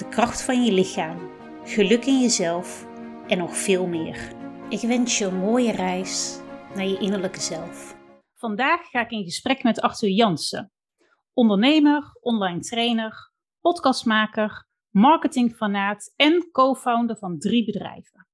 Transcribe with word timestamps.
de 0.00 0.08
kracht 0.08 0.42
van 0.42 0.64
je 0.64 0.72
lichaam, 0.72 1.30
geluk 1.64 2.04
in 2.04 2.20
jezelf 2.20 2.86
en 3.26 3.38
nog 3.38 3.56
veel 3.56 3.86
meer. 3.86 4.32
Ik 4.68 4.80
wens 4.80 5.18
je 5.18 5.24
een 5.24 5.36
mooie 5.36 5.72
reis 5.72 6.40
naar 6.74 6.86
je 6.86 6.98
innerlijke 6.98 7.40
zelf. 7.40 7.96
Vandaag 8.34 8.90
ga 8.90 9.00
ik 9.00 9.10
in 9.10 9.24
gesprek 9.24 9.62
met 9.62 9.80
Arthur 9.80 10.08
Jansen, 10.08 10.72
ondernemer, 11.32 12.16
online 12.20 12.60
trainer, 12.60 13.32
podcastmaker, 13.60 14.66
marketingfanaat 14.90 16.12
en 16.16 16.48
co-founder 16.52 17.16
van 17.16 17.38
drie 17.38 17.64
bedrijven. 17.64 18.26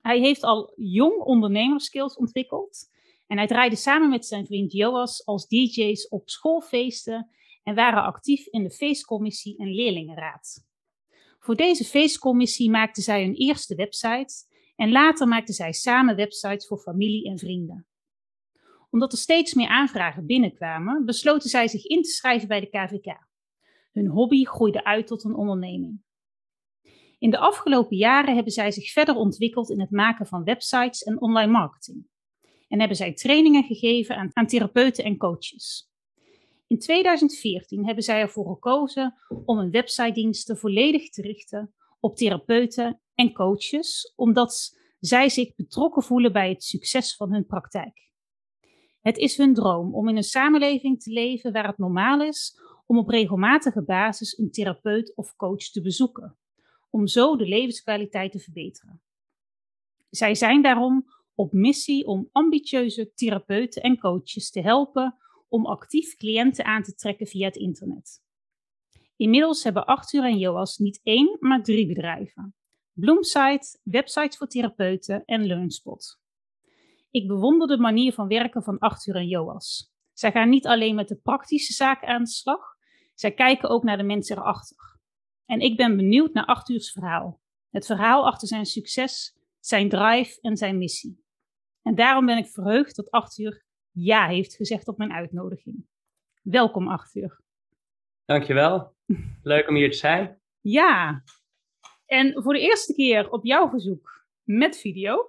Hij 0.00 0.18
heeft 0.18 0.42
al 0.42 0.72
jong 0.76 1.20
ondernemerskills 1.20 2.16
ontwikkeld 2.16 2.90
en 3.26 3.36
hij 3.36 3.46
draaide 3.46 3.76
samen 3.76 4.08
met 4.08 4.26
zijn 4.26 4.46
vriend 4.46 4.72
Joas 4.72 5.26
als 5.26 5.48
DJ's 5.48 6.08
op 6.08 6.28
schoolfeesten 6.28 7.30
en 7.62 7.74
waren 7.74 8.02
actief 8.02 8.46
in 8.46 8.62
de 8.62 8.70
feestcommissie 8.70 9.58
en 9.58 9.74
leerlingenraad. 9.74 10.65
Voor 11.46 11.56
deze 11.56 11.84
feestcommissie 11.84 12.70
maakten 12.70 13.02
zij 13.02 13.24
hun 13.24 13.34
eerste 13.34 13.74
website 13.74 14.34
en 14.76 14.90
later 14.90 15.28
maakten 15.28 15.54
zij 15.54 15.72
samen 15.72 16.16
websites 16.16 16.66
voor 16.66 16.78
familie 16.78 17.28
en 17.28 17.38
vrienden. 17.38 17.86
Omdat 18.90 19.12
er 19.12 19.18
steeds 19.18 19.54
meer 19.54 19.68
aanvragen 19.68 20.26
binnenkwamen, 20.26 21.04
besloten 21.04 21.50
zij 21.50 21.68
zich 21.68 21.84
in 21.84 22.02
te 22.02 22.08
schrijven 22.08 22.48
bij 22.48 22.60
de 22.60 22.66
KVK. 22.66 23.26
Hun 23.92 24.06
hobby 24.06 24.44
groeide 24.44 24.84
uit 24.84 25.06
tot 25.06 25.24
een 25.24 25.34
onderneming. 25.34 26.02
In 27.18 27.30
de 27.30 27.38
afgelopen 27.38 27.96
jaren 27.96 28.34
hebben 28.34 28.52
zij 28.52 28.70
zich 28.70 28.92
verder 28.92 29.14
ontwikkeld 29.14 29.70
in 29.70 29.80
het 29.80 29.90
maken 29.90 30.26
van 30.26 30.44
websites 30.44 31.02
en 31.02 31.20
online 31.20 31.52
marketing. 31.52 32.06
En 32.68 32.78
hebben 32.78 32.96
zij 32.96 33.12
trainingen 33.12 33.64
gegeven 33.64 34.30
aan 34.32 34.46
therapeuten 34.46 35.04
en 35.04 35.16
coaches. 35.16 35.90
In 36.66 36.78
2014 36.78 37.86
hebben 37.86 38.04
zij 38.04 38.20
ervoor 38.20 38.46
gekozen 38.46 39.14
om 39.44 39.58
hun 39.58 39.70
websitediensten 39.70 40.58
volledig 40.58 41.10
te 41.10 41.22
richten 41.22 41.74
op 42.00 42.16
therapeuten 42.16 43.00
en 43.14 43.32
coaches, 43.32 44.12
omdat 44.16 44.78
zij 45.00 45.28
zich 45.28 45.54
betrokken 45.54 46.02
voelen 46.02 46.32
bij 46.32 46.48
het 46.48 46.64
succes 46.64 47.16
van 47.16 47.32
hun 47.32 47.46
praktijk. 47.46 48.10
Het 49.00 49.16
is 49.16 49.36
hun 49.36 49.54
droom 49.54 49.94
om 49.94 50.08
in 50.08 50.16
een 50.16 50.22
samenleving 50.22 51.02
te 51.02 51.10
leven 51.10 51.52
waar 51.52 51.66
het 51.66 51.78
normaal 51.78 52.20
is 52.20 52.60
om 52.86 52.98
op 52.98 53.08
regelmatige 53.08 53.82
basis 53.82 54.38
een 54.38 54.50
therapeut 54.50 55.16
of 55.16 55.36
coach 55.36 55.70
te 55.70 55.80
bezoeken, 55.80 56.38
om 56.90 57.06
zo 57.06 57.36
de 57.36 57.46
levenskwaliteit 57.46 58.32
te 58.32 58.38
verbeteren. 58.38 59.02
Zij 60.10 60.34
zijn 60.34 60.62
daarom 60.62 61.06
op 61.34 61.52
missie 61.52 62.06
om 62.06 62.28
ambitieuze 62.32 63.12
therapeuten 63.14 63.82
en 63.82 63.98
coaches 63.98 64.50
te 64.50 64.60
helpen 64.60 65.16
om 65.48 65.66
actief 65.66 66.16
cliënten 66.16 66.64
aan 66.64 66.82
te 66.82 66.94
trekken 66.94 67.26
via 67.26 67.46
het 67.46 67.56
internet. 67.56 68.24
Inmiddels 69.16 69.64
hebben 69.64 69.86
Arthur 69.86 70.24
en 70.24 70.38
Joas 70.38 70.76
niet 70.76 71.00
één, 71.02 71.36
maar 71.40 71.62
drie 71.62 71.86
bedrijven. 71.86 72.54
Bloomsite, 72.92 73.78
websites 73.82 74.36
voor 74.36 74.46
therapeuten 74.46 75.24
en 75.24 75.46
LearnSpot. 75.46 76.20
Ik 77.10 77.26
bewonder 77.26 77.68
de 77.68 77.78
manier 77.78 78.12
van 78.12 78.28
werken 78.28 78.62
van 78.62 78.78
Arthur 78.78 79.14
en 79.14 79.28
Joas. 79.28 79.92
Zij 80.12 80.32
gaan 80.32 80.48
niet 80.48 80.66
alleen 80.66 80.94
met 80.94 81.08
de 81.08 81.16
praktische 81.16 81.72
zaken 81.72 82.08
aan 82.08 82.22
de 82.22 82.30
slag, 82.30 82.76
zij 83.14 83.32
kijken 83.32 83.68
ook 83.68 83.82
naar 83.82 83.96
de 83.96 84.02
mensen 84.02 84.38
erachter. 84.38 84.98
En 85.44 85.60
ik 85.60 85.76
ben 85.76 85.96
benieuwd 85.96 86.32
naar 86.32 86.44
Arthurs 86.44 86.92
verhaal. 86.92 87.40
Het 87.70 87.86
verhaal 87.86 88.26
achter 88.26 88.48
zijn 88.48 88.66
succes, 88.66 89.36
zijn 89.60 89.88
drive 89.88 90.40
en 90.40 90.56
zijn 90.56 90.78
missie. 90.78 91.24
En 91.82 91.94
daarom 91.94 92.26
ben 92.26 92.38
ik 92.38 92.46
verheugd 92.46 92.96
dat 92.96 93.10
Arthur 93.10 93.65
ja 93.98 94.26
heeft 94.26 94.54
gezegd 94.54 94.88
op 94.88 94.98
mijn 94.98 95.12
uitnodiging. 95.12 95.86
Welkom, 96.42 96.88
Arthur. 96.88 97.40
Dankjewel. 98.24 98.94
Leuk 99.42 99.68
om 99.68 99.74
hier 99.74 99.90
te 99.90 99.96
zijn. 99.96 100.40
Ja. 100.60 101.22
En 102.06 102.42
voor 102.42 102.52
de 102.52 102.60
eerste 102.60 102.94
keer 102.94 103.30
op 103.30 103.44
jouw 103.44 103.68
verzoek 103.68 104.26
met 104.42 104.78
video. 104.78 105.26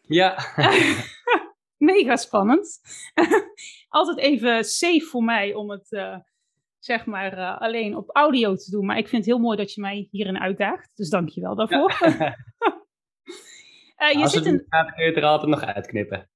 Ja. 0.00 0.38
Mega 1.76 2.16
spannend. 2.16 2.80
Altijd 3.88 4.18
even 4.18 4.64
safe 4.64 5.06
voor 5.06 5.22
mij 5.22 5.54
om 5.54 5.70
het 5.70 5.92
uh, 5.92 6.18
zeg 6.78 7.06
maar 7.06 7.38
uh, 7.38 7.60
alleen 7.60 7.96
op 7.96 8.10
audio 8.16 8.54
te 8.54 8.70
doen. 8.70 8.86
Maar 8.86 8.98
ik 8.98 9.08
vind 9.08 9.24
het 9.24 9.34
heel 9.34 9.42
mooi 9.42 9.56
dat 9.56 9.74
je 9.74 9.80
mij 9.80 10.08
hierin 10.10 10.38
uitdaagt. 10.38 10.90
Dus 10.94 11.10
dank 11.10 11.28
je 11.28 11.40
wel 11.40 11.54
daarvoor. 11.54 11.96
Ja. 12.00 12.36
uh, 13.96 14.12
je 14.12 14.22
Als 14.22 14.32
zit 14.32 14.44
het 14.44 14.54
in... 14.54 14.66
gaat, 14.68 14.94
kun 14.94 15.02
je 15.02 15.08
het 15.08 15.18
er 15.18 15.24
altijd 15.24 15.50
nog 15.50 15.62
uitknippen. 15.62 16.30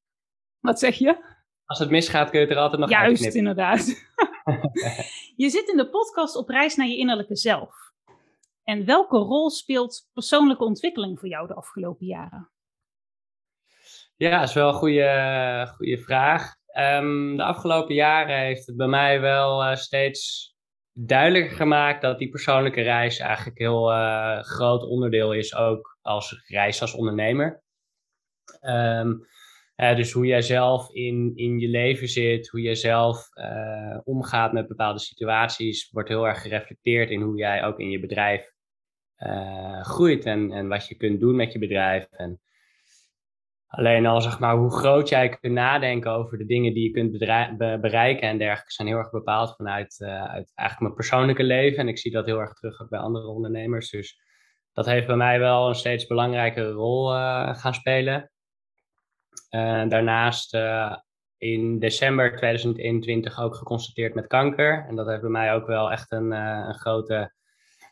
Wat 0.61 0.79
zeg 0.79 0.95
je? 0.95 1.30
Als 1.71 1.79
het 1.79 1.91
misgaat 1.91 2.31
kun 2.31 2.41
je 2.41 2.47
het 2.47 2.55
er 2.55 2.61
altijd 2.63 2.81
nog 2.81 2.91
Juist, 2.91 3.35
inderdaad. 3.35 3.87
je 5.43 5.51
zit 5.51 5.69
in 5.69 5.77
de 5.77 5.89
podcast 5.91 6.37
op 6.37 6.49
reis 6.49 6.77
naar 6.77 6.87
je 6.87 6.97
innerlijke 6.97 7.37
zelf. 7.37 7.75
En 8.65 8.85
welke 8.85 9.17
rol 9.17 9.51
speelt 9.51 10.09
persoonlijke 10.13 10.65
ontwikkeling 10.65 11.19
voor 11.19 11.29
jou 11.29 11.47
de 11.47 11.55
afgelopen 11.55 12.07
jaren? 12.07 12.51
Ja, 14.17 14.41
dat 14.41 14.49
is 14.49 14.55
wel 14.55 14.69
een 14.69 14.75
goede, 14.75 15.73
goede 15.77 15.99
vraag. 15.99 16.55
Um, 16.79 17.37
de 17.37 17.43
afgelopen 17.43 17.95
jaren 17.95 18.39
heeft 18.39 18.67
het 18.67 18.77
bij 18.77 18.89
mij 18.89 19.21
wel 19.21 19.63
uh, 19.65 19.75
steeds 19.75 20.55
duidelijker 20.93 21.57
gemaakt 21.57 22.03
dat 22.03 22.19
die 22.19 22.31
persoonlijke 22.31 22.83
reis 22.83 23.19
eigenlijk 23.19 23.59
een 23.59 23.67
heel 23.67 23.93
uh, 23.93 24.41
groot 24.41 24.83
onderdeel 24.83 25.33
is, 25.33 25.55
ook 25.55 25.99
als 26.03 26.45
reis 26.47 26.81
als 26.81 26.95
ondernemer. 26.95 27.63
Um, 28.61 29.29
dus 29.81 30.13
hoe 30.13 30.27
jij 30.27 30.43
zelf 30.43 30.91
in, 30.91 31.33
in 31.35 31.59
je 31.59 31.69
leven 31.69 32.09
zit, 32.09 32.49
hoe 32.49 32.61
jij 32.61 32.75
zelf 32.75 33.29
uh, 33.35 33.99
omgaat 34.05 34.53
met 34.53 34.69
bepaalde 34.69 34.99
situaties, 34.99 35.91
wordt 35.91 36.09
heel 36.09 36.27
erg 36.27 36.43
gereflecteerd 36.43 37.11
in 37.11 37.21
hoe 37.21 37.37
jij 37.37 37.65
ook 37.65 37.79
in 37.79 37.91
je 37.91 38.01
bedrijf 38.01 38.53
uh, 39.19 39.81
groeit 39.85 40.25
en, 40.25 40.53
en 40.53 40.69
wat 40.69 40.87
je 40.87 40.95
kunt 40.95 41.21
doen 41.21 41.37
met 41.37 41.53
je 41.53 41.59
bedrijf. 41.59 42.07
En 42.11 42.41
alleen 43.67 44.07
al 44.07 44.21
zeg 44.21 44.39
maar 44.39 44.57
hoe 44.57 44.71
groot 44.71 45.09
jij 45.09 45.29
kunt 45.29 45.53
nadenken 45.53 46.11
over 46.11 46.39
de 46.39 46.47
dingen 46.47 46.75
die 46.75 46.85
je 46.85 46.91
kunt 46.91 47.19
bereiken 47.81 48.29
en 48.29 48.39
dergelijke, 48.39 48.73
zijn 48.73 48.89
heel 48.89 48.97
erg 48.97 49.11
bepaald 49.11 49.57
vanuit 49.57 49.99
uh, 50.03 50.09
uit 50.09 50.53
eigenlijk 50.55 50.81
mijn 50.81 50.95
persoonlijke 50.95 51.45
leven. 51.45 51.79
En 51.79 51.89
ik 51.89 51.99
zie 51.99 52.13
dat 52.13 52.27
heel 52.27 52.41
erg 52.41 52.53
terug 52.53 52.83
ook 52.83 52.89
bij 52.89 52.99
andere 52.99 53.27
ondernemers. 53.27 53.91
Dus 53.91 54.21
dat 54.73 54.87
heeft 54.87 55.07
bij 55.07 55.17
mij 55.17 55.39
wel 55.39 55.69
een 55.69 55.75
steeds 55.75 56.07
belangrijkere 56.07 56.71
rol 56.71 57.09
gaan 57.55 57.75
spelen. 57.75 58.31
Uh, 59.51 59.89
daarnaast 59.89 60.55
uh, 60.55 60.97
in 61.37 61.79
december 61.79 62.37
2021 62.37 63.41
ook 63.41 63.55
geconstateerd 63.55 64.15
met 64.15 64.27
kanker. 64.27 64.87
En 64.89 64.97
dat 64.97 65.07
heeft 65.07 65.21
bij 65.21 65.31
mij 65.31 65.55
ook 65.55 65.67
wel 65.67 65.91
echt 65.91 66.13
een, 66.13 66.33
uh, 66.33 66.65
een 66.69 66.75
grote 66.75 67.33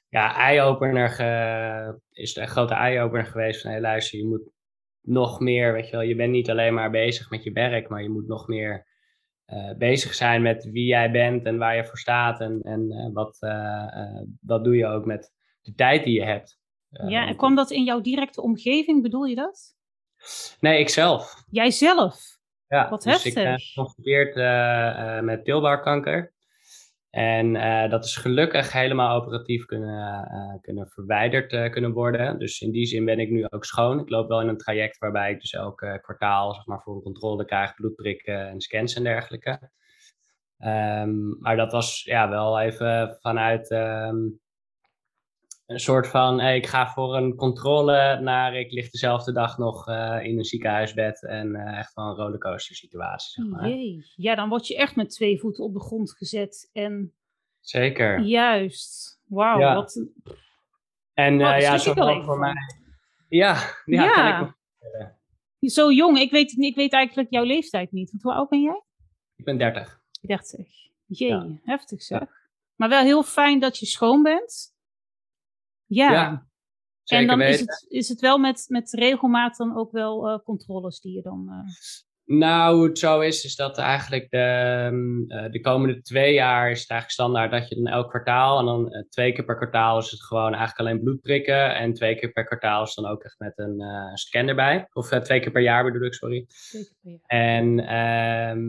ja, 0.08 0.36
eye-opener, 0.36 1.08
ge, 1.08 2.00
is 2.12 2.36
een 2.36 2.48
grote 2.48 2.74
eye-opener 2.74 3.26
geweest 3.26 3.60
van 3.60 3.70
hey, 3.70 3.80
luister, 3.80 4.18
je 4.18 4.26
moet 4.26 4.50
nog 5.00 5.40
meer, 5.40 5.72
weet 5.72 5.84
je 5.84 5.90
wel, 5.90 6.00
je 6.00 6.16
bent 6.16 6.32
niet 6.32 6.50
alleen 6.50 6.74
maar 6.74 6.90
bezig 6.90 7.30
met 7.30 7.42
je 7.42 7.52
werk, 7.52 7.88
maar 7.88 8.02
je 8.02 8.10
moet 8.10 8.26
nog 8.26 8.48
meer 8.48 8.86
bezig 9.78 10.14
zijn 10.14 10.42
met 10.42 10.64
wie 10.64 10.86
jij 10.86 11.10
bent 11.10 11.44
en 11.44 11.58
waar 11.58 11.76
je 11.76 11.84
voor 11.84 11.98
staat 11.98 12.40
en, 12.40 12.60
en 12.62 13.12
wat, 13.12 13.38
wat 14.40 14.64
doe 14.64 14.76
je 14.76 14.86
ook 14.86 15.04
met 15.04 15.32
de 15.62 15.74
tijd 15.74 16.04
die 16.04 16.14
je 16.14 16.24
hebt. 16.24 16.58
ja, 16.88 17.26
en 17.26 17.36
kwam 17.36 17.54
dat 17.54 17.70
in 17.70 17.84
jouw 17.84 18.00
directe 18.00 18.42
omgeving, 18.42 19.02
bedoel 19.02 19.24
je 19.24 19.34
dat? 19.34 19.77
Nee, 20.60 20.78
ikzelf. 20.78 21.44
Jijzelf? 21.50 22.36
Ja, 22.66 22.88
Wat 22.90 23.02
dus 23.02 23.12
heftig. 23.12 23.34
ik 23.36 23.42
ben 23.42 23.60
geconfronteerd 23.60 24.36
uh, 24.36 24.44
uh, 24.44 25.20
met 25.20 25.44
teelbaarkanker. 25.44 26.32
En 27.10 27.54
uh, 27.54 27.90
dat 27.90 28.04
is 28.04 28.16
gelukkig 28.16 28.72
helemaal 28.72 29.22
operatief 29.22 29.64
kunnen, 29.64 30.60
kunnen 30.62 30.88
verwijderd 30.88 31.70
kunnen 31.70 31.92
worden. 31.92 32.38
Dus 32.38 32.60
in 32.60 32.70
die 32.70 32.86
zin 32.86 33.04
ben 33.04 33.18
ik 33.18 33.30
nu 33.30 33.46
ook 33.48 33.64
schoon. 33.64 34.00
Ik 34.00 34.08
loop 34.08 34.28
wel 34.28 34.40
in 34.40 34.48
een 34.48 34.56
traject 34.56 34.98
waarbij 34.98 35.30
ik 35.30 35.40
dus 35.40 35.52
elk 35.52 35.98
kwartaal 36.02 36.54
zeg 36.54 36.66
maar, 36.66 36.80
voor 36.82 36.94
een 36.94 37.02
controle 37.02 37.44
krijg, 37.44 37.74
bloedprikken 37.74 38.48
en 38.48 38.60
scans 38.60 38.94
en 38.94 39.02
dergelijke. 39.02 39.70
Um, 40.64 41.36
maar 41.40 41.56
dat 41.56 41.72
was 41.72 42.02
ja, 42.02 42.28
wel 42.28 42.60
even 42.60 43.16
vanuit 43.20 43.70
um, 43.70 44.40
een 45.68 45.80
soort 45.80 46.06
van, 46.08 46.40
hey, 46.40 46.56
ik 46.56 46.66
ga 46.66 46.88
voor 46.92 47.16
een 47.16 47.34
controle 47.34 48.20
naar, 48.20 48.54
ik 48.54 48.72
lig 48.72 48.90
dezelfde 48.90 49.32
dag 49.32 49.58
nog 49.58 49.88
uh, 49.88 50.18
in 50.22 50.38
een 50.38 50.44
ziekenhuisbed 50.44 51.22
en 51.24 51.48
uh, 51.48 51.78
echt 51.78 51.94
wel 51.94 52.04
een 52.06 52.14
rollercoaster 52.14 52.74
situatie, 52.76 53.30
zeg 53.42 53.52
maar. 53.52 53.68
Jee. 53.68 54.04
Ja, 54.16 54.34
dan 54.34 54.48
word 54.48 54.66
je 54.66 54.76
echt 54.76 54.96
met 54.96 55.10
twee 55.10 55.38
voeten 55.40 55.64
op 55.64 55.72
de 55.72 55.80
grond 55.80 56.12
gezet 56.16 56.70
en... 56.72 57.14
Zeker. 57.60 58.20
Juist. 58.20 59.20
Wauw, 59.24 59.58
ja. 59.58 59.74
wat... 59.74 60.06
En 61.12 61.40
eh, 61.40 61.60
ja, 61.60 61.78
zo 61.78 61.92
voor 61.92 62.24
van. 62.24 62.38
mij. 62.38 62.54
Ja, 63.28 63.54
ja, 63.84 64.02
Ja. 64.04 64.12
kan 64.12 64.46
ik 64.46 64.54
me. 65.60 65.68
Zo 65.68 65.92
jong, 65.92 66.18
ik 66.18 66.30
weet, 66.30 66.52
ik 66.58 66.74
weet 66.74 66.92
eigenlijk 66.92 67.30
jouw 67.30 67.44
leeftijd 67.44 67.92
niet. 67.92 68.10
Want 68.10 68.22
hoe 68.22 68.32
oud 68.32 68.48
ben 68.48 68.62
jij? 68.62 68.82
Ik 69.36 69.44
ben 69.44 69.58
30. 69.58 70.00
30. 70.20 70.66
Jee, 71.06 71.28
Ja. 71.28 71.46
heftig 71.62 72.02
zeg. 72.02 72.22
Maar 72.74 72.88
wel 72.88 73.02
heel 73.02 73.22
fijn 73.22 73.60
dat 73.60 73.78
je 73.78 73.86
schoon 73.86 74.22
bent. 74.22 74.76
Ja. 75.88 76.46
En 77.04 77.26
dan 77.26 77.40
is 77.40 77.60
het, 77.60 77.86
is 77.88 78.08
het 78.08 78.20
wel 78.20 78.38
met, 78.38 78.64
met 78.68 78.92
regelmaat 78.92 79.56
dan 79.56 79.76
ook 79.76 79.92
wel 79.92 80.28
eh, 80.28 80.38
controles 80.44 81.00
die 81.00 81.12
je 81.12 81.22
dan... 81.22 81.64
Nou, 82.30 82.76
hoe 82.76 82.86
het 82.86 82.98
zo 82.98 83.20
is, 83.20 83.44
is 83.44 83.56
dat 83.56 83.78
eigenlijk 83.78 84.30
de, 84.30 84.38
ehm, 84.38 85.30
eh, 85.30 85.50
de 85.50 85.60
komende 85.60 86.00
twee 86.00 86.32
jaar 86.32 86.70
is 86.70 86.80
het 86.80 86.90
eigenlijk 86.90 87.10
standaard 87.10 87.50
dat 87.50 87.68
je 87.68 87.74
dan 87.74 87.92
elk 87.92 88.08
kwartaal 88.08 88.58
en 88.58 88.64
dan 88.64 88.92
eh, 88.92 89.02
twee 89.08 89.32
keer 89.32 89.44
per 89.44 89.56
kwartaal 89.56 89.98
is 89.98 90.10
het 90.10 90.22
gewoon 90.22 90.54
eigenlijk 90.54 90.78
alleen 90.78 91.02
bloed 91.02 91.20
prikken 91.20 91.74
en 91.74 91.94
twee 91.94 92.14
keer 92.14 92.32
per 92.32 92.44
kwartaal 92.44 92.82
is 92.82 92.94
dan 92.94 93.06
ook 93.06 93.22
echt 93.22 93.38
met 93.38 93.52
een 93.58 93.80
eh, 93.80 94.14
scan 94.14 94.48
erbij. 94.48 94.88
Of 94.92 95.08
twee 95.08 95.40
keer 95.40 95.50
per 95.50 95.62
jaar 95.62 95.84
bedoel 95.84 96.06
ik, 96.06 96.14
sorry. 96.14 96.46
twee 96.46 96.82
keer 96.84 96.94
per 97.02 97.10
jaar. 97.10 97.50
En 97.58 97.80
ehm, 97.86 98.60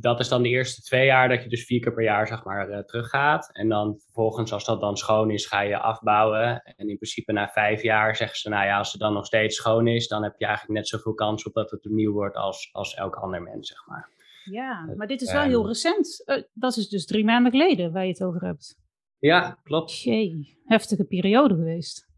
dat 0.00 0.20
is 0.20 0.28
dan 0.28 0.42
de 0.42 0.48
eerste 0.48 0.82
twee 0.82 1.06
jaar 1.06 1.28
dat 1.28 1.42
je 1.42 1.48
dus 1.48 1.64
vier 1.64 1.80
keer 1.80 1.94
per 1.94 2.04
jaar 2.04 2.26
zeg 2.26 2.44
maar 2.44 2.84
teruggaat. 2.84 3.48
En 3.52 3.68
dan 3.68 3.98
vervolgens 3.98 4.52
als 4.52 4.64
dat 4.64 4.80
dan 4.80 4.96
schoon 4.96 5.30
is, 5.30 5.46
ga 5.46 5.60
je 5.60 5.78
afbouwen. 5.78 6.62
En 6.76 6.88
in 6.88 6.96
principe 6.96 7.32
na 7.32 7.48
vijf 7.48 7.82
jaar 7.82 8.16
zeggen 8.16 8.38
ze, 8.38 8.48
nou 8.48 8.66
ja, 8.66 8.78
als 8.78 8.92
het 8.92 9.00
dan 9.00 9.12
nog 9.12 9.26
steeds 9.26 9.56
schoon 9.56 9.86
is, 9.86 10.08
dan 10.08 10.22
heb 10.22 10.34
je 10.38 10.46
eigenlijk 10.46 10.78
net 10.78 10.88
zoveel 10.88 11.14
kans 11.14 11.44
op 11.44 11.54
dat 11.54 11.70
het 11.70 11.86
opnieuw 11.86 12.12
wordt 12.12 12.36
als, 12.36 12.68
als 12.72 12.95
elk 12.96 13.14
ander 13.16 13.42
mens, 13.42 13.68
zeg 13.68 13.86
maar. 13.86 14.08
Ja, 14.44 14.92
maar 14.96 15.06
dit 15.06 15.22
is 15.22 15.32
wel 15.32 15.40
ehm, 15.40 15.48
heel 15.50 15.66
recent. 15.66 16.22
Eh, 16.24 16.42
dat 16.52 16.76
is 16.76 16.88
dus 16.88 17.06
drie 17.06 17.24
maanden 17.24 17.52
geleden 17.52 17.92
waar 17.92 18.02
je 18.04 18.10
het 18.10 18.22
over 18.22 18.44
hebt. 18.44 18.76
Ja, 19.18 19.58
klopt. 19.62 20.02
Jee, 20.02 20.58
heftige 20.64 21.04
periode 21.04 21.54
geweest. 21.54 22.08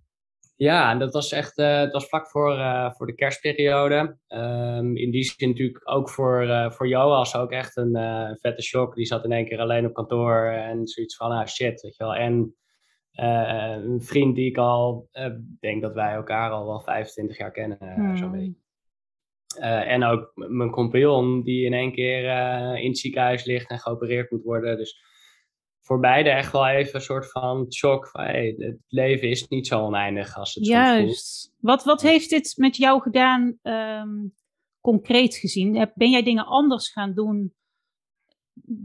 Ja, 0.57 0.91
en 0.91 0.99
dat 0.99 1.13
was 1.13 1.33
echt, 1.33 1.57
het 1.57 1.93
was 1.93 2.07
vlak 2.09 2.29
voor, 2.29 2.57
eh, 2.59 2.93
voor 2.93 3.07
de 3.07 3.15
kerstperiode. 3.15 4.19
Ehm, 4.27 4.97
in 4.97 5.11
die 5.11 5.25
zin 5.25 5.49
natuurlijk 5.49 5.81
ook 5.91 6.11
voor, 6.11 6.43
eh 6.43 6.71
voor 6.71 6.89
Joas 6.89 7.37
ook 7.37 7.51
echt 7.51 7.77
een 7.77 7.93
vette 8.41 8.63
shock. 8.63 8.95
Die 8.95 9.07
zat 9.07 9.25
in 9.25 9.33
één 9.33 9.45
keer 9.45 9.59
alleen 9.61 9.87
op 9.87 9.95
kantoor 9.95 10.45
en 10.47 10.87
zoiets 10.87 11.17
van, 11.17 11.31
ah 11.31 11.47
shit, 11.47 11.81
weet 11.81 11.97
je 11.97 12.05
wel. 12.05 12.15
En 12.15 12.57
een 13.13 14.03
vriend 14.03 14.35
die 14.35 14.47
ik 14.47 14.57
al, 14.57 15.09
denk 15.61 15.83
dat 15.83 15.95
wij 15.95 16.13
elkaar 16.13 16.51
al 16.51 16.67
wel 16.67 16.81
25 16.81 17.39
jaar 17.39 17.53
kennen, 17.53 17.79
eh, 17.81 17.95
zo'n 17.97 18.29
Hmm. 18.29 18.31
beetje. 18.31 18.67
Eh, 19.57 19.93
en 19.93 20.05
ook 20.05 20.33
mijn 20.35 20.71
compagnon 20.71 21.43
die 21.43 21.65
in 21.65 21.73
één 21.73 21.93
keer 21.93 22.29
eh, 22.29 22.83
in 22.83 22.89
het 22.89 22.99
ziekenhuis 22.99 23.45
ligt 23.45 23.71
en 23.71 23.79
geopereerd 23.79 24.31
moet 24.31 24.43
worden. 24.43 24.77
Dus 24.77 25.07
voor 25.81 26.01
beide 26.01 26.31
echt 26.31 26.53
wel 26.53 26.67
even 26.67 26.95
een 26.95 27.01
soort 27.01 27.31
van 27.31 27.73
shock 27.73 28.09
van 28.09 28.25
hey, 28.25 28.55
het 28.59 28.79
leven 28.89 29.29
is 29.29 29.49
niet 29.49 29.67
zo 29.67 29.81
oneindig 29.81 30.37
als 30.37 30.55
het. 30.55 30.67
Juist. 30.67 31.55
Wat, 31.61 31.85
wat 31.85 32.03
heeft 32.03 32.31
dit 32.31 32.55
met 32.57 32.77
jou 32.77 33.03
gedaan, 33.03 33.59
ehm, 33.63 34.27
concreet 34.81 35.37
gezien? 35.37 35.91
Ben 35.95 36.11
jij 36.11 36.23
dingen 36.23 36.47
anders 36.47 36.89
gaan 36.89 37.15
doen 37.15 37.53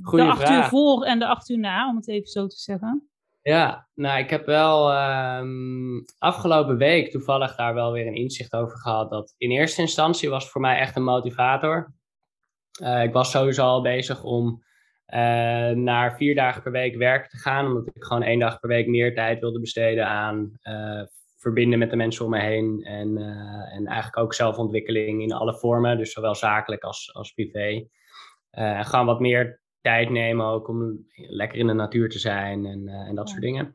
Goeie 0.01 0.25
de 0.25 0.31
acht 0.31 0.50
uur 0.50 0.63
voor 0.63 1.04
en 1.04 1.19
de 1.19 1.25
acht 1.25 1.50
uur 1.50 1.59
na, 1.59 1.89
om 1.89 1.95
het 1.95 2.07
even 2.07 2.27
zo 2.27 2.48
te 2.48 2.56
zeggen? 2.56 3.09
Ja, 3.44 3.88
nou 3.94 4.19
ik 4.19 4.30
heb 4.30 4.45
wel 4.45 4.92
ehm, 4.92 6.01
afgelopen 6.18 6.78
week 6.78 7.12
toevallig 7.12 7.56
daar 7.56 7.74
wel 7.74 7.92
weer 7.92 8.07
een 8.07 8.16
inzicht 8.16 8.54
over 8.54 8.78
gehad. 8.78 9.10
Dat 9.10 9.34
in 9.38 9.51
eerste 9.51 9.81
instantie 9.81 10.30
was 10.30 10.50
voor 10.50 10.62
mij 10.62 10.78
echt 10.78 10.95
een 10.95 11.04
motivator. 11.04 11.94
Eh, 12.81 13.04
ik 13.04 13.13
was 13.13 13.31
sowieso 13.31 13.63
al 13.63 13.81
bezig 13.81 14.24
om 14.24 14.63
eh, 15.06 15.19
naar 15.69 16.16
vier 16.18 16.36
dagen 16.36 16.62
per 16.62 16.72
week 16.72 16.95
werken 16.95 17.30
te 17.30 17.38
gaan. 17.38 17.68
Omdat 17.68 17.88
ik 17.88 18.04
gewoon 18.04 18.24
één 18.24 18.40
dag 18.40 18.60
per 18.60 18.69
week 18.69 18.88
meer 18.88 19.16
tijd 19.16 19.40
wilde 19.40 19.60
besteden 19.60 20.07
aan 20.07 20.57
eh, 20.62 21.01
verbinden 21.38 21.80
met 21.80 21.90
de 21.90 21.95
mensen 21.95 22.25
om 22.25 22.31
me 22.31 22.40
heen. 22.40 22.84
En, 22.84 23.18
en 23.72 23.86
eigenlijk 23.86 24.18
ook 24.18 24.34
zelfontwikkeling 24.34 25.22
in 25.22 25.34
alle 25.34 25.57
vormen. 25.57 25.98
Dus 25.98 26.12
zowel 26.12 26.36
zakelijk 26.36 26.84
als, 26.84 27.13
als 27.13 27.34
privé. 27.34 27.88
Gewoon 28.81 29.06
wat 29.06 29.19
meer 29.19 29.62
tijd 29.83 30.09
nemen 30.09 30.45
ook 30.45 30.68
om 30.68 31.07
lekker 31.15 31.59
in 31.59 31.68
de 31.68 31.74
natuur 31.74 32.09
te 32.09 32.19
zijn 32.19 32.65
en, 32.65 32.88
eh, 32.88 33.07
en 33.07 33.15
dat 33.15 33.27
Ja. 33.27 33.31
soort 33.31 33.41
dingen. 33.45 33.74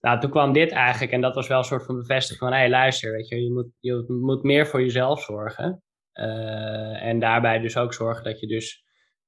Nou, 0.00 0.20
toen 0.20 0.30
kwam 0.30 0.52
dit 0.52 0.70
eigenlijk 0.70 1.12
en 1.12 1.20
dat 1.20 1.34
was 1.34 1.48
wel 1.48 1.58
een 1.58 1.64
soort 1.64 1.84
van 1.84 1.96
bevestiging 1.96 2.38
van, 2.38 2.52
hé 2.52 2.58
hey, 2.58 2.70
luister, 2.70 3.12
weet 3.12 3.28
je, 3.28 3.42
je 3.42 3.52
moet, 3.52 3.68
je 3.80 4.04
moet 4.08 4.42
meer 4.42 4.66
voor 4.66 4.80
jezelf 4.80 5.22
zorgen. 5.22 5.82
Eh, 6.12 7.02
en 7.02 7.18
daarbij 7.18 7.58
dus 7.58 7.76
ook 7.76 7.94
zorgen 7.94 8.24
dat 8.24 8.40
je 8.40 8.46
dus 8.46 8.84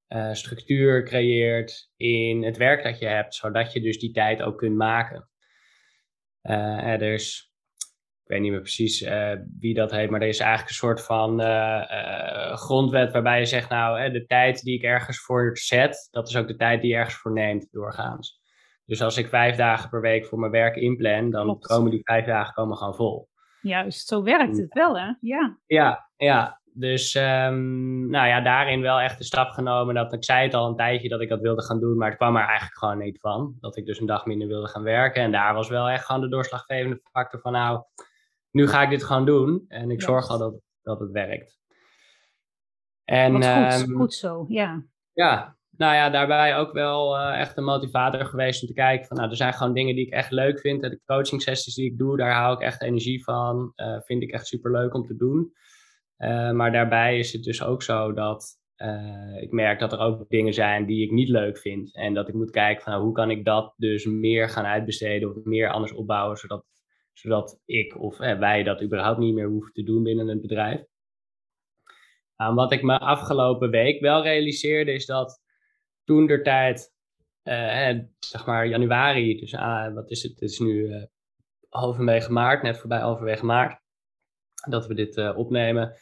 eh, 0.06 0.32
structuur 0.32 1.04
creëert 1.04 1.90
in 1.96 2.42
het 2.44 2.56
werk 2.56 2.82
dat 2.82 2.98
je 2.98 3.06
hebt, 3.06 3.34
zodat 3.34 3.72
je 3.72 3.80
dus 3.80 3.98
die 3.98 4.12
tijd 4.12 4.42
ook 4.42 4.58
kunt 4.58 4.76
maken. 4.76 5.28
Er 6.42 7.02
is, 7.02 7.53
ik 8.24 8.30
weet 8.30 8.40
niet 8.40 8.50
meer 8.50 8.60
precies 8.60 9.02
eh, 9.02 9.32
wie 9.58 9.74
dat 9.74 9.90
heet, 9.90 10.10
maar 10.10 10.20
er 10.20 10.28
is 10.28 10.38
eigenlijk 10.38 10.68
een 10.68 10.76
soort 10.76 11.04
van 11.04 11.40
eh, 11.40 11.90
eh, 11.90 12.56
grondwet 12.56 13.12
waarbij 13.12 13.38
je 13.38 13.46
zegt, 13.46 13.68
nou, 13.68 14.00
hè, 14.00 14.10
de 14.10 14.26
tijd 14.26 14.62
die 14.62 14.74
ik 14.74 14.82
ergens 14.82 15.18
voor 15.20 15.56
zet, 15.58 16.08
dat 16.10 16.28
is 16.28 16.36
ook 16.36 16.48
de 16.48 16.56
tijd 16.56 16.80
die 16.80 16.90
je 16.90 16.96
ergens 16.96 17.16
voor 17.16 17.32
neemt 17.32 17.68
doorgaans. 17.70 18.42
Dus 18.86 19.02
als 19.02 19.16
ik 19.16 19.28
vijf 19.28 19.56
dagen 19.56 19.90
per 19.90 20.00
week 20.00 20.26
voor 20.26 20.38
mijn 20.38 20.52
werk 20.52 20.76
inplan, 20.76 21.30
dan 21.30 21.44
Klopt. 21.44 21.66
komen 21.66 21.90
die 21.90 22.00
vijf 22.02 22.26
dagen 22.26 22.54
komen 22.54 22.76
gewoon 22.76 22.94
vol. 22.94 23.28
Juist, 23.60 24.08
zo 24.08 24.22
werkt 24.22 24.56
het 24.56 24.74
wel, 24.74 24.98
hè? 24.98 25.12
Ja. 25.20 25.58
Ja, 25.66 26.10
ja. 26.16 26.60
Dus 26.76 27.14
ehm, 27.14 28.06
nou 28.10 28.28
ja, 28.28 28.40
daarin 28.40 28.80
wel 28.80 29.00
echt 29.00 29.18
de 29.18 29.24
stap 29.24 29.50
genomen. 29.50 29.94
Dat, 29.94 30.12
ik 30.12 30.24
zei 30.24 30.44
het 30.44 30.54
al 30.54 30.68
een 30.68 30.76
tijdje 30.76 31.08
dat 31.08 31.20
ik 31.20 31.28
dat 31.28 31.40
wilde 31.40 31.62
gaan 31.62 31.80
doen, 31.80 31.96
maar 31.96 32.08
het 32.08 32.16
kwam 32.16 32.36
er 32.36 32.46
eigenlijk 32.46 32.78
gewoon 32.78 32.98
niet 32.98 33.20
van. 33.20 33.56
Dat 33.60 33.76
ik 33.76 33.86
dus 33.86 34.00
een 34.00 34.06
dag 34.06 34.26
minder 34.26 34.48
wilde 34.48 34.68
gaan 34.68 34.82
werken. 34.82 35.22
En 35.22 35.32
daar 35.32 35.54
was 35.54 35.68
wel 35.68 35.88
echt 35.88 36.04
gewoon 36.04 36.20
de 36.20 36.28
doorslaggevende 36.28 37.00
factor 37.12 37.40
van 37.40 37.52
nou, 37.52 37.82
nu 38.54 38.68
ga 38.68 38.82
ik 38.82 38.90
dit 38.90 39.04
gewoon 39.04 39.24
doen. 39.24 39.64
En 39.68 39.90
ik 39.90 40.02
zorg 40.02 40.28
al 40.28 40.38
dat, 40.38 40.60
dat 40.82 41.00
het 41.00 41.10
werkt. 41.10 41.58
En, 43.04 43.34
goed, 43.34 43.44
ehm, 43.44 43.92
goed 43.92 44.14
zo, 44.14 44.44
ja. 44.48 44.84
ja, 45.12 45.56
nou 45.76 45.94
ja, 45.94 46.10
daarbij 46.10 46.56
ook 46.56 46.72
wel 46.72 47.18
eh, 47.18 47.40
echt 47.40 47.56
een 47.56 47.64
motivator 47.64 48.24
geweest 48.24 48.62
om 48.62 48.68
te 48.68 48.74
kijken 48.74 49.06
van, 49.06 49.16
nou, 49.16 49.30
er 49.30 49.36
zijn 49.36 49.52
gewoon 49.52 49.74
dingen 49.74 49.94
die 49.94 50.06
ik 50.06 50.12
echt 50.12 50.30
leuk 50.30 50.60
vind. 50.60 50.82
En 50.82 50.90
de 50.90 51.00
coaching 51.04 51.42
sessies 51.42 51.74
die 51.74 51.90
ik 51.90 51.98
doe, 51.98 52.16
daar 52.16 52.34
hou 52.34 52.54
ik 52.54 52.60
echt 52.60 52.82
energie 52.82 53.24
van. 53.24 53.72
Eh, 53.74 54.00
vind 54.00 54.22
ik 54.22 54.30
echt 54.30 54.46
super 54.46 54.70
leuk 54.70 54.94
om 54.94 55.06
te 55.06 55.16
doen. 55.16 55.52
Eh, 56.16 56.50
maar 56.50 56.72
daarbij 56.72 57.18
is 57.18 57.32
het 57.32 57.42
dus 57.42 57.62
ook 57.62 57.82
zo 57.82 58.12
dat 58.12 58.62
ik 59.40 59.52
merk 59.52 59.78
dat 59.78 59.92
er 59.92 59.98
ook 59.98 60.28
dingen 60.28 60.54
zijn 60.54 60.86
die 60.86 61.04
ik 61.04 61.10
niet 61.10 61.28
leuk 61.28 61.58
vind. 61.58 61.94
En 61.94 62.14
dat 62.14 62.28
ik 62.28 62.34
moet 62.34 62.50
kijken 62.50 62.82
van, 62.82 62.92
nou, 62.92 63.04
hoe 63.04 63.14
kan 63.14 63.30
ik 63.30 63.44
dat 63.44 63.74
dus 63.76 64.04
meer 64.04 64.48
gaan 64.48 64.64
uitbesteden 64.64 65.28
of 65.28 65.44
meer 65.44 65.70
anders 65.70 65.92
opbouwen, 65.92 66.36
zodat, 66.36 66.64
zodat 67.14 67.60
ik 67.64 68.00
of 68.00 68.20
eh, 68.20 68.38
wij 68.38 68.62
dat 68.62 68.82
überhaupt 68.82 69.18
niet 69.18 69.34
meer 69.34 69.48
hoeven 69.48 69.72
te 69.72 69.82
doen 69.82 70.02
binnen 70.02 70.28
het 70.28 70.40
bedrijf. 70.40 70.84
Wat 72.36 72.72
ik 72.72 72.82
me 72.82 72.98
afgelopen 72.98 73.70
week 73.70 74.00
wel 74.00 74.22
realiseerde 74.22 74.92
is 74.92 75.06
dat 75.06 75.42
toen 76.04 76.26
der 76.26 76.42
tijd, 76.42 76.92
eh, 77.42 77.98
zeg 78.18 78.46
maar 78.46 78.66
januari, 78.66 79.40
dus 79.40 79.54
ah, 79.54 79.94
wat 79.94 80.10
is 80.10 80.22
het? 80.22 80.32
Het 80.32 80.50
is 80.50 80.58
nu 80.58 80.92
eh, 80.92 81.02
halverwege 81.68 82.32
maart, 82.32 82.62
net 82.62 82.78
voorbij 82.78 83.00
halverwege 83.00 83.44
maart, 83.44 83.80
dat 84.68 84.86
we 84.86 84.94
dit 84.94 85.16
eh, 85.16 85.36
opnemen. 85.36 85.96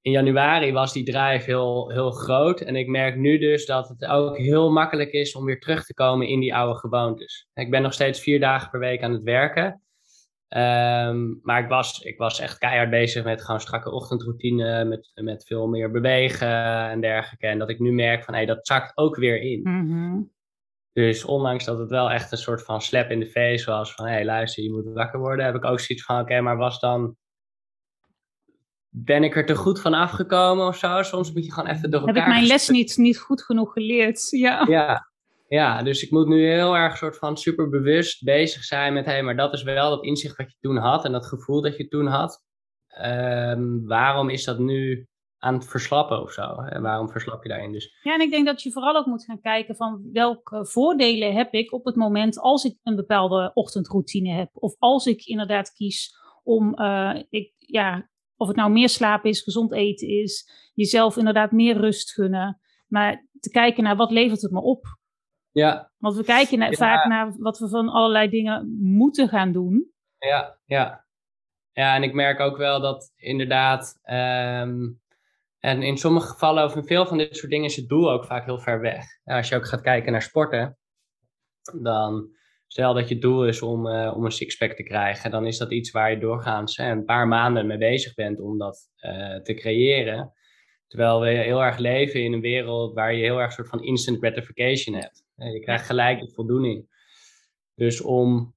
In 0.00 0.12
januari 0.12 0.72
was 0.72 0.92
die 0.92 1.04
drive 1.04 1.44
heel, 1.44 1.90
heel 1.90 2.10
groot. 2.10 2.60
En 2.60 2.76
ik 2.76 2.86
merk 2.86 3.16
nu 3.16 3.38
dus 3.38 3.66
dat 3.66 3.88
het 3.88 4.04
ook 4.04 4.36
heel 4.36 4.70
makkelijk 4.70 5.12
is 5.12 5.34
om 5.34 5.44
weer 5.44 5.60
terug 5.60 5.84
te 5.84 5.94
komen 5.94 6.28
in 6.28 6.40
die 6.40 6.54
oude 6.54 6.78
gewoontes. 6.78 7.48
Ik 7.54 7.70
ben 7.70 7.82
nog 7.82 7.92
steeds 7.92 8.20
vier 8.20 8.40
dagen 8.40 8.70
per 8.70 8.80
week 8.80 9.02
aan 9.02 9.12
het 9.12 9.22
werken. 9.22 9.85
Ehm, 10.56 11.34
maar 11.42 11.62
ik 11.62 11.68
was, 11.68 12.00
ik 12.00 12.18
was 12.18 12.40
echt 12.40 12.58
keihard 12.58 12.90
bezig 12.90 13.24
met 13.24 13.44
gewoon 13.44 13.60
strakke 13.60 13.90
ochtendroutine, 13.90 14.84
met, 14.84 15.10
met 15.14 15.46
veel 15.46 15.66
meer 15.66 15.90
bewegen 15.90 16.88
en 16.88 17.00
dergelijke. 17.00 17.46
En 17.46 17.58
dat 17.58 17.68
ik 17.68 17.78
nu 17.78 17.92
merk 17.92 18.24
van, 18.24 18.34
hé, 18.34 18.44
dat 18.44 18.66
zakt 18.66 18.96
ook 18.96 19.16
weer 19.16 19.40
in. 19.40 19.60
Mhm. 19.62 20.22
Dus 20.92 21.24
ondanks 21.24 21.64
dat 21.64 21.78
het 21.78 21.90
wel 21.90 22.10
echt 22.10 22.32
een 22.32 22.38
soort 22.38 22.62
van 22.62 22.80
slap 22.82 23.10
in 23.10 23.20
de 23.20 23.26
face 23.26 23.70
was 23.70 23.94
van, 23.94 24.06
hé, 24.06 24.12
hey, 24.12 24.24
luister, 24.24 24.62
je 24.62 24.70
moet 24.70 24.92
wakker 24.92 25.20
worden, 25.20 25.44
heb 25.44 25.54
ik 25.54 25.64
ook 25.64 25.80
zoiets 25.80 26.04
van, 26.04 26.20
oké, 26.20 26.40
maar 26.40 26.56
was 26.56 26.80
dan, 26.80 27.16
ben 28.88 29.24
ik 29.24 29.36
er 29.36 29.46
te 29.46 29.56
goed 29.56 29.80
van 29.80 29.94
afgekomen 29.94 30.66
of 30.66 30.76
zo? 30.76 31.02
Soms 31.02 31.32
moet 31.32 31.44
je 31.44 31.52
gewoon 31.52 31.70
even 31.70 31.90
door 31.90 32.00
elkaar... 32.00 32.14
Heb 32.14 32.24
ik 32.24 32.30
mijn 32.32 32.46
les 32.46 32.68
niet, 32.68 32.96
niet 32.96 33.18
goed 33.18 33.42
genoeg 33.42 33.72
geleerd? 33.72 34.30
Ja. 34.30 34.66
Ja, 34.68 35.10
ja, 35.48 35.82
dus 35.82 36.02
ik 36.02 36.10
moet 36.10 36.26
nu 36.26 36.50
heel 36.50 36.76
erg 36.76 36.96
soort 36.96 37.18
van 37.18 37.36
super 37.36 37.68
bewust 37.68 38.24
bezig 38.24 38.64
zijn 38.64 38.92
met, 38.92 39.06
hé, 39.06 39.22
maar 39.22 39.36
dat 39.36 39.52
is 39.52 39.62
wel 39.62 39.90
dat 39.90 40.04
inzicht 40.04 40.36
wat 40.36 40.50
je 40.50 40.56
toen 40.60 40.76
had 40.76 41.04
en 41.04 41.12
dat 41.12 41.26
gevoel 41.26 41.62
dat 41.62 41.76
je 41.76 41.88
toen 41.88 42.06
had. 42.06 42.44
Ehm, 42.86 43.84
waarom 43.84 44.28
is 44.30 44.44
dat 44.44 44.58
nu 44.58 45.08
aan 45.38 45.54
het 45.54 45.68
verslappen 45.68 46.22
of 46.22 46.32
zo? 46.32 46.54
En 46.54 46.82
waarom 46.82 47.10
verslap 47.10 47.42
je 47.42 47.48
daarin? 47.48 47.72
Dus 47.72 47.98
Ja, 48.02 48.14
en 48.14 48.20
ik 48.20 48.30
denk 48.30 48.46
dat 48.46 48.62
je 48.62 48.72
vooral 48.72 48.96
ook 48.96 49.06
moet 49.06 49.24
gaan 49.24 49.40
kijken 49.40 49.76
van 49.76 50.08
welke 50.12 50.66
voordelen 50.66 51.34
heb 51.34 51.52
ik 51.52 51.72
op 51.72 51.84
het 51.84 51.96
moment 51.96 52.38
als 52.38 52.64
ik 52.64 52.78
een 52.82 52.96
bepaalde 52.96 53.50
ochtendroutine 53.54 54.32
heb. 54.32 54.50
Of 54.52 54.74
als 54.78 55.06
ik 55.06 55.24
inderdaad 55.24 55.72
kies 55.72 56.14
om, 56.42 56.74
eh, 56.74 57.22
ik, 57.30 57.52
ja, 57.58 58.10
of 58.36 58.46
het 58.46 58.56
nou 58.56 58.70
meer 58.70 58.88
slapen 58.88 59.30
is, 59.30 59.42
gezond 59.42 59.72
eten 59.72 60.08
is, 60.08 60.50
jezelf 60.74 61.16
inderdaad 61.16 61.52
meer 61.52 61.76
rust 61.76 62.12
gunnen. 62.12 62.60
Maar 62.86 63.26
te 63.40 63.50
kijken 63.50 63.82
naar 63.82 63.96
wat 63.96 64.10
levert 64.10 64.42
het 64.42 64.50
me 64.50 64.60
op. 64.60 64.95
ja, 65.60 65.90
Want 65.98 66.16
we 66.16 66.24
kijken 66.24 66.58
Ja. 66.58 66.72
vaak 66.72 67.04
naar 67.06 67.34
wat 67.38 67.58
we 67.58 67.68
van 67.68 67.88
allerlei 67.88 68.28
dingen 68.28 68.78
moeten 68.80 69.28
gaan 69.28 69.52
doen. 69.52 69.90
Ja, 70.18 70.58
ja. 70.64 71.04
Ja, 71.72 71.94
en 71.94 72.02
ik 72.02 72.12
merk 72.12 72.40
ook 72.40 72.56
wel 72.56 72.80
dat 72.80 73.12
inderdaad, 73.16 73.98
ehm, 74.02 74.88
en 75.58 75.82
in 75.82 75.96
sommige 75.96 76.26
gevallen 76.26 76.64
of 76.64 76.76
in 76.76 76.84
veel 76.84 77.06
van 77.06 77.18
dit 77.18 77.36
soort 77.36 77.50
dingen 77.50 77.66
is 77.66 77.76
het 77.76 77.88
doel 77.88 78.10
ook 78.10 78.24
vaak 78.24 78.44
heel 78.44 78.58
ver 78.58 78.80
weg. 78.80 79.04
als 79.24 79.48
je 79.48 79.56
ook 79.56 79.66
gaat 79.66 79.80
kijken 79.80 80.12
naar 80.12 80.22
sporten, 80.22 80.78
dan 81.82 82.28
stel 82.66 82.94
dat 82.94 83.08
je 83.08 83.18
doel 83.18 83.46
is 83.46 83.62
om, 83.62 83.86
uh, 83.86 84.12
om 84.16 84.24
een 84.24 84.30
sixpack 84.32 84.72
te 84.72 84.82
krijgen, 84.82 85.30
dan 85.30 85.46
is 85.46 85.58
dat 85.58 85.72
iets 85.72 85.90
waar 85.90 86.10
je 86.10 86.18
doorgaans 86.18 86.78
een 86.78 87.04
paar 87.04 87.28
maanden 87.28 87.66
mee 87.66 87.78
bezig 87.78 88.14
bent 88.14 88.40
om 88.40 88.58
dat 88.58 88.88
uh, 89.00 89.36
te 89.36 89.54
creëren. 89.54 90.32
Terwijl 90.86 91.20
we 91.20 91.28
heel 91.28 91.62
erg 91.62 91.78
leven 91.78 92.22
in 92.22 92.32
een 92.32 92.40
wereld 92.40 92.94
waar 92.94 93.12
je 93.14 93.22
heel 93.22 93.38
erg 93.38 93.46
een 93.46 93.52
soort 93.52 93.68
van 93.68 93.82
instant 93.82 94.18
gratification 94.18 94.94
hebt. 94.96 95.25
Je 95.36 95.60
krijgt 95.60 95.86
gelijk 95.86 96.20
de 96.20 96.32
voldoening. 96.32 96.88
Dus 97.74 98.00
om 98.00 98.54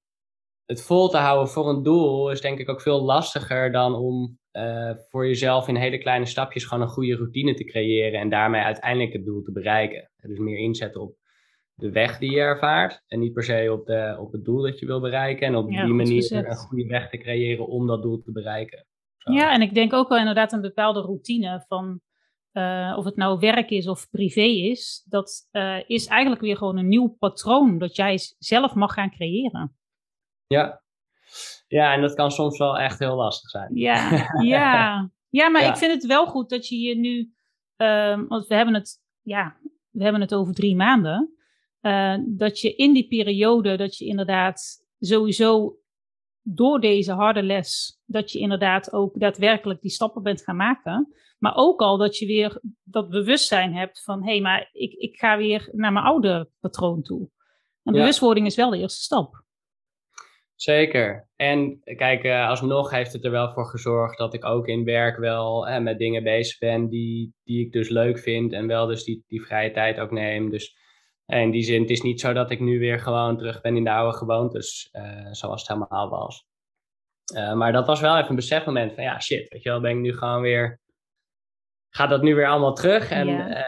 het 0.66 0.82
vol 0.82 1.08
te 1.08 1.16
houden 1.16 1.48
voor 1.48 1.68
een 1.68 1.82
doel 1.82 2.30
is 2.30 2.40
denk 2.40 2.58
ik 2.58 2.68
ook 2.68 2.80
veel 2.80 3.02
lastiger 3.02 3.72
dan 3.72 3.94
om 3.94 4.38
uh, 4.52 4.90
voor 5.08 5.26
jezelf 5.26 5.68
in 5.68 5.76
hele 5.76 5.98
kleine 5.98 6.26
stapjes 6.26 6.64
gewoon 6.64 6.82
een 6.82 6.90
goede 6.90 7.16
routine 7.16 7.54
te 7.54 7.64
creëren 7.64 8.20
en 8.20 8.28
daarmee 8.28 8.62
uiteindelijk 8.62 9.12
het 9.12 9.24
doel 9.24 9.42
te 9.42 9.52
bereiken. 9.52 10.10
Dus 10.16 10.38
meer 10.38 10.58
inzetten 10.58 11.00
op 11.00 11.16
de 11.74 11.90
weg 11.90 12.18
die 12.18 12.30
je 12.30 12.40
ervaart 12.40 13.02
en 13.06 13.18
niet 13.18 13.32
per 13.32 13.44
se 13.44 13.68
op, 13.72 13.86
de, 13.86 14.16
op 14.18 14.32
het 14.32 14.44
doel 14.44 14.62
dat 14.62 14.78
je 14.78 14.86
wil 14.86 15.00
bereiken 15.00 15.46
en 15.46 15.56
op 15.56 15.68
die 15.68 15.84
manier 15.84 16.32
een 16.32 16.56
goede 16.56 16.86
weg 16.86 17.08
te 17.10 17.18
creëren 17.18 17.66
om 17.66 17.86
dat 17.86 18.02
doel 18.02 18.20
te 18.20 18.32
bereiken. 18.32 18.86
Ja, 19.18 19.52
en 19.52 19.62
ik 19.62 19.74
denk 19.74 19.92
ook 19.92 20.08
wel 20.08 20.18
inderdaad 20.18 20.52
een 20.52 20.60
bepaalde 20.60 21.00
routine 21.00 21.64
van 21.68 22.00
uh, 22.52 22.94
of 22.96 23.04
het 23.04 23.16
nou 23.16 23.38
werk 23.38 23.70
is 23.70 23.88
of 23.88 24.10
privé 24.10 24.40
is, 24.40 25.04
dat 25.08 25.48
uh, 25.52 25.76
is 25.86 26.06
eigenlijk 26.06 26.40
weer 26.40 26.56
gewoon 26.56 26.76
een 26.76 26.88
nieuw 26.88 27.16
patroon 27.18 27.78
dat 27.78 27.96
jij 27.96 28.18
zelf 28.38 28.74
mag 28.74 28.92
gaan 28.92 29.10
creëren. 29.10 29.76
Ja. 30.46 30.82
ja, 31.68 31.92
en 31.94 32.00
dat 32.00 32.14
kan 32.14 32.30
soms 32.30 32.58
wel 32.58 32.78
echt 32.78 32.98
heel 32.98 33.16
lastig 33.16 33.50
zijn. 33.50 33.74
Ja, 33.74 34.10
ja. 34.42 35.10
ja 35.28 35.48
maar 35.48 35.66
ik 35.66 35.76
vind 35.76 35.92
het 35.92 36.06
wel 36.06 36.26
goed 36.26 36.48
dat 36.48 36.68
je 36.68 36.76
hier 36.76 36.96
nu, 36.96 37.32
uh, 37.76 38.20
want 38.28 38.46
we 38.46 38.54
hebben 38.54 38.74
het, 38.74 39.00
ja, 39.22 39.56
we 39.90 40.02
hebben 40.02 40.20
het 40.20 40.34
over 40.34 40.54
drie 40.54 40.76
maanden, 40.76 41.34
uh, 41.80 42.16
dat 42.26 42.60
je 42.60 42.74
in 42.74 42.92
die 42.92 43.08
periode, 43.08 43.76
dat 43.76 43.96
je 43.96 44.04
inderdaad 44.04 44.86
sowieso 44.98 45.78
door 46.42 46.80
deze 46.80 47.12
harde 47.12 47.42
les, 47.42 48.00
dat 48.06 48.32
je 48.32 48.38
inderdaad 48.38 48.92
ook 48.92 49.20
daadwerkelijk 49.20 49.80
die 49.80 49.90
stappen 49.90 50.22
bent 50.22 50.42
gaan 50.42 50.56
maken. 50.56 51.14
Maar 51.40 51.52
ook 51.56 51.80
al 51.80 51.96
dat 51.96 52.16
je 52.16 52.26
weer 52.26 52.60
dat 52.82 53.08
bewustzijn 53.08 53.74
hebt 53.74 54.02
van, 54.02 54.22
hé, 54.22 54.30
hey, 54.30 54.40
maar 54.40 54.68
ik, 54.72 54.92
ik 54.92 55.18
ga 55.18 55.36
weer 55.36 55.68
naar 55.72 55.92
mijn 55.92 56.04
oude 56.04 56.48
patroon 56.60 57.02
toe. 57.02 57.28
En 57.82 57.92
bewustwording 57.92 58.46
is 58.46 58.56
wel 58.56 58.70
de 58.70 58.78
eerste 58.78 59.02
stap. 59.02 59.44
Zeker. 60.54 61.28
En 61.36 61.80
kijk, 61.96 62.24
uh, 62.24 62.48
alsnog 62.48 62.90
heeft 62.90 63.12
het 63.12 63.24
er 63.24 63.30
wel 63.30 63.52
voor 63.52 63.66
gezorgd 63.66 64.18
dat 64.18 64.34
ik 64.34 64.44
ook 64.44 64.66
in 64.66 64.84
werk 64.84 65.16
wel 65.16 65.66
eh, 65.66 65.82
met 65.82 65.98
dingen 65.98 66.22
bezig 66.22 66.58
ben 66.58 66.88
die, 66.88 67.34
die 67.44 67.66
ik 67.66 67.72
dus 67.72 67.88
leuk 67.88 68.18
vind. 68.18 68.52
En 68.52 68.66
wel 68.66 68.86
dus 68.86 69.04
die, 69.04 69.24
die 69.26 69.42
vrije 69.42 69.70
tijd 69.70 70.00
ook 70.00 70.10
neem. 70.10 70.50
Dus 70.50 70.76
eh, 71.26 71.40
in 71.40 71.50
die 71.50 71.62
zin, 71.62 71.80
het 71.80 71.90
is 71.90 72.00
niet 72.00 72.20
zo 72.20 72.32
dat 72.32 72.50
ik 72.50 72.60
nu 72.60 72.78
weer 72.78 73.00
gewoon 73.00 73.36
terug 73.36 73.60
ben 73.60 73.76
in 73.76 73.84
de 73.84 73.90
oude 73.90 74.16
gewoontes, 74.16 74.88
uh, 74.92 75.26
zoals 75.30 75.60
het 75.60 75.68
helemaal 75.68 76.08
was. 76.08 76.46
Uh, 77.34 77.52
maar 77.52 77.72
dat 77.72 77.86
was 77.86 78.00
wel 78.00 78.16
even 78.16 78.30
een 78.30 78.36
besefmoment 78.36 78.94
van, 78.94 79.02
ja 79.02 79.20
shit, 79.20 79.48
weet 79.48 79.62
je 79.62 79.68
wel, 79.68 79.80
ben 79.80 79.90
ik 79.90 79.96
nu 79.96 80.16
gewoon 80.16 80.40
weer 80.40 80.79
gaat 81.90 82.10
dat 82.10 82.22
nu 82.22 82.34
weer 82.34 82.46
allemaal 82.46 82.74
terug. 82.74 83.10
En 83.10 83.28
uh, 83.28 83.62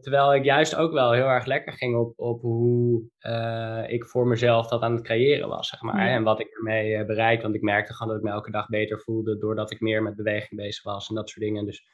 terwijl 0.00 0.34
ik 0.34 0.44
juist 0.44 0.74
ook 0.74 0.92
wel 0.92 1.12
heel 1.12 1.26
erg 1.26 1.44
lekker 1.44 1.72
ging 1.72 1.96
op, 1.96 2.12
op 2.16 2.40
hoe 2.40 3.02
uh, 3.20 3.84
ik 3.88 4.04
voor 4.04 4.26
mezelf 4.26 4.68
dat 4.68 4.82
aan 4.82 4.92
het 4.92 5.02
creëren 5.02 5.48
was, 5.48 5.68
zeg 5.68 5.82
maar. 5.82 6.08
En 6.08 6.22
wat 6.22 6.40
ik 6.40 6.56
ermee 6.56 6.98
uh, 6.98 7.06
bereik. 7.06 7.42
Want 7.42 7.54
ik 7.54 7.62
merkte 7.62 7.94
gewoon 7.94 8.12
dat 8.12 8.22
ik 8.22 8.28
me 8.28 8.34
elke 8.34 8.50
dag 8.50 8.68
beter 8.68 9.00
voelde 9.00 9.38
doordat 9.38 9.70
ik 9.70 9.80
meer 9.80 10.02
met 10.02 10.16
beweging 10.16 10.60
bezig 10.60 10.82
was 10.82 11.08
en 11.08 11.14
dat 11.14 11.28
soort 11.28 11.44
dingen. 11.44 11.64
Dus 11.64 11.86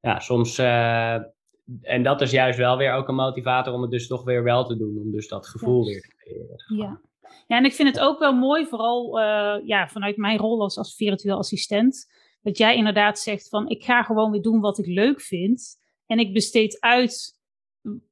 ja, 0.00 0.18
soms. 0.18 0.58
en 0.58 2.02
dat 2.02 2.20
is 2.20 2.30
juist 2.30 2.58
wel 2.58 2.76
weer 2.76 2.92
ook 2.92 3.08
een 3.08 3.14
motivator 3.14 3.74
om 3.74 3.82
het 3.82 3.90
dus 3.90 4.06
toch 4.06 4.24
weer 4.24 4.42
wel 4.42 4.64
te 4.64 4.76
doen. 4.76 4.98
Om 4.98 5.10
dus 5.10 5.28
dat 5.28 5.46
gevoel 5.46 5.84
weer 5.84 6.00
te 6.00 6.14
creëren. 6.16 6.64
Ja. 6.66 7.00
ja, 7.46 7.56
en 7.56 7.64
ik 7.64 7.72
vind 7.72 7.88
het 7.88 8.00
ook 8.00 8.18
wel 8.18 8.32
mooi, 8.32 8.66
vooral 8.66 9.18
ja, 9.64 9.88
vanuit 9.88 10.16
mijn 10.16 10.38
rol 10.38 10.60
als, 10.60 10.78
als 10.78 10.96
virtueel 10.96 11.38
assistent 11.38 12.08
dat 12.42 12.58
jij 12.58 12.76
inderdaad 12.76 13.18
zegt 13.18 13.48
van 13.48 13.68
ik 13.68 13.84
ga 13.84 14.02
gewoon 14.02 14.30
weer 14.30 14.42
doen 14.42 14.60
wat 14.60 14.78
ik 14.78 14.86
leuk 14.86 15.20
vind. 15.20 15.78
En 16.06 16.18
ik 16.18 16.32
besteed 16.32 16.80
uit 16.80 17.38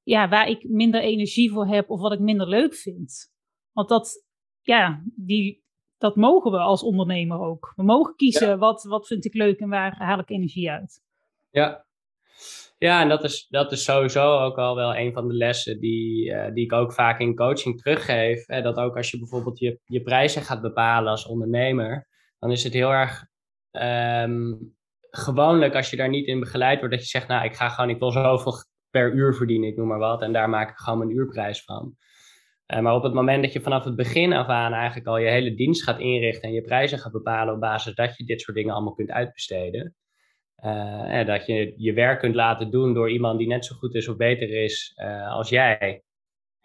ja, 0.02 0.28
waar 0.28 0.48
ik 0.48 0.68
minder 0.68 1.00
energie 1.00 1.50
voor 1.50 1.66
heb 1.66 1.90
of 1.90 2.00
wat 2.00 2.12
ik 2.12 2.20
minder 2.20 2.48
leuk 2.48 2.74
vind. 2.74 3.32
Want 3.72 3.88
dat, 3.88 4.24
ja, 4.62 5.02
die, 5.14 5.64
dat 5.98 6.16
mogen 6.16 6.50
we 6.50 6.58
als 6.58 6.82
ondernemer 6.82 7.40
ook. 7.40 7.72
We 7.76 7.82
mogen 7.82 8.14
kiezen 8.16 8.58
wat, 8.58 8.82
wat 8.82 9.06
vind 9.06 9.24
ik 9.24 9.34
leuk 9.34 9.58
en 9.58 9.68
waar 9.68 9.96
haal 9.96 10.18
ik 10.18 10.30
energie 10.30 10.70
uit. 10.70 11.02
Ja, 11.50 11.86
ja, 12.78 13.02
en 13.02 13.08
dat 13.08 13.24
is, 13.24 13.46
dat 13.48 13.72
is 13.72 13.84
sowieso 13.84 14.38
ook 14.38 14.56
al 14.56 14.74
wel 14.74 14.96
een 14.96 15.12
van 15.12 15.28
de 15.28 15.34
lessen 15.34 15.80
die, 15.80 16.24
uh, 16.24 16.52
die 16.52 16.64
ik 16.64 16.72
ook 16.72 16.92
vaak 16.92 17.20
in 17.20 17.34
coaching 17.34 17.80
teruggeef. 17.80 18.46
Hè, 18.46 18.62
dat 18.62 18.76
ook 18.76 18.96
als 18.96 19.10
je 19.10 19.18
bijvoorbeeld 19.18 19.58
je, 19.58 19.80
je 19.84 20.02
prijzen 20.02 20.42
gaat 20.42 20.60
bepalen 20.60 21.10
als 21.10 21.26
ondernemer, 21.26 22.08
dan 22.38 22.50
is 22.50 22.64
het 22.64 22.72
heel 22.72 22.90
erg 22.90 23.26
um, 23.72 24.76
gewoonlijk 25.10 25.74
als 25.74 25.90
je 25.90 25.96
daar 25.96 26.08
niet 26.08 26.26
in 26.26 26.40
begeleid 26.40 26.78
wordt, 26.78 26.94
dat 26.94 27.02
je 27.02 27.10
zegt, 27.10 27.28
nou, 27.28 27.44
ik 27.44 27.54
ga 27.54 27.68
gewoon, 27.68 27.90
ik 27.90 27.98
wil 27.98 28.10
zoveel 28.10 28.52
per 28.90 29.12
uur 29.12 29.34
verdienen, 29.34 29.68
ik 29.68 29.76
noem 29.76 29.86
maar 29.88 29.98
wat, 29.98 30.22
en 30.22 30.32
daar 30.32 30.48
maak 30.48 30.70
ik 30.70 30.76
gewoon 30.76 30.98
mijn 30.98 31.16
uurprijs 31.16 31.64
van. 31.64 31.96
Uh, 32.74 32.80
maar 32.80 32.94
op 32.94 33.02
het 33.02 33.14
moment 33.14 33.42
dat 33.42 33.52
je 33.52 33.60
vanaf 33.60 33.84
het 33.84 33.96
begin 33.96 34.32
af 34.32 34.46
aan 34.46 34.72
eigenlijk 34.72 35.06
al 35.06 35.18
je 35.18 35.30
hele 35.30 35.54
dienst 35.54 35.82
gaat 35.82 35.98
inrichten 35.98 36.48
en 36.48 36.54
je 36.54 36.62
prijzen 36.62 36.98
gaat 36.98 37.12
bepalen 37.12 37.54
op 37.54 37.60
basis 37.60 37.94
dat 37.94 38.16
je 38.16 38.24
dit 38.24 38.40
soort 38.40 38.56
dingen 38.56 38.74
allemaal 38.74 38.94
kunt 38.94 39.10
uitbesteden, 39.10 39.94
uh, 40.64 41.26
dat 41.26 41.46
je 41.46 41.74
je 41.76 41.92
werk 41.92 42.18
kunt 42.18 42.34
laten 42.34 42.70
doen 42.70 42.94
door 42.94 43.10
iemand 43.10 43.38
die 43.38 43.48
net 43.48 43.64
zo 43.64 43.76
goed 43.76 43.94
is 43.94 44.08
of 44.08 44.16
beter 44.16 44.50
is 44.50 44.92
uh, 45.02 45.32
als 45.32 45.48
jij, 45.48 46.02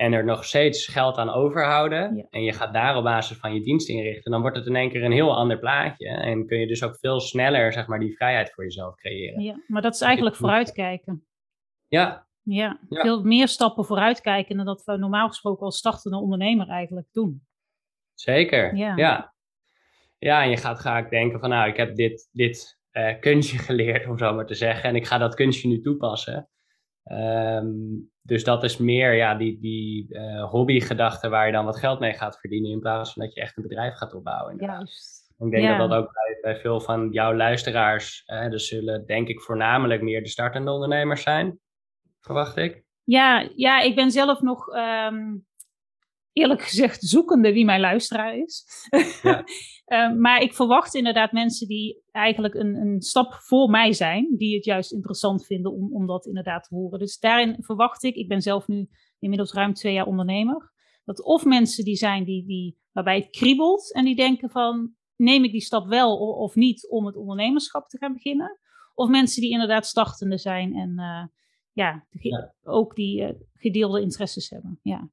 en 0.04 0.14
er 0.14 0.26
nog 0.26 0.46
steeds 0.46 0.88
geld 0.88 1.18
aan 1.18 1.30
overhouden 1.30 2.28
en 2.30 2.44
je 2.44 2.54
gaat 2.54 2.74
daar 2.74 2.98
op 2.98 3.04
basis 3.04 3.38
van 3.38 3.54
je 3.54 3.62
dienst 3.62 3.90
inrichten, 3.90 4.32
dan 4.32 4.42
wordt 4.42 4.58
het 4.58 4.66
in 4.66 4.76
één 4.76 4.90
keer 4.90 5.04
een 5.04 5.12
heel 5.12 5.36
ander 5.36 5.60
plaatje. 5.60 6.08
En 6.08 6.48
kun 6.48 6.60
je 6.60 6.68
dus 6.68 6.84
ook 6.84 6.98
veel 6.98 7.20
sneller, 7.20 7.74
zeg 7.74 7.88
maar, 7.88 8.00
die 8.00 8.16
vrijheid 8.16 8.52
voor 8.54 8.64
jezelf 8.64 8.96
creëren. 8.96 9.42
Ja, 9.42 9.64
maar 9.68 9.82
dat 9.82 9.94
is 9.94 10.02
eigenlijk 10.02 10.36
vooruitkijken. 10.36 11.26
Ja. 11.88 12.28
Ja, 12.42 12.80
veel 12.90 13.24
meer 13.24 13.48
stappen 13.48 13.86
vooruitkijken 13.86 14.58
dan 14.58 14.66
dat 14.66 14.84
we 14.84 14.98
normaal 14.98 15.28
gesproken 15.28 15.66
als 15.66 15.78
startende 15.78 16.18
ondernemer 16.18 16.68
eigenlijk 16.68 17.08
doen. 17.12 17.46
Zeker, 18.14 18.76
ja. 18.76 18.96
Ja, 18.96 19.34
ja 20.18 20.44
en 20.44 20.50
je 20.50 20.58
gaat 20.58 20.80
graag 20.80 21.10
denken 21.10 21.40
van, 21.40 21.50
nou, 21.50 21.70
ik 21.70 21.78
heb 21.78 21.96
dit, 21.96 22.30
dit 22.32 22.80
uh, 22.92 23.20
kunstje 23.20 23.58
geleerd, 23.68 24.08
om 24.08 24.18
zo 24.18 24.34
maar 24.34 24.46
te 24.46 24.56
zeggen, 24.56 24.90
en 24.90 24.96
ik 24.96 25.06
ga 25.06 25.18
dat 25.18 25.36
kunstje 25.36 25.68
nu 25.68 25.82
toepassen. 25.82 26.50
Um, 27.12 28.12
dus 28.22 28.44
dat 28.44 28.64
is 28.64 28.78
meer 28.78 29.14
ja, 29.14 29.36
die, 29.36 29.60
die 29.60 30.08
uh, 30.10 30.50
hobbygedachte 30.50 31.30
waar 31.30 31.46
je 31.46 31.52
dan 31.52 31.66
wat 31.66 31.80
geld 31.80 32.00
mee 32.00 32.14
gaat 32.14 32.40
verdienen 32.40 32.72
in 32.72 32.80
plaats 32.80 33.14
van 33.14 33.24
dat 33.24 33.34
je 33.34 33.42
echt 33.42 33.58
een 33.58 33.64
bedrijf 33.64 33.96
gaat 33.96 34.14
opbouwen. 34.14 34.58
Juist. 34.58 35.22
Ik 35.40 35.52
denk 35.52 35.68
dat 35.68 35.90
dat 35.90 36.00
ook 36.00 36.14
bij, 36.14 36.38
bij, 36.42 36.62
veel 36.62 36.80
van 36.80 37.10
jouw 37.12 37.36
luisteraars, 37.36 38.24
uh, 38.28 38.50
dus 38.50 38.68
zullen 38.68 39.06
denk 39.06 39.28
ik 39.28 39.42
voornamelijk 39.42 40.02
meer 40.02 40.24
de 40.24 40.30
startende 40.30 40.72
ondernemers 40.72 41.22
zijn, 41.22 41.60
verwacht 42.22 42.58
ik. 42.58 42.84
Ja, 43.04 43.50
ja 43.56 43.82
ik 43.82 43.96
ben 43.96 44.12
zelf 44.12 44.42
nog 44.42 44.68
um, 44.68 45.46
eerlijk 46.34 46.62
gezegd 46.62 47.04
zoekende 47.04 47.54
wie 47.54 47.66
mijn 47.66 47.80
luisteraar 47.80 48.38
is. 48.38 48.66
Ja. 49.22 49.44
uh, 49.88 50.16
maar 50.26 50.42
ik 50.42 50.54
verwacht 50.54 50.96
inderdaad 50.96 51.32
mensen 51.32 51.68
die 51.68 52.02
eigenlijk 52.12 52.54
een, 52.54 52.76
een 52.76 53.02
stap 53.02 53.34
voor 53.34 53.70
mij 53.70 53.94
zijn, 53.94 54.36
die 54.38 54.56
het 54.56 54.66
juist 54.66 54.92
interessant 54.92 55.46
vinden 55.46 55.74
om, 55.74 55.94
om 55.94 56.08
dat 56.08 56.26
inderdaad 56.26 56.64
te 56.64 56.76
horen. 56.76 57.00
Dus 57.00 57.20
daarin 57.20 57.56
verwacht 57.60 58.04
ik, 58.04 58.16
ik 58.16 58.28
ben 58.28 58.42
zelf 58.42 58.68
nu 58.68 58.90
inmiddels 59.20 59.54
ruim 59.54 59.74
twee 59.74 59.94
jaar 59.94 60.06
ondernemer, 60.06 60.72
dat 61.06 61.24
of 61.24 61.46
mensen 61.46 61.84
die 61.84 61.96
zijn 61.96 62.24
die, 62.24 62.46
die, 62.46 62.78
waarbij 62.92 63.16
het 63.16 63.30
kriebelt 63.30 63.94
en 63.94 64.06
die 64.06 64.16
denken 64.16 64.50
van, 64.50 64.94
neem 65.16 65.44
ik 65.44 65.52
die 65.52 65.62
stap 65.62 65.88
wel 65.88 66.18
of 66.18 66.56
niet 66.56 66.90
om 66.90 67.06
het 67.06 67.16
ondernemerschap 67.16 67.88
te 67.88 67.98
gaan 67.98 68.14
beginnen? 68.14 68.60
Of 68.96 69.10
mensen 69.10 69.42
die 69.42 69.52
inderdaad 69.52 69.86
startende 69.86 70.38
zijn 70.38 70.76
en 70.76 70.90
uh, 70.90 71.26
ja, 71.72 72.06
ja, 72.10 72.54
ook 72.64 72.96
die 72.96 73.22
uh, 73.22 73.30
gedeelde 73.54 74.02
interesses 74.02 74.50
hebben. 74.50 74.80
Ja. 74.82 75.10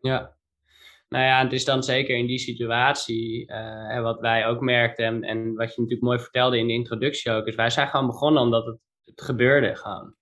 Ja, 0.00 0.36
nou 1.10 1.24
ja, 1.24 1.42
het 1.42 1.52
is 1.52 1.64
dan 1.64 1.82
zeker 1.82 2.16
in 2.16 2.26
die 2.26 2.38
situatie, 2.38 3.50
uh, 3.50 3.94
en 3.94 4.02
wat 4.02 4.20
wij 4.20 4.46
ook 4.46 4.60
merkten 4.60 5.04
en, 5.04 5.22
en 5.22 5.54
wat 5.54 5.74
je 5.74 5.80
natuurlijk 5.80 6.02
mooi 6.08 6.18
vertelde 6.18 6.58
in 6.58 6.66
de 6.66 6.72
introductie 6.72 7.32
ook, 7.32 7.46
is 7.46 7.54
wij 7.54 7.70
zijn 7.70 7.88
gewoon 7.88 8.06
begonnen 8.06 8.42
omdat 8.42 8.66
het, 8.66 8.78
het 9.04 9.22
gebeurde 9.22 9.76
gewoon. 9.76 10.14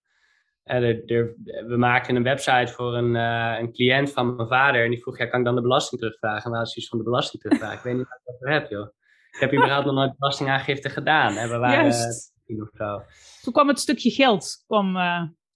En 0.62 0.82
er, 0.82 1.04
er, 1.04 1.34
we 1.66 1.76
maakten 1.76 2.16
een 2.16 2.22
website 2.22 2.72
voor 2.72 2.96
een, 2.96 3.14
uh, 3.14 3.56
een 3.58 3.72
cliënt 3.72 4.12
van 4.12 4.36
mijn 4.36 4.48
vader 4.48 4.84
en 4.84 4.90
die 4.90 5.00
vroeg, 5.00 5.18
ja, 5.18 5.26
kan 5.26 5.38
ik 5.38 5.44
dan 5.44 5.54
de 5.54 5.62
belasting 5.62 6.00
terugvragen? 6.00 6.44
En 6.44 6.50
we 6.50 6.56
hadden 6.56 6.82
van 6.82 6.98
de 6.98 7.04
belasting 7.04 7.42
terugvragen. 7.42 7.76
ik 7.78 7.84
weet 7.84 7.96
niet 7.96 8.08
wat 8.08 8.18
ik 8.18 8.40
dat 8.40 8.52
heb, 8.52 8.70
joh. 8.70 8.88
Ik 9.30 9.40
heb 9.40 9.52
überhaupt 9.52 9.86
nog 9.86 9.94
nooit 9.94 10.18
belastingaangifte 10.18 10.90
gedaan. 10.90 11.36
En 11.36 11.48
we 11.48 11.56
waren 11.58 11.82
Juist. 11.82 12.32
Uh. 12.46 13.00
Toen 13.42 13.52
kwam 13.52 13.68
het 13.68 13.78
stukje 13.78 14.10
geld 14.10 14.64
kwam, 14.66 14.92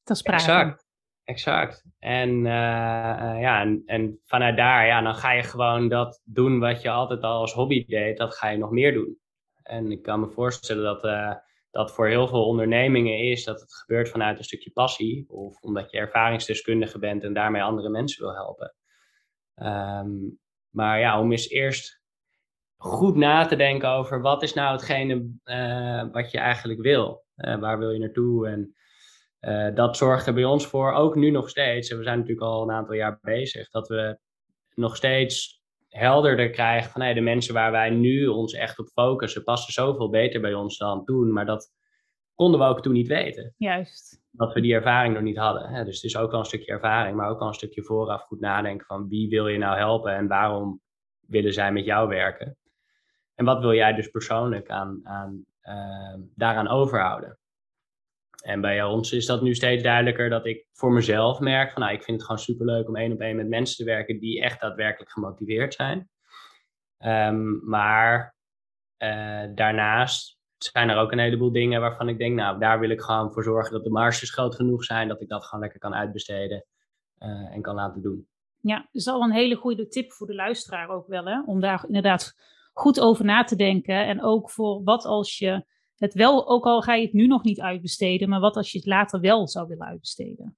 ter 0.03 0.17
sprake. 0.17 0.43
Exact. 0.43 0.82
Exact. 1.25 1.85
En, 1.99 2.43
ja, 2.45 3.61
en, 3.61 3.83
en, 3.87 4.21
vanuit 4.25 4.57
daar, 4.57 4.87
ja, 4.87 5.01
dan 5.01 5.15
ga 5.15 5.33
je 5.33 5.43
gewoon 5.43 5.89
dat 5.89 6.23
doen 6.25 6.59
wat 6.59 6.83
je 6.83 6.91
altijd 6.91 7.23
al 7.23 7.41
als 7.41 7.53
hobby 7.53 7.85
deed, 7.87 8.17
dat 8.17 8.35
ga 8.35 8.49
je 8.49 8.59
nog 8.59 8.71
meer 8.71 8.93
doen. 8.93 9.19
En 9.63 9.91
ik 9.91 10.03
kan 10.03 10.21
me 10.21 10.29
voorstellen 10.29 10.85
dat 10.85 11.03
dat 11.73 11.93
voor 11.93 12.09
heel 12.09 12.29
veel 12.29 12.47
ondernemingen 12.47 13.19
is 13.19 13.45
dat 13.45 13.61
het 13.61 13.75
gebeurt 13.75 14.09
vanuit 14.09 14.39
een 14.39 14.45
stukje 14.45 14.71
passie 14.71 15.25
of 15.29 15.61
omdat 15.61 15.91
je 15.91 15.99
ervaringsdeskundige 15.99 16.99
bent 16.99 17.25
en 17.25 17.33
daarmee 17.33 17.63
andere 17.63 17.89
mensen 17.89 18.25
wil 18.25 18.35
helpen. 18.35 18.75
Ehm, 19.55 20.11
maar 20.69 20.99
ja, 21.01 21.21
om 21.21 21.31
eens 21.31 21.49
eerst 21.49 22.01
goed 22.77 23.17
na 23.17 23.47
te 23.47 23.57
denken 23.57 23.89
over 23.89 24.21
wat 24.21 24.43
is 24.43 24.55
nou 24.55 24.73
hetgene 24.73 25.15
wat 26.13 26.31
je 26.31 26.39
eigenlijk 26.39 26.81
wil. 26.81 27.25
Waar 27.35 27.79
wil 27.79 27.91
je 27.91 27.99
naartoe? 27.99 28.49
En 28.49 28.75
uh, 29.49 29.75
dat 29.75 29.97
zorgt 29.97 30.27
er 30.27 30.35
bij 30.35 30.45
ons 30.45 30.67
voor, 30.67 30.93
ook 30.93 31.15
nu 31.15 31.31
nog 31.31 31.49
steeds. 31.49 31.91
En 31.91 31.97
we 31.97 32.03
zijn 32.03 32.19
natuurlijk 32.19 32.47
al 32.47 32.63
een 32.63 32.75
aantal 32.75 32.95
jaar 32.95 33.19
bezig, 33.23 33.71
dat 33.71 33.89
we 33.89 34.19
nog 34.75 34.97
steeds 34.97 35.63
helderder 35.89 36.51
krijgen 36.51 36.91
van 36.91 37.01
hey, 37.01 37.15
de 37.15 37.21
mensen 37.21 37.55
waar 37.55 37.71
wij 37.71 37.91
nu 37.91 38.27
ons 38.27 38.53
echt 38.53 38.79
op 38.79 38.87
focussen, 38.87 39.45
passen 39.45 39.73
zoveel 39.73 40.11
beter 40.11 40.41
bij 40.41 40.55
ons 40.55 40.79
dan 40.79 41.05
toen. 41.05 41.33
Maar 41.33 41.47
dat 41.47 41.71
konden 42.35 42.61
we 42.61 42.67
ook 42.67 42.83
toen 42.83 42.93
niet 42.93 43.09
weten. 43.09 43.55
Juist. 43.57 44.23
Dat 44.31 44.53
we 44.53 44.61
die 44.61 44.75
ervaring 44.75 45.15
nog 45.15 45.23
niet 45.23 45.37
hadden. 45.37 45.69
Hè? 45.69 45.85
Dus 45.85 45.95
het 45.95 46.05
is 46.05 46.17
ook 46.17 46.31
wel 46.31 46.41
een 46.41 46.47
stukje 46.47 46.73
ervaring, 46.73 47.17
maar 47.17 47.29
ook 47.31 47.39
wel 47.39 47.49
een 47.49 47.55
stukje 47.55 47.83
vooraf 47.83 48.23
goed 48.23 48.41
nadenken 48.41 48.87
van 48.87 49.09
wie 49.09 49.29
wil 49.29 49.49
je 49.49 49.59
nou 49.59 49.77
helpen 49.77 50.15
en 50.15 50.29
waarom 50.29 50.81
willen 51.21 51.53
zij 51.53 51.73
met 51.73 51.85
jou 51.85 52.09
werken. 52.09 52.57
En 53.35 53.45
wat 53.45 53.61
wil 53.61 53.75
jij 53.75 53.93
dus 53.93 54.09
persoonlijk 54.09 54.71
aan, 54.71 55.01
aan, 55.03 55.45
uh, 55.63 56.25
daaraan 56.35 56.69
overhouden? 56.69 57.39
En 58.43 58.61
bij 58.61 58.85
ons 58.85 59.13
is 59.13 59.27
dat 59.27 59.43
nu 59.43 59.55
steeds 59.55 59.83
duidelijker 59.83 60.31
dat 60.31 60.47
ik 60.47 60.67
voor 60.73 60.93
mezelf 60.93 61.41
merk 61.41 61.73
van 61.73 61.83
nou, 61.83 61.95
ik 61.95 62.03
vind 62.03 62.17
het 62.17 62.27
gewoon 62.27 62.43
superleuk 62.43 62.89
om 62.89 62.97
één 62.97 63.13
op 63.13 63.21
één 63.21 63.37
met 63.37 63.49
mensen 63.49 63.77
te 63.77 63.85
werken 63.85 64.19
die 64.19 64.43
echt 64.43 64.61
daadwerkelijk 64.61 65.11
gemotiveerd 65.11 65.75
zijn. 65.75 66.11
Um, 66.99 67.61
maar 67.65 68.37
uh, 68.99 69.45
daarnaast 69.55 70.41
zijn 70.59 70.89
er 70.89 70.97
ook 70.97 71.13
een 71.13 71.19
heleboel 71.19 71.53
dingen 71.53 71.81
waarvan 71.81 72.09
ik 72.09 72.19
denk, 72.19 72.37
nou, 72.37 72.59
daar 72.59 72.81
wil 72.81 72.91
ik 72.91 73.01
gewoon 73.01 73.33
voor 73.33 73.43
zorgen 73.43 73.73
dat 73.73 73.85
de 73.85 73.91
marges 73.91 74.33
groot 74.33 74.55
genoeg 74.55 74.85
zijn, 74.85 75.09
dat 75.09 75.21
ik 75.21 75.29
dat 75.29 75.45
gewoon 75.45 75.61
lekker 75.61 75.81
kan 75.81 75.95
uitbesteden 75.95 76.65
uh, 77.19 77.55
en 77.55 77.63
kan 77.63 77.75
laten 77.75 78.03
doen. 78.03 78.27
Ja, 78.61 78.77
dat 78.77 78.89
is 78.93 79.09
al 79.09 79.23
een 79.23 79.33
hele 79.33 79.55
goede 79.55 79.89
tip 79.89 80.13
voor 80.13 80.27
de 80.27 80.35
luisteraar 80.35 80.89
ook 80.89 81.07
wel, 81.07 81.25
hè? 81.25 81.43
om 81.43 81.61
daar 81.61 81.85
inderdaad 81.87 82.35
goed 82.73 83.01
over 83.01 83.25
na 83.25 83.45
te 83.45 83.57
denken. 83.57 84.07
En 84.07 84.23
ook 84.23 84.51
voor 84.51 84.83
wat 84.83 85.05
als 85.05 85.39
je 85.39 85.65
het 86.03 86.15
wel, 86.15 86.49
ook 86.49 86.65
al 86.65 86.83
ga 86.83 86.95
je 86.95 87.05
het 87.05 87.13
nu 87.13 87.27
nog 87.27 87.43
niet 87.43 87.61
uitbesteden, 87.61 88.29
maar 88.29 88.41
wat 88.41 88.57
als 88.57 88.73
je 88.73 88.79
het 88.79 88.87
later 88.87 89.21
wel 89.21 89.49
zou 89.49 89.69
willen 89.69 89.87
uitbesteden. 89.87 90.57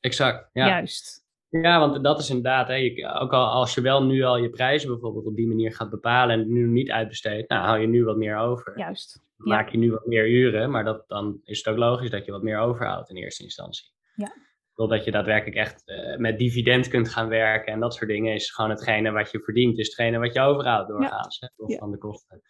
Exact, 0.00 0.48
ja. 0.52 0.66
Juist. 0.66 1.20
Ja, 1.48 1.78
want 1.78 2.04
dat 2.04 2.20
is 2.20 2.28
inderdaad, 2.28 2.68
hè, 2.68 2.74
je, 2.74 3.18
ook 3.20 3.32
al 3.32 3.46
als 3.46 3.74
je 3.74 3.80
wel 3.80 4.04
nu 4.04 4.22
al 4.22 4.36
je 4.36 4.50
prijzen 4.50 4.88
bijvoorbeeld 4.88 5.26
op 5.26 5.36
die 5.36 5.46
manier 5.46 5.74
gaat 5.74 5.90
bepalen 5.90 6.40
en 6.40 6.52
nu 6.52 6.66
niet 6.66 6.90
uitbesteedt, 6.90 7.48
nou 7.48 7.64
hou 7.64 7.80
je 7.80 7.86
nu 7.86 8.04
wat 8.04 8.16
meer 8.16 8.36
over. 8.36 8.78
Juist. 8.78 9.20
maak 9.36 9.68
je 9.68 9.78
nu 9.78 9.90
wat 9.90 10.06
meer 10.06 10.28
uren, 10.28 10.70
maar 10.70 10.84
dat, 10.84 11.04
dan 11.08 11.40
is 11.44 11.58
het 11.58 11.68
ook 11.68 11.76
logisch 11.76 12.10
dat 12.10 12.24
je 12.24 12.32
wat 12.32 12.42
meer 12.42 12.58
overhoudt 12.58 13.10
in 13.10 13.16
eerste 13.16 13.42
instantie. 13.42 13.90
Ja. 14.14 14.32
Totdat 14.74 15.04
je 15.04 15.10
daadwerkelijk 15.10 15.56
echt 15.56 15.82
uh, 15.86 16.16
met 16.16 16.38
dividend 16.38 16.88
kunt 16.88 17.08
gaan 17.08 17.28
werken 17.28 17.72
en 17.72 17.80
dat 17.80 17.94
soort 17.94 18.10
dingen 18.10 18.34
is 18.34 18.50
gewoon 18.50 18.70
hetgene 18.70 19.10
wat 19.10 19.30
je 19.30 19.40
verdient, 19.40 19.78
is 19.78 19.86
hetgene 19.86 20.18
wat 20.18 20.32
je 20.32 20.40
overhoudt 20.40 20.88
doorgaans, 20.88 21.38
ja. 21.38 21.50
hè, 21.66 21.76
van 21.76 21.90
de 21.90 21.98
kosten. 21.98 22.42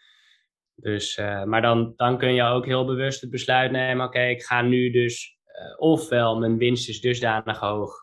Dus, 0.83 1.19
uh, 1.19 1.45
maar 1.45 1.63
dan, 1.63 1.93
dan 1.97 2.19
kun 2.19 2.35
je 2.35 2.43
ook 2.43 2.67
heel 2.67 2.85
bewust 2.85 3.21
het 3.21 3.31
besluit 3.31 3.71
nemen, 3.71 4.07
oké, 4.07 4.21
ik 4.21 4.43
ga 4.43 4.63
nu 4.63 4.91
dus, 4.91 5.39
uh, 5.47 5.81
ofwel 5.81 6.39
mijn 6.39 6.59
winst 6.59 6.89
is 6.89 7.01
dusdanig 7.01 7.59
hoog 7.59 7.95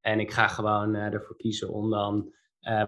en 0.00 0.20
ik 0.20 0.30
ga 0.30 0.48
gewoon 0.48 0.94
uh, 0.94 1.12
ervoor 1.12 1.36
kiezen 1.36 1.72
om 1.72 1.90
dan 1.90 2.32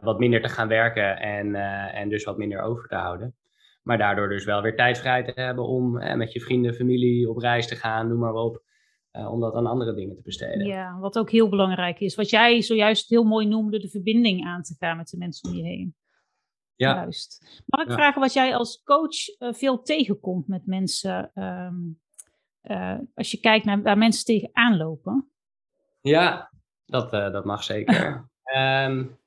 wat 0.00 0.18
minder 0.18 0.42
te 0.42 0.48
gaan 0.48 0.68
werken 0.68 1.18
en, 1.18 1.54
en 1.92 2.08
dus 2.08 2.24
wat 2.24 2.36
minder 2.36 2.60
over 2.60 2.88
te 2.88 2.94
houden. 2.94 3.36
Maar 3.82 3.98
daardoor 3.98 4.28
dus 4.28 4.44
wel 4.44 4.62
weer 4.62 4.76
tijd 4.76 4.98
vrij 4.98 5.24
te 5.24 5.32
hebben 5.34 5.66
om 5.66 5.92
met 5.92 6.32
je 6.32 6.40
vrienden, 6.40 6.74
familie 6.74 7.30
op 7.30 7.38
reis 7.38 7.68
te 7.68 7.76
gaan, 7.76 8.08
noem 8.08 8.18
maar 8.18 8.34
op. 8.34 8.62
om 9.10 9.40
dat 9.40 9.54
aan 9.54 9.66
andere 9.66 9.94
dingen 9.94 10.16
te 10.16 10.22
besteden. 10.22 10.66
Ja, 10.66 10.98
wat 10.98 11.18
ook 11.18 11.30
heel 11.30 11.48
belangrijk 11.48 12.00
is. 12.00 12.14
Wat 12.14 12.30
jij 12.30 12.62
zojuist 12.62 13.08
heel 13.08 13.24
mooi 13.24 13.46
noemde, 13.46 13.78
de 13.78 13.88
verbinding 13.88 14.44
aan 14.44 14.62
te 14.62 14.74
gaan 14.78 14.96
met 14.96 15.08
de 15.08 15.18
mensen 15.18 15.50
om 15.50 15.56
je 15.56 15.62
heen. 15.62 15.94
Ja. 16.76 16.94
Juist. 16.94 17.62
Mag 17.66 17.86
ik 17.86 17.92
vragen 17.92 18.20
wat 18.20 18.32
jij 18.32 18.56
als 18.56 18.82
coach 18.82 19.38
uh, 19.38 19.52
veel 19.52 19.82
tegenkomt 19.82 20.48
met 20.48 20.66
mensen, 20.66 21.30
um, 21.34 22.00
uh, 22.62 22.98
als 23.14 23.30
je 23.30 23.40
kijkt 23.40 23.64
naar 23.64 23.82
waar 23.82 23.98
mensen 23.98 24.24
tegenaan 24.24 24.76
lopen? 24.76 25.30
Ja, 26.00 26.52
dat, 26.84 27.12
uh, 27.12 27.32
dat 27.32 27.44
mag 27.44 27.64
zeker. 27.64 28.28
um, 28.56 29.18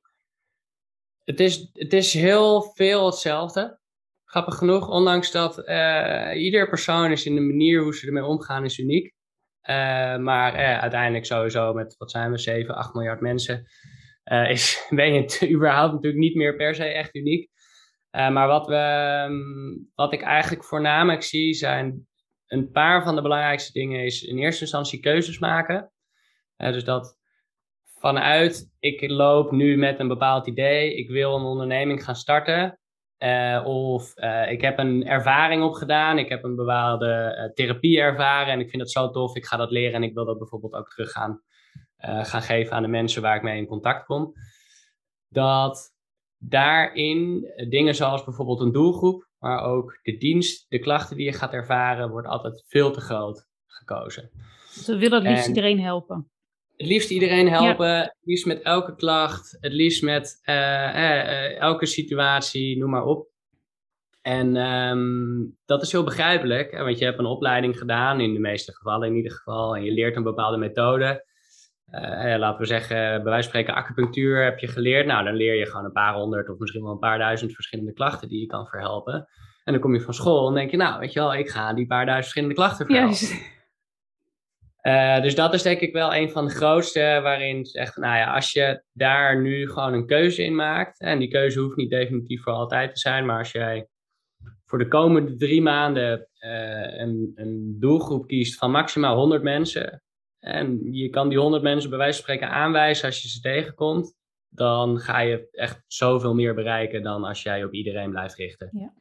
het, 1.31 1.39
is, 1.39 1.69
het 1.73 1.93
is 1.93 2.13
heel 2.13 2.61
veel 2.61 3.05
hetzelfde. 3.05 3.79
Grappig 4.25 4.55
genoeg, 4.55 4.89
ondanks 4.89 5.31
dat 5.31 5.57
ieder 6.35 6.69
persoon 6.69 7.11
is 7.11 7.25
in 7.25 7.35
de 7.35 7.41
manier 7.41 7.81
hoe 7.81 7.95
ze 7.95 8.07
ermee 8.07 8.25
omgaan 8.25 8.65
is 8.65 8.77
uniek. 8.77 9.13
maar 10.19 10.53
uiteindelijk 10.79 11.25
sowieso 11.25 11.73
met, 11.73 11.95
wat 11.97 12.11
zijn 12.11 12.31
we, 12.31 12.37
7, 12.37 12.75
8 12.75 12.93
miljard 12.93 13.21
mensen 13.21 13.67
uh, 14.29 14.49
is, 14.49 14.85
ben 14.89 15.13
je 15.13 15.21
het 15.21 15.45
überhaupt 15.55 15.93
natuurlijk 15.93 16.23
niet 16.23 16.35
meer 16.35 16.55
per 16.55 16.75
se 16.75 16.85
echt 16.85 17.15
uniek. 17.15 17.49
Uh, 18.11 18.29
maar 18.29 18.47
wat, 18.47 18.67
we, 18.67 19.23
um, 19.27 19.89
wat 19.95 20.13
ik 20.13 20.21
eigenlijk 20.21 20.63
voornamelijk 20.63 21.23
zie 21.23 21.53
zijn 21.53 22.07
een 22.47 22.71
paar 22.71 23.03
van 23.03 23.15
de 23.15 23.21
belangrijkste 23.21 23.71
dingen 23.71 24.03
is 24.03 24.23
in 24.23 24.37
eerste 24.37 24.61
instantie 24.61 24.99
keuzes 24.99 25.39
maken. 25.39 25.91
Uh, 26.57 26.71
dus 26.71 26.83
dat 26.83 27.17
vanuit 27.99 28.71
ik 28.79 29.09
loop 29.09 29.51
nu 29.51 29.77
met 29.77 29.99
een 29.99 30.07
bepaald 30.07 30.47
idee, 30.47 30.95
ik 30.95 31.09
wil 31.09 31.35
een 31.35 31.43
onderneming 31.43 32.03
gaan 32.03 32.15
starten. 32.15 32.79
of 33.63 34.13
ik 34.49 34.61
heb 34.61 34.77
een 34.77 35.07
ervaring 35.07 35.63
opgedaan, 35.63 36.17
ik 36.17 36.29
heb 36.29 36.43
een 36.43 36.55
bepaalde 36.55 37.51
therapie 37.53 37.99
ervaren 37.99 38.53
en 38.53 38.59
ik 38.59 38.69
vind 38.69 38.81
het 38.81 38.91
zo 38.91 39.09
tof, 39.09 39.35
ik 39.35 39.45
ga 39.45 39.57
dat 39.57 39.71
leren 39.71 39.93
en 39.93 40.03
ik 40.03 40.13
wil 40.13 40.25
dat 40.25 40.37
bijvoorbeeld 40.37 40.73
ook 40.73 40.89
terug 40.89 41.11
gaan 41.11 41.41
uh, 42.05 42.25
gaan 42.25 42.41
geven 42.41 42.75
aan 42.75 42.81
de 42.81 42.87
mensen 42.87 43.21
waar 43.21 43.35
ik 43.35 43.41
mee 43.41 43.57
in 43.57 43.67
contact 43.67 44.05
kom. 44.05 44.33
Dat 45.27 45.93
daarin 46.37 47.51
dingen 47.69 47.95
zoals 47.95 48.23
bijvoorbeeld 48.23 48.59
een 48.59 48.71
doelgroep, 48.71 49.27
maar 49.37 49.63
ook 49.63 49.99
de 50.01 50.17
dienst, 50.17 50.65
de 50.69 50.79
klachten 50.79 51.15
die 51.15 51.25
je 51.25 51.33
gaat 51.33 51.53
ervaren, 51.53 52.09
wordt 52.09 52.27
altijd 52.27 52.63
veel 52.67 52.91
te 52.91 53.01
groot 53.01 53.47
gekozen. 53.65 54.29
Ze 54.69 54.97
willen 54.97 55.25
het 55.25 55.31
liefst 55.31 55.47
iedereen 55.47 55.79
helpen. 55.79 56.31
Het 56.75 56.87
liefst 56.87 57.09
iedereen 57.09 57.49
helpen, 57.49 57.97
het 57.97 58.17
liefst 58.21 58.45
met 58.45 58.61
elke 58.61 58.95
klacht, 58.95 59.57
het 59.59 59.73
liefst 59.73 60.03
met 60.03 60.41
uh, 60.45 60.55
uh, 60.55 61.59
elke 61.59 61.85
situatie, 61.85 62.77
noem 62.77 62.89
maar 62.89 63.05
op. 63.05 63.27
En 64.21 64.55
um, 64.55 65.57
dat 65.65 65.81
is 65.81 65.91
heel 65.91 66.03
begrijpelijk, 66.03 66.71
want 66.71 66.99
je 66.99 67.05
hebt 67.05 67.19
een 67.19 67.25
opleiding 67.25 67.77
gedaan, 67.77 68.19
in 68.19 68.33
de 68.33 68.39
meeste 68.39 68.73
gevallen 68.73 69.07
in 69.07 69.15
ieder 69.15 69.31
geval, 69.31 69.75
en 69.75 69.83
je 69.83 69.91
leert 69.91 70.15
een 70.15 70.23
bepaalde 70.23 70.57
methode. 70.57 71.25
Uh, 71.91 72.37
laten 72.37 72.59
we 72.59 72.65
zeggen, 72.65 72.97
bij 72.97 73.23
wijze 73.23 73.31
van 73.31 73.43
spreken 73.43 73.73
acupunctuur 73.73 74.43
heb 74.43 74.59
je 74.59 74.67
geleerd. 74.67 75.05
Nou, 75.05 75.23
dan 75.23 75.35
leer 75.35 75.55
je 75.55 75.65
gewoon 75.65 75.85
een 75.85 75.91
paar 75.91 76.13
honderd 76.13 76.49
of 76.49 76.57
misschien 76.57 76.83
wel 76.83 76.91
een 76.91 76.99
paar 76.99 77.17
duizend 77.17 77.53
verschillende 77.53 77.93
klachten 77.93 78.29
die 78.29 78.39
je 78.39 78.45
kan 78.45 78.67
verhelpen. 78.67 79.27
En 79.63 79.73
dan 79.73 79.81
kom 79.81 79.93
je 79.93 80.01
van 80.01 80.13
school 80.13 80.47
en 80.47 80.53
denk 80.53 80.71
je, 80.71 80.77
nou, 80.77 80.99
weet 80.99 81.13
je 81.13 81.19
wel, 81.19 81.35
ik 81.35 81.49
ga 81.49 81.73
die 81.73 81.87
paar 81.87 82.05
duizend 82.05 82.23
verschillende 82.23 82.55
klachten 82.55 82.85
verhelpen. 82.85 83.57
Uh, 84.81 85.21
dus 85.21 85.35
dat 85.35 85.53
is 85.53 85.61
denk 85.61 85.79
ik 85.79 85.93
wel 85.93 86.15
een 86.15 86.29
van 86.29 86.45
de 86.45 86.53
grootste 86.53 87.19
waarin 87.23 87.63
echt, 87.71 87.97
nou 87.97 88.17
ja, 88.17 88.33
als 88.33 88.51
je 88.51 88.83
daar 88.91 89.41
nu 89.41 89.69
gewoon 89.69 89.93
een 89.93 90.05
keuze 90.05 90.43
in 90.43 90.55
maakt, 90.55 90.99
en 90.99 91.19
die 91.19 91.27
keuze 91.27 91.59
hoeft 91.59 91.75
niet 91.75 91.89
definitief 91.89 92.43
voor 92.43 92.53
altijd 92.53 92.93
te 92.93 92.99
zijn, 92.99 93.25
maar 93.25 93.37
als 93.37 93.51
jij 93.51 93.87
voor 94.65 94.77
de 94.77 94.87
komende 94.87 95.35
drie 95.35 95.61
maanden 95.61 96.27
uh, 96.39 96.99
een, 96.99 97.31
een 97.35 97.75
doelgroep 97.79 98.27
kiest 98.27 98.57
van 98.57 98.71
maximaal 98.71 99.15
100 99.15 99.43
mensen, 99.43 100.03
en 100.39 100.93
je 100.93 101.09
kan 101.09 101.29
die 101.29 101.39
100 101.39 101.63
mensen 101.63 101.89
bij 101.89 101.99
wijze 101.99 102.13
van 102.13 102.23
spreken 102.23 102.55
aanwijzen 102.55 103.05
als 103.05 103.21
je 103.21 103.27
ze 103.27 103.39
tegenkomt. 103.39 104.17
Dan 104.49 104.99
ga 104.99 105.19
je 105.19 105.49
echt 105.51 105.83
zoveel 105.87 106.33
meer 106.33 106.55
bereiken 106.55 107.03
dan 107.03 107.23
als 107.23 107.43
jij 107.43 107.63
op 107.63 107.73
iedereen 107.73 108.09
blijft 108.09 108.35
richten. 108.35 108.69
Ja. 108.71 108.93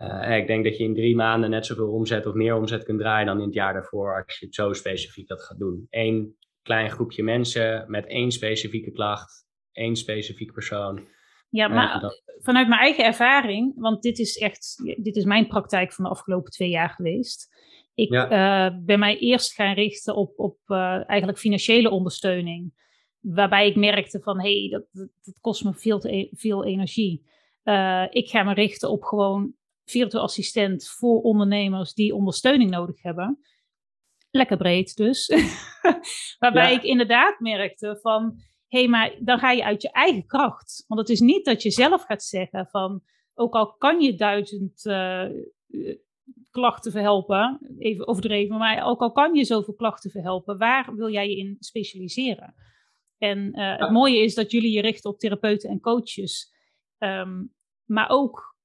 Uh, 0.00 0.36
ik 0.36 0.46
denk 0.46 0.64
dat 0.64 0.76
je 0.76 0.84
in 0.84 0.94
drie 0.94 1.16
maanden 1.16 1.50
net 1.50 1.66
zoveel 1.66 1.92
omzet 1.92 2.26
of 2.26 2.34
meer 2.34 2.54
omzet 2.54 2.84
kunt 2.84 3.00
draaien 3.00 3.26
dan 3.26 3.38
in 3.38 3.44
het 3.44 3.54
jaar 3.54 3.72
daarvoor 3.72 4.24
als 4.24 4.38
je 4.38 4.46
het 4.46 4.54
zo 4.54 4.72
specifiek 4.72 5.28
dat 5.28 5.42
gaat 5.42 5.58
doen. 5.58 5.86
Eén 5.90 6.36
klein 6.62 6.90
groepje 6.90 7.22
mensen 7.22 7.84
met 7.90 8.06
één 8.06 8.30
specifieke 8.30 8.90
klacht, 8.90 9.46
één 9.72 9.96
specifiek 9.96 10.52
persoon. 10.52 11.08
Ja, 11.50 11.68
maar 11.68 12.00
dat... 12.00 12.22
vanuit 12.38 12.68
mijn 12.68 12.80
eigen 12.80 13.04
ervaring, 13.04 13.72
want 13.76 14.02
dit 14.02 14.18
is 14.18 14.36
echt, 14.36 14.82
dit 15.02 15.16
is 15.16 15.24
mijn 15.24 15.46
praktijk 15.46 15.92
van 15.92 16.04
de 16.04 16.10
afgelopen 16.10 16.52
twee 16.52 16.70
jaar 16.70 16.90
geweest. 16.90 17.48
Ik 18.00 18.12
ja. 18.12 18.68
uh, 18.68 18.76
ben 18.84 18.98
mij 18.98 19.18
eerst 19.18 19.54
gaan 19.54 19.74
richten 19.74 20.16
op, 20.16 20.38
op 20.38 20.58
uh, 20.66 21.08
eigenlijk 21.08 21.38
financiële 21.38 21.90
ondersteuning. 21.90 22.72
Waarbij 23.20 23.68
ik 23.68 23.76
merkte 23.76 24.20
van, 24.20 24.40
hé, 24.40 24.60
hey, 24.60 24.68
dat, 24.68 25.08
dat, 25.22 25.40
kost 25.40 25.64
me 25.64 25.74
veel, 25.74 25.98
te, 25.98 26.16
e-, 26.16 26.28
veel 26.32 26.64
energie. 26.64 27.28
Uh, 27.64 28.06
ik 28.10 28.28
ga 28.28 28.42
me 28.42 28.54
richten 28.54 28.90
op 28.90 29.02
gewoon 29.02 29.54
virtueel 29.84 30.22
assistent 30.22 30.88
voor 30.88 31.20
ondernemers 31.20 31.94
die 31.94 32.14
ondersteuning 32.14 32.70
nodig 32.70 33.02
hebben. 33.02 33.38
Lekker 34.30 34.56
breed 34.56 34.96
dus. 34.96 35.32
Waarbij 36.38 36.72
ik 36.72 36.82
inderdaad 36.82 37.40
merkte 37.40 37.98
van, 38.00 38.34
hé, 38.68 38.78
hey, 38.78 38.88
maar 38.88 39.14
dan 39.20 39.38
ga 39.38 39.50
je 39.50 39.64
uit 39.64 39.82
je 39.82 39.90
eigen 39.90 40.26
kracht. 40.26 40.84
Want 40.86 41.00
het 41.00 41.08
is 41.08 41.20
niet 41.20 41.44
dat 41.44 41.62
je 41.62 41.70
zelf 41.70 42.02
gaat 42.02 42.22
zeggen 42.22 42.66
van, 42.66 43.02
ook 43.34 43.54
al 43.54 43.74
kan 43.74 44.00
je 44.00 44.14
duizend 44.14 44.82
klachten 46.50 46.92
verhelpen, 46.92 47.74
even 47.78 48.08
overdreven, 48.08 48.58
maar 48.58 48.84
ook 48.84 49.00
al 49.00 49.12
kan 49.12 49.34
je 49.34 49.44
zoveel 49.44 49.74
klachten 49.74 50.10
verhelpen, 50.10 50.58
waar 50.58 50.94
wil 50.94 51.10
jij 51.10 51.28
je 51.28 51.36
in 51.36 51.56
specialiseren? 51.58 52.54
En 53.18 53.58
uh, 53.58 53.78
het 53.78 53.90
mooie 53.90 54.22
is 54.22 54.34
dat 54.34 54.50
jullie 54.50 54.72
je 54.72 54.80
richten 54.80 55.10
op 55.10 55.18
therapeuten 55.18 55.70
en 55.70 55.80
coaches, 55.80 56.52
um, 56.98 57.54
maar 57.84 58.08
ook, 58.08 58.56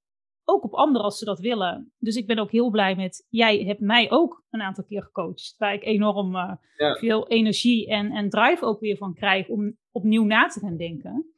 ook 0.43 0.63
op 0.63 0.73
anderen 0.73 1.05
als 1.05 1.17
ze 1.17 1.25
dat 1.25 1.39
willen. 1.39 1.93
Dus 1.97 2.15
ik 2.15 2.27
ben 2.27 2.39
ook 2.39 2.51
heel 2.51 2.69
blij 2.69 2.95
met, 2.95 3.27
jij 3.29 3.63
hebt 3.63 3.79
mij 3.79 4.11
ook 4.11 4.43
een 4.49 4.61
aantal 4.61 4.83
keer 4.83 5.03
gecoacht, 5.03 5.55
waar 5.57 5.73
ik 5.73 5.83
enorm 5.83 6.35
uh, 6.35 6.53
ja. 6.77 6.95
veel 6.95 7.27
energie 7.27 7.87
en, 7.87 8.11
en 8.11 8.29
drive 8.29 8.65
ook 8.65 8.79
weer 8.79 8.97
van 8.97 9.13
krijg 9.13 9.47
om 9.47 9.77
opnieuw 9.91 10.23
na 10.23 10.47
te 10.47 10.59
gaan 10.59 10.77
denken. 10.77 11.33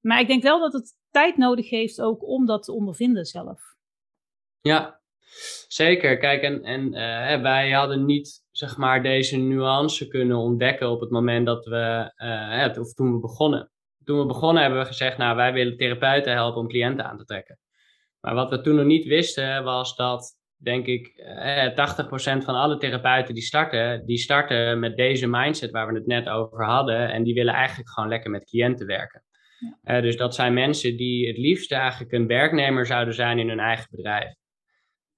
Maar 0.00 0.20
ik 0.20 0.26
denk 0.26 0.42
wel 0.42 0.60
dat 0.60 0.72
het 0.72 0.92
tijd 1.10 1.36
nodig 1.36 1.70
heeft 1.70 2.00
ook 2.00 2.28
om 2.28 2.46
dat 2.46 2.62
te 2.62 2.72
ondervinden 2.72 3.24
zelf. 3.24 3.60
Ja, 4.60 5.02
zeker. 5.68 6.18
Kijk, 6.18 6.42
en, 6.42 6.62
en 6.62 6.86
uh, 6.86 7.42
wij 7.42 7.70
hadden 7.70 8.04
niet 8.04 8.44
zeg 8.50 8.76
maar 8.76 9.02
deze 9.02 9.36
nuance 9.36 10.08
kunnen 10.08 10.36
ontdekken 10.36 10.90
op 10.90 11.00
het 11.00 11.10
moment 11.10 11.46
dat 11.46 11.64
we, 11.64 12.12
uh, 12.16 12.82
of 12.82 12.94
toen 12.94 13.12
we 13.12 13.20
begonnen. 13.20 13.70
Toen 14.04 14.18
we 14.18 14.26
begonnen 14.26 14.62
hebben 14.62 14.80
we 14.80 14.86
gezegd, 14.86 15.18
nou 15.18 15.36
wij 15.36 15.52
willen 15.52 15.76
therapeuten 15.76 16.32
helpen 16.32 16.60
om 16.60 16.68
cliënten 16.68 17.04
aan 17.04 17.18
te 17.18 17.24
trekken. 17.24 17.58
Maar 18.20 18.34
wat 18.34 18.50
we 18.50 18.60
toen 18.60 18.74
nog 18.74 18.84
niet 18.84 19.04
wisten 19.04 19.64
was 19.64 19.96
dat, 19.96 20.36
denk 20.56 20.86
ik, 20.86 21.12
uh, 21.16 21.74
80% 21.74 22.44
van 22.44 22.54
alle 22.54 22.76
therapeuten 22.76 23.34
die 23.34 23.42
starten, 23.42 24.06
die 24.06 24.18
starten 24.18 24.78
met 24.78 24.96
deze 24.96 25.26
mindset 25.26 25.70
waar 25.70 25.86
we 25.86 25.94
het 25.94 26.06
net 26.06 26.28
over 26.28 26.64
hadden. 26.64 27.10
En 27.10 27.22
die 27.22 27.34
willen 27.34 27.54
eigenlijk 27.54 27.90
gewoon 27.90 28.08
lekker 28.08 28.30
met 28.30 28.44
cliënten 28.44 28.86
werken. 28.86 29.24
Ja. 29.82 30.00
dus 30.00 30.16
dat 30.16 30.34
zijn 30.34 30.54
mensen 30.54 30.96
die 30.96 31.26
het 31.26 31.38
liefst 31.38 31.72
eigenlijk 31.72 32.12
een 32.12 32.26
werknemer 32.26 32.86
zouden 32.86 33.14
zijn 33.14 33.38
in 33.38 33.48
hun 33.48 33.60
eigen 33.60 33.86
bedrijf. 33.90 34.34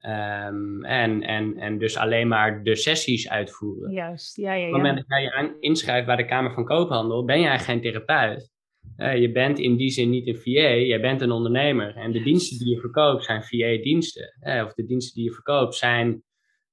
Um, 0.08 0.84
en, 0.84 1.22
en, 1.22 1.56
en 1.56 1.78
dus 1.78 1.96
alleen 1.96 2.28
maar 2.28 2.62
de 2.62 2.76
sessies 2.76 3.28
uitvoeren. 3.28 3.92
Juist, 3.92 4.36
ja, 4.36 4.52
ja, 4.52 4.60
ja. 4.60 4.66
Op 4.66 4.72
het 4.72 4.82
moment 4.82 4.96
dat 4.96 5.06
jij 5.08 5.22
je 5.22 5.56
inschrijft 5.60 6.06
bij 6.06 6.16
de 6.16 6.24
Kamer 6.24 6.52
van 6.52 6.64
Koophandel, 6.64 7.24
ben 7.24 7.40
jij 7.40 7.58
geen 7.58 7.80
therapeut. 7.80 8.50
Uh, 8.96 9.16
je 9.16 9.32
bent 9.32 9.58
in 9.58 9.76
die 9.76 9.90
zin 9.90 10.10
niet 10.10 10.26
een 10.26 10.36
VA, 10.36 10.74
jij 10.74 11.00
bent 11.00 11.20
een 11.20 11.30
ondernemer. 11.30 11.96
En 11.96 12.12
de 12.12 12.22
diensten 12.22 12.58
die 12.58 12.74
je 12.74 12.80
verkoopt 12.80 13.24
zijn 13.24 13.42
VA-diensten. 13.42 14.36
Uh, 14.40 14.64
of 14.64 14.74
de 14.74 14.84
diensten 14.84 15.14
die 15.14 15.24
je 15.24 15.32
verkoopt 15.32 15.74
zijn 15.74 16.22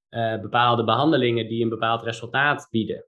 uh, 0.09 0.41
bepaalde 0.41 0.83
behandelingen 0.83 1.47
die 1.47 1.63
een 1.63 1.69
bepaald 1.69 2.03
resultaat 2.03 2.67
bieden. 2.71 3.05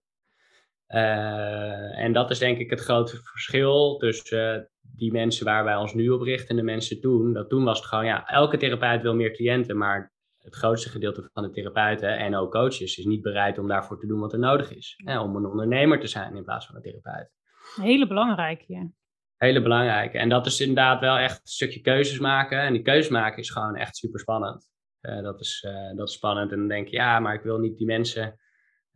En 1.95 2.13
dat 2.13 2.31
is 2.31 2.39
denk 2.39 2.57
ik 2.57 2.69
het 2.69 2.79
grote 2.79 3.17
verschil 3.23 3.97
tussen 3.97 4.69
die 4.81 5.11
mensen 5.11 5.45
waar 5.45 5.63
wij 5.63 5.75
ons 5.75 5.93
nu 5.93 6.09
op 6.09 6.21
richten 6.21 6.49
en 6.49 6.55
de 6.55 6.71
mensen 6.71 7.01
toen. 7.01 7.33
Dat 7.33 7.49
toen 7.49 7.63
was 7.63 7.77
het 7.77 7.88
gewoon, 7.88 8.05
ja, 8.05 8.27
elke 8.27 8.57
therapeut 8.57 9.01
wil 9.01 9.15
meer 9.15 9.31
cliënten, 9.31 9.77
maar 9.77 10.13
het 10.45 10.55
grootste 10.55 10.89
gedeelte 10.89 11.29
van 11.34 11.43
de 11.43 11.49
therapeuten 11.49 12.17
en 12.17 12.36
ook 12.36 12.51
coaches 12.51 12.97
is 12.97 13.05
niet 13.05 13.21
bereid 13.21 13.58
om 13.58 13.67
daarvoor 13.67 13.99
te 13.99 14.08
doen 14.08 14.19
wat 14.19 14.34
er 14.34 14.39
nodig 14.39 14.75
is. 14.75 14.93
Hè, 15.03 15.19
om 15.19 15.36
een 15.36 15.45
ondernemer 15.45 15.99
te 15.99 16.08
zijn 16.08 16.36
in 16.36 16.43
plaats 16.43 16.65
van 16.65 16.75
een 16.75 16.81
therapeut. 16.81 17.31
Hele 17.75 18.08
belangrijke, 18.08 18.63
ja. 18.67 18.89
Hele 19.38 19.62
belangrijke. 19.62 20.17
En 20.17 20.29
dat 20.29 20.45
is 20.45 20.60
inderdaad 20.60 20.99
wel 20.99 21.17
echt 21.17 21.36
een 21.36 21.47
stukje 21.47 21.81
keuzes 21.81 22.19
maken. 22.19 22.60
En 22.60 22.73
die 22.73 22.81
keuzes 22.81 23.12
maken 23.12 23.38
is 23.38 23.49
gewoon 23.49 23.75
echt 23.75 23.95
super 23.95 24.19
spannend. 24.19 24.69
Uh, 25.01 25.21
dat, 25.21 25.39
is, 25.39 25.67
dat 25.95 26.08
is 26.08 26.13
spannend. 26.13 26.51
En 26.51 26.58
dan 26.58 26.67
denk 26.67 26.88
je, 26.88 26.95
ja, 26.95 27.19
maar 27.19 27.34
ik 27.34 27.41
wil 27.41 27.58
niet 27.58 27.77
die 27.77 27.88
mensen 27.88 28.39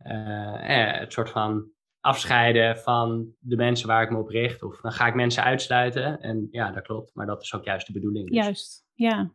het 0.02 1.12
soort 1.12 1.30
van 1.30 1.70
afscheiden 2.00 2.78
van 2.78 3.34
de 3.38 3.56
mensen 3.56 3.88
waar 3.88 4.02
ik 4.02 4.10
me 4.10 4.18
op 4.18 4.28
richt. 4.28 4.62
Of 4.62 4.80
dan 4.80 4.92
ga 4.92 5.06
ik 5.06 5.14
mensen 5.14 5.42
uitsluiten. 5.42 6.20
En 6.20 6.48
ja, 6.50 6.70
dat 6.70 6.82
klopt. 6.82 7.14
Maar 7.14 7.26
dat 7.26 7.42
is 7.42 7.54
ook 7.54 7.64
juist 7.64 7.86
de 7.86 7.92
bedoeling. 7.92 8.26
Dus. 8.26 8.36
Juist, 8.36 8.86
ja. 8.94 9.32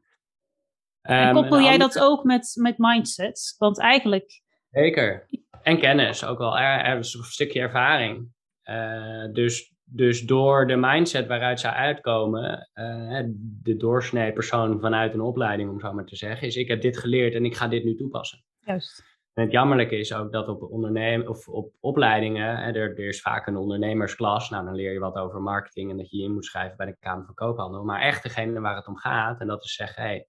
En 1.06 1.34
koppel 1.34 1.62
jij 1.62 1.78
dat 1.78 2.00
ook 2.00 2.24
met, 2.24 2.56
met 2.60 2.78
mindsets? 2.78 3.56
Want 3.58 3.80
eigenlijk... 3.80 4.41
Zeker. 4.72 5.28
En 5.62 5.80
kennis, 5.80 6.26
ook 6.26 6.38
wel 6.38 6.58
er, 6.58 6.86
er 6.86 6.96
een 6.96 7.04
stukje 7.04 7.60
ervaring. 7.60 8.34
Uh, 8.70 9.34
dus, 9.34 9.74
dus 9.84 10.22
door 10.22 10.68
de 10.68 10.76
mindset 10.76 11.28
waaruit 11.28 11.60
zij 11.60 11.72
uitkomen, 11.72 12.70
uh, 12.74 13.22
de 13.63 13.78
doorsnee 13.78 14.34
persoon 14.34 14.80
vanuit 14.80 15.13
een 15.13 15.22
opleiding, 15.22 15.70
om 15.70 15.80
zo 15.80 15.94
maar 15.94 16.06
te 16.06 16.15
zeggen, 16.15 16.48
is 16.48 16.56
ik 16.56 16.68
heb 16.68 16.82
dit 16.82 16.98
geleerd 16.98 17.34
en 17.34 17.46
ik 17.46 17.56
ga 17.56 17.68
dit 17.68 17.84
nu 17.84 17.96
toepassen. 17.96 18.44
Juist. 18.60 19.04
En 19.34 19.44
het 19.44 19.52
jammerlijke 19.52 19.98
is 19.98 20.13
ook 20.13 20.32
dat 20.32 20.48
op, 20.48 20.62
ondernemen, 20.62 21.28
of 21.28 21.48
op 21.48 21.74
opleidingen, 21.80 22.58
hè, 22.58 22.72
er, 22.72 23.00
er, 23.00 23.08
is 23.08 23.22
vaak 23.22 23.48
een 23.48 23.58
ondernemersklas. 23.58 24.50
Nou, 24.50 24.65
dan 24.65 24.76
leer 24.76 24.94
je 24.94 25.00
wat 25.00 25.15
over 25.15 25.41
marketing 25.41 25.91
en 25.91 25.98
dat 25.98 26.10
je 26.10 26.18
je 26.18 26.24
in 26.24 26.34
moet 26.34 26.46
schrijven 26.46 26.78
bij 26.78 26.86
de 26.86 26.98
Kamer 27.00 27.26
van 27.26 27.34
Koophandel. 27.34 27.84
Maar 27.84 28.02
echt 28.02 28.24
degene 28.24 28.60
waar 28.60 28.76
het 28.76 28.88
om 28.88 28.98
gaat, 28.98 29.39
en 29.39 29.48
dat 29.48 29.63
is 29.63 29.76
zeggen, 29.76 30.04
hey, 30.04 30.28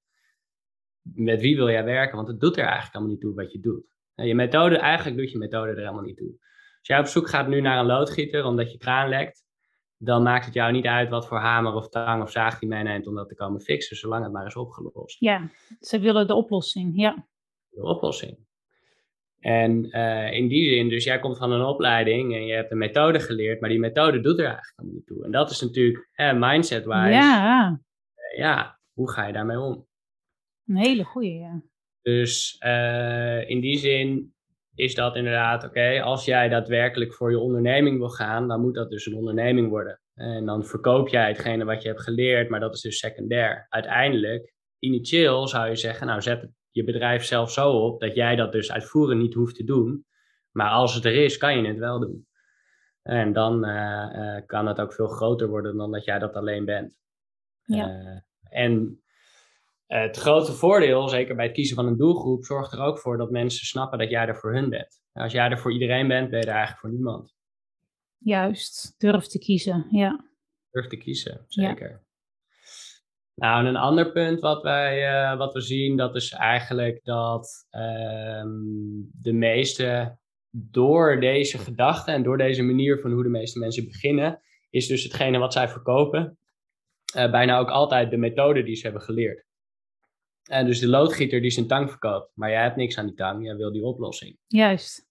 met 1.14 1.40
wie 1.40 1.56
wil 1.56 1.70
jij 1.70 1.84
werken? 1.84 2.16
Want 2.16 2.28
het 2.28 2.40
doet 2.40 2.56
er 2.56 2.64
eigenlijk 2.64 2.94
allemaal 2.94 3.12
niet 3.12 3.20
toe 3.20 3.34
wat 3.34 3.52
je 3.52 3.60
doet. 3.60 3.84
Je 4.14 4.34
methode, 4.34 4.78
eigenlijk 4.78 5.16
doet 5.16 5.30
je 5.30 5.38
methode 5.38 5.70
er 5.70 5.76
helemaal 5.76 6.02
niet 6.02 6.16
toe. 6.16 6.34
Als 6.78 6.86
jij 6.86 6.98
op 6.98 7.06
zoek 7.06 7.28
gaat 7.28 7.48
nu 7.48 7.60
naar 7.60 7.78
een 7.78 7.86
loodgieter 7.86 8.44
omdat 8.44 8.72
je 8.72 8.78
kraan 8.78 9.08
lekt, 9.08 9.44
dan 9.98 10.22
maakt 10.22 10.44
het 10.44 10.54
jou 10.54 10.72
niet 10.72 10.86
uit 10.86 11.08
wat 11.08 11.26
voor 11.26 11.38
hamer 11.38 11.74
of 11.74 11.88
tang 11.88 12.22
of 12.22 12.30
zaag 12.30 12.58
die 12.58 12.68
meeneemt 12.68 13.06
om 13.06 13.14
dat 13.14 13.28
te 13.28 13.34
komen 13.34 13.60
fixen, 13.60 13.96
zolang 13.96 14.22
het 14.22 14.32
maar 14.32 14.46
is 14.46 14.56
opgelost. 14.56 15.20
Ja, 15.20 15.50
ze 15.80 15.98
willen 15.98 16.26
de 16.26 16.34
oplossing, 16.34 16.92
ja. 16.96 17.26
De 17.68 17.82
oplossing. 17.82 18.38
En 19.40 19.96
uh, 19.96 20.32
in 20.32 20.48
die 20.48 20.74
zin, 20.74 20.88
dus 20.88 21.04
jij 21.04 21.18
komt 21.18 21.38
van 21.38 21.52
een 21.52 21.64
opleiding 21.64 22.34
en 22.34 22.46
je 22.46 22.54
hebt 22.54 22.70
een 22.70 22.78
methode 22.78 23.20
geleerd, 23.20 23.60
maar 23.60 23.70
die 23.70 23.78
methode 23.78 24.20
doet 24.20 24.38
er 24.38 24.44
eigenlijk 24.44 24.92
niet 24.92 25.06
toe. 25.06 25.24
En 25.24 25.30
dat 25.30 25.50
is 25.50 25.60
natuurlijk 25.60 26.08
eh, 26.12 26.32
mindset-wise. 26.32 27.08
Ja. 27.08 27.68
Uh, 27.68 28.38
ja, 28.38 28.78
hoe 28.92 29.10
ga 29.10 29.26
je 29.26 29.32
daarmee 29.32 29.58
om? 29.58 29.86
Een 30.66 30.76
hele 30.76 31.04
goede, 31.04 31.34
ja. 31.34 31.62
Dus 32.02 32.58
in 33.46 33.60
die 33.60 33.78
zin 33.78 34.34
is 34.74 34.94
dat 34.94 35.16
inderdaad, 35.16 35.64
oké, 35.64 36.02
als 36.02 36.24
jij 36.24 36.48
daadwerkelijk 36.48 37.14
voor 37.14 37.30
je 37.30 37.38
onderneming 37.38 37.98
wil 37.98 38.08
gaan, 38.08 38.48
dan 38.48 38.60
moet 38.60 38.74
dat 38.74 38.90
dus 38.90 39.06
een 39.06 39.16
onderneming 39.16 39.68
worden. 39.68 40.00
En 40.14 40.44
dan 40.44 40.64
verkoop 40.64 41.08
jij 41.08 41.28
hetgene 41.28 41.64
wat 41.64 41.82
je 41.82 41.88
hebt 41.88 42.02
geleerd, 42.02 42.48
maar 42.48 42.60
dat 42.60 42.74
is 42.74 42.80
dus 42.80 42.98
secundair. 42.98 43.66
Uiteindelijk, 43.68 44.54
initieel 44.78 45.48
zou 45.48 45.68
je 45.68 45.76
zeggen, 45.76 46.06
nou 46.06 46.22
zet 46.22 46.48
je 46.70 46.84
bedrijf 46.84 47.24
zelf 47.24 47.50
zo 47.50 47.70
op 47.70 48.00
dat 48.00 48.14
jij 48.14 48.36
dat 48.36 48.52
dus 48.52 48.72
uitvoeren 48.72 49.18
niet 49.18 49.34
hoeft 49.34 49.54
te 49.54 49.64
doen. 49.64 50.06
Maar 50.50 50.70
als 50.70 50.94
het 50.94 51.04
er 51.04 51.14
is, 51.24 51.36
kan 51.36 51.56
je 51.56 51.68
het 51.68 51.78
wel 51.78 52.00
doen. 52.00 52.26
En 53.02 53.32
dan 53.32 53.68
uh, 53.68 54.10
uh, 54.14 54.40
kan 54.46 54.66
het 54.66 54.80
ook 54.80 54.92
veel 54.92 55.06
groter 55.06 55.48
worden 55.48 55.76
dan 55.76 55.92
dat 55.92 56.04
jij 56.04 56.18
dat 56.18 56.34
alleen 56.34 56.64
bent. 56.64 56.96
Ja. 57.62 57.88
Uh, 57.88 58.18
en 58.42 59.02
het 59.86 60.16
grote 60.16 60.52
voordeel, 60.52 61.08
zeker 61.08 61.36
bij 61.36 61.44
het 61.44 61.54
kiezen 61.54 61.76
van 61.76 61.86
een 61.86 61.96
doelgroep, 61.96 62.44
zorgt 62.44 62.72
er 62.72 62.80
ook 62.80 62.98
voor 62.98 63.16
dat 63.16 63.30
mensen 63.30 63.66
snappen 63.66 63.98
dat 63.98 64.10
jij 64.10 64.26
er 64.26 64.36
voor 64.36 64.54
hun 64.54 64.68
bent. 64.68 65.00
Als 65.12 65.32
jij 65.32 65.50
er 65.50 65.58
voor 65.58 65.72
iedereen 65.72 66.08
bent, 66.08 66.30
ben 66.30 66.38
je 66.38 66.44
er 66.44 66.52
eigenlijk 66.52 66.80
voor 66.80 66.90
niemand. 66.90 67.34
Juist, 68.18 68.94
durf 68.98 69.26
te 69.26 69.38
kiezen, 69.38 69.86
ja. 69.90 70.24
Durf 70.70 70.86
te 70.86 70.96
kiezen, 70.96 71.44
zeker. 71.48 71.90
Ja. 71.90 72.04
Nou, 73.34 73.60
en 73.60 73.66
een 73.66 73.76
ander 73.76 74.12
punt 74.12 74.40
wat, 74.40 74.62
wij, 74.62 75.12
uh, 75.12 75.38
wat 75.38 75.52
we 75.52 75.60
zien, 75.60 75.96
dat 75.96 76.14
is 76.14 76.32
eigenlijk 76.32 77.04
dat 77.04 77.66
um, 77.70 79.10
de 79.12 79.32
meeste 79.32 80.18
door 80.50 81.20
deze 81.20 81.58
gedachten 81.58 82.14
en 82.14 82.22
door 82.22 82.38
deze 82.38 82.62
manier 82.62 83.00
van 83.00 83.12
hoe 83.12 83.22
de 83.22 83.28
meeste 83.28 83.58
mensen 83.58 83.84
beginnen, 83.84 84.40
is 84.70 84.86
dus 84.86 85.02
hetgene 85.02 85.38
wat 85.38 85.52
zij 85.52 85.68
verkopen, 85.68 86.38
uh, 87.16 87.30
bijna 87.30 87.58
ook 87.58 87.70
altijd 87.70 88.10
de 88.10 88.16
methode 88.16 88.62
die 88.62 88.76
ze 88.76 88.82
hebben 88.82 89.02
geleerd. 89.02 89.45
En 90.46 90.66
dus 90.66 90.80
de 90.80 90.88
loodgieter 90.88 91.40
die 91.40 91.50
zijn 91.50 91.66
tang 91.66 91.90
verkoopt, 91.90 92.30
maar 92.34 92.50
jij 92.50 92.62
hebt 92.62 92.76
niks 92.76 92.98
aan 92.98 93.06
die 93.06 93.14
tang, 93.14 93.44
jij 93.44 93.56
wil 93.56 93.72
die 93.72 93.84
oplossing. 93.84 94.38
Juist. 94.46 95.06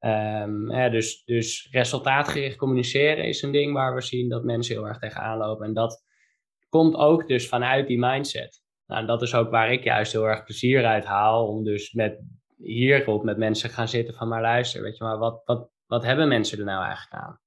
Um, 0.00 0.72
ja, 0.72 0.88
dus, 0.88 1.24
dus 1.24 1.68
resultaatgericht 1.70 2.56
communiceren 2.56 3.24
is 3.24 3.42
een 3.42 3.52
ding 3.52 3.72
waar 3.72 3.94
we 3.94 4.00
zien 4.00 4.28
dat 4.28 4.44
mensen 4.44 4.74
heel 4.74 4.86
erg 4.86 4.98
tegenaan 4.98 5.38
lopen. 5.38 5.66
En 5.66 5.72
dat 5.72 6.04
komt 6.68 6.94
ook 6.94 7.28
dus 7.28 7.48
vanuit 7.48 7.86
die 7.86 7.98
mindset. 7.98 8.62
Nou, 8.86 9.06
dat 9.06 9.22
is 9.22 9.34
ook 9.34 9.50
waar 9.50 9.72
ik 9.72 9.84
juist 9.84 10.12
heel 10.12 10.28
erg 10.28 10.44
plezier 10.44 10.84
uit 10.84 11.04
haal. 11.04 11.48
Om 11.48 11.64
dus 11.64 11.92
met 11.92 12.20
hierop 12.56 13.24
met 13.24 13.36
mensen 13.36 13.70
gaan 13.70 13.88
zitten 13.88 14.14
van 14.14 14.28
maar 14.28 14.40
luister, 14.40 14.82
weet 14.82 14.96
je 14.96 15.04
maar, 15.04 15.18
wat, 15.18 15.42
wat, 15.44 15.70
wat 15.86 16.04
hebben 16.04 16.28
mensen 16.28 16.58
er 16.58 16.64
nou 16.64 16.84
eigenlijk 16.84 17.22
aan? 17.22 17.40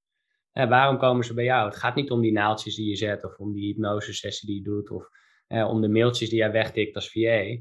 waarom 0.69 0.97
komen 0.97 1.25
ze 1.25 1.33
bij 1.33 1.43
jou? 1.43 1.65
Het 1.65 1.77
gaat 1.77 1.95
niet 1.95 2.11
om 2.11 2.21
die 2.21 2.31
naaltjes 2.31 2.75
die 2.75 2.89
je 2.89 2.95
zet 2.95 3.23
of 3.23 3.37
om 3.37 3.53
die 3.53 3.65
hypnosesessie 3.65 4.47
die 4.47 4.57
je 4.57 4.63
doet 4.63 4.91
of 4.91 5.09
eh, 5.49 5.69
om 5.69 5.81
de 5.81 5.89
mailtjes 5.89 6.29
die 6.29 6.37
jij 6.37 6.51
wegtikt 6.51 6.95
als 6.95 7.11
VA. 7.11 7.57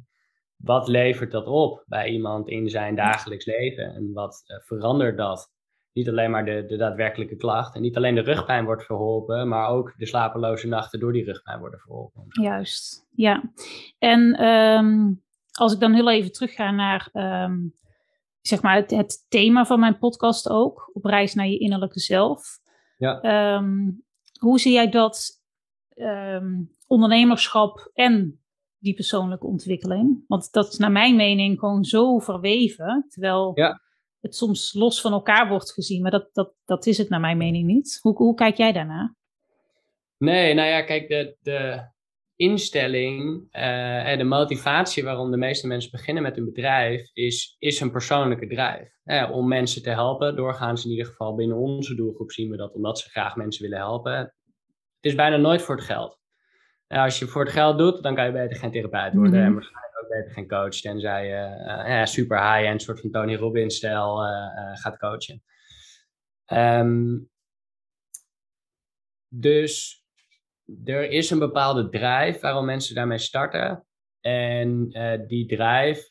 Wat 0.57 0.88
levert 0.88 1.31
dat 1.31 1.46
op 1.46 1.85
bij 1.87 2.09
iemand 2.09 2.48
in 2.48 2.68
zijn 2.68 2.94
dagelijks 2.94 3.44
leven 3.44 3.94
en 3.94 4.12
wat 4.12 4.44
uh, 4.46 4.57
verandert 4.66 5.16
dat? 5.16 5.57
niet 5.98 6.09
alleen 6.09 6.31
maar 6.31 6.44
de, 6.44 6.64
de 6.66 6.77
daadwerkelijke 6.77 7.37
klacht. 7.37 7.74
En 7.74 7.83
niet 7.83 7.96
alleen 7.96 8.14
de 8.14 8.20
rugpijn 8.20 8.64
wordt 8.64 8.85
verholpen, 8.85 9.48
maar 9.48 9.68
ook 9.68 9.94
de 9.96 10.07
slapeloze 10.07 10.68
nachten 10.68 11.01
door 11.01 11.12
die 11.12 11.24
rugpijn 11.24 11.59
worden 11.59 11.79
verholpen. 11.79 12.24
Juist, 12.29 13.07
ja. 13.11 13.53
En 13.98 14.44
um, 14.44 15.22
als 15.53 15.72
ik 15.72 15.81
dan 15.81 15.92
heel 15.92 16.11
even 16.11 16.33
terugga 16.33 16.70
naar 16.70 17.11
um, 17.12 17.72
zeg 18.40 18.62
maar 18.62 18.74
het, 18.74 18.90
het, 18.90 19.27
thema 19.29 19.64
van 19.64 19.81
mijn 19.81 19.98
podcast 19.98 20.48
ook, 20.48 20.90
op 20.92 21.05
reis 21.05 21.35
naar 21.35 21.46
je 21.46 21.59
innerlijke 21.59 22.01
zelf. 22.01 22.59
Ja. 22.96 23.20
Ehm, 23.20 23.90
hoe 24.40 24.59
zie 24.59 24.72
jij 24.72 24.90
dat 24.90 25.42
ehm, 25.88 26.62
ondernemerschap 26.88 27.90
en 27.94 28.40
die 28.79 28.94
persoonlijke 28.94 29.46
ontwikkeling? 29.46 30.24
Want 30.27 30.53
dat 30.53 30.72
is 30.72 30.79
naar 30.79 30.92
mijn 30.92 31.16
mening 31.16 31.59
gewoon 31.59 31.85
zo 31.85 32.18
verweven, 32.18 33.07
terwijl 33.09 33.53
ja. 33.55 33.81
het 34.20 34.35
soms 34.35 34.72
los 34.72 35.01
van 35.01 35.12
elkaar 35.12 35.48
wordt 35.48 35.72
gezien, 35.72 36.03
maar 36.03 36.11
dat, 36.11 36.29
dat, 36.33 36.55
dat 36.64 36.87
is 36.87 36.98
het 36.98 37.09
naar 37.09 37.20
mijn 37.20 37.37
mening 37.37 37.66
niet. 37.66 37.98
Hoe, 38.01 38.16
hoe 38.16 38.35
kijk 38.35 38.57
jij 38.57 38.72
daarna? 38.72 39.16
Nee, 40.18 40.55
nou 40.55 40.68
ja, 40.68 40.83
kijk, 40.83 41.09
de, 41.09 41.37
de 41.40 41.88
instelling 42.37 43.48
uh, 43.53 44.09
en 44.09 44.18
de 44.18 44.24
motivatie 44.24 45.05
waarom 45.05 45.31
de 45.31 45.37
meeste 45.37 45.66
mensen 45.66 45.90
beginnen 45.90 46.22
met 46.22 46.37
een 46.37 46.44
bedrijf 46.44 47.11
is, 47.12 47.57
is 47.59 47.81
een 47.81 47.90
persoonlijke 47.90 48.46
drijf. 48.46 48.88
Eh, 49.05 49.31
om 49.33 49.48
mensen 49.48 49.83
te 49.83 49.90
helpen, 49.90 50.37
doorgaans 50.37 50.85
in 50.85 50.90
ieder 50.90 51.07
geval 51.07 51.35
binnen 51.35 51.57
onze 51.57 51.94
doelgroep 51.94 52.31
zien 52.31 52.51
we 52.51 52.57
dat 52.57 52.74
omdat 52.74 52.98
ze 52.98 53.09
graag 53.09 53.37
mensen 53.37 53.62
willen 53.62 53.79
helpen. 53.79 54.12
Het 54.12 54.33
is 55.01 55.14
bijna 55.14 55.37
nooit 55.37 55.62
voor 55.62 55.77
het 55.77 55.85
geld. 55.85 56.17
Als 56.88 57.18
je 57.18 57.27
voor 57.27 57.44
het 57.44 57.53
geld 57.53 57.79
doet, 57.79 58.03
dan 58.03 58.14
kan 58.14 58.24
je 58.24 58.33
beter 58.33 58.57
geen 58.57 58.70
therapeut 58.70 59.12
worden 59.14 59.33
mm 59.33 59.38
-hmm. 59.38 59.46
en 59.46 59.55
waarschijnlijk 59.55 60.03
ook 60.03 60.09
beter 60.09 60.33
geen 60.33 60.48
coach, 60.48 60.74
tenzij 60.81 61.27
je 61.27 62.07
super 62.07 62.38
high-end, 62.38 62.83
soort 62.83 63.01
van 63.01 63.11
Tony 63.11 63.37
Robbins-stijl 63.37 64.16
gaat 64.74 64.98
coachen. 64.98 65.42
Um, 66.53 67.31
dus 69.29 70.05
er 70.85 71.11
is 71.11 71.31
een 71.31 71.38
bepaalde 71.38 71.88
drijf 71.88 72.40
waarom 72.40 72.64
mensen 72.64 72.94
daarmee 72.94 73.18
starten. 73.18 73.87
En 74.20 74.87
uh, 74.90 75.27
die 75.27 75.46
drijf, 75.46 76.11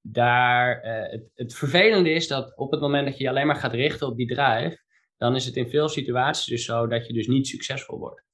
daar, 0.00 0.84
uh, 0.84 1.10
het, 1.10 1.30
het, 1.34 1.54
vervelende 1.54 2.10
is 2.10 2.28
dat 2.28 2.56
op 2.56 2.70
het 2.70 2.80
moment 2.80 3.06
dat 3.06 3.16
je 3.16 3.22
je 3.22 3.30
alleen 3.30 3.46
maar 3.46 3.56
gaat 3.56 3.72
richten 3.72 4.06
op 4.06 4.16
die 4.16 4.26
drijf, 4.26 4.82
dan 5.16 5.34
is 5.34 5.46
het 5.46 5.56
in 5.56 5.68
veel 5.68 5.88
situaties 5.88 6.46
dus 6.46 6.64
zo 6.64 6.86
dat 6.86 7.06
je 7.06 7.12
dus 7.12 7.26
niet 7.26 7.46
succesvol 7.46 7.98
wordt. 7.98 8.24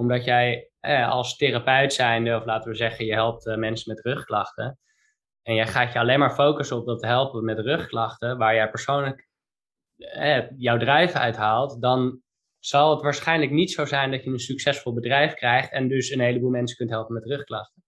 Omdat 0.00 0.24
jij 0.24 0.70
eh, 0.80 1.10
als 1.10 1.36
therapeut 1.36 1.92
zijnde, 1.92 2.36
of 2.36 2.44
laten 2.44 2.70
we 2.70 2.76
zeggen, 2.76 3.04
je 3.04 3.12
helpt 3.12 3.46
uh, 3.46 3.56
mensen 3.56 3.94
met 3.94 4.04
rugklachten. 4.04 4.78
En 5.42 5.54
jij 5.54 5.66
gaat 5.66 5.92
je 5.92 5.98
alleen 5.98 6.18
maar 6.18 6.34
focussen 6.34 6.76
op 6.76 6.86
dat 6.86 7.02
helpen 7.02 7.44
met 7.44 7.58
rugklachten, 7.58 8.38
waar 8.38 8.54
jij 8.54 8.70
persoonlijk 8.70 9.28
jouw 10.56 10.78
drijf 10.78 11.12
uithaalt, 11.12 11.80
dan 11.80 12.22
zal 12.58 12.90
het 12.90 13.02
waarschijnlijk 13.02 13.50
niet 13.50 13.70
zo 13.70 13.84
zijn 13.84 14.10
dat 14.10 14.24
je 14.24 14.30
een 14.30 14.38
succesvol 14.38 14.94
bedrijf 14.94 15.34
krijgt 15.34 15.72
en 15.72 15.88
dus 15.88 16.10
een 16.10 16.20
heleboel 16.20 16.50
mensen 16.50 16.76
kunt 16.76 16.90
helpen 16.90 17.14
met 17.14 17.24
rugklachten. 17.24 17.82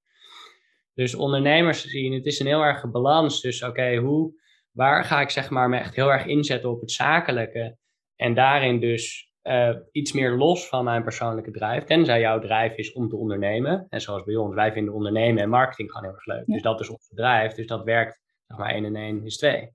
Dus 0.94 1.14
ondernemers 1.14 1.84
zien, 1.84 2.12
het 2.12 2.26
is 2.26 2.40
een 2.40 2.46
heel 2.46 2.62
erg 2.62 2.90
balans. 2.90 3.40
Dus 3.40 3.62
oké, 3.62 3.96
hoe, 3.96 4.32
waar 4.70 5.04
ga 5.04 5.20
ik 5.20 5.30
zeg 5.30 5.50
maar 5.50 5.68
me 5.68 5.78
echt 5.78 5.94
heel 5.94 6.12
erg 6.12 6.26
inzetten 6.26 6.70
op 6.70 6.80
het 6.80 6.90
zakelijke 6.90 7.76
en 8.16 8.34
daarin 8.34 8.80
dus 8.80 9.31
uh, 9.42 9.76
iets 9.92 10.12
meer 10.12 10.36
los 10.36 10.68
van 10.68 10.84
mijn 10.84 11.02
persoonlijke 11.02 11.50
drijf. 11.50 11.84
Tenzij 11.84 12.20
jouw 12.20 12.38
drijf 12.40 12.76
is 12.76 12.92
om 12.92 13.08
te 13.08 13.16
ondernemen. 13.16 13.86
En 13.88 14.00
zoals 14.00 14.24
bij 14.24 14.36
ons, 14.36 14.54
wij 14.54 14.72
vinden 14.72 14.94
ondernemen 14.94 15.42
en 15.42 15.48
marketing 15.48 15.90
gewoon 15.90 16.04
heel 16.06 16.14
erg 16.14 16.26
leuk. 16.26 16.46
Ja. 16.46 16.52
Dus 16.52 16.62
dat 16.62 16.80
is 16.80 16.88
ons 16.88 17.08
bedrijf. 17.08 17.52
Dus 17.52 17.66
dat 17.66 17.84
werkt, 17.84 18.20
zeg 18.46 18.58
maar, 18.58 18.70
1 18.70 18.84
en 18.84 18.96
1 18.96 19.24
is 19.24 19.36
2. 19.36 19.70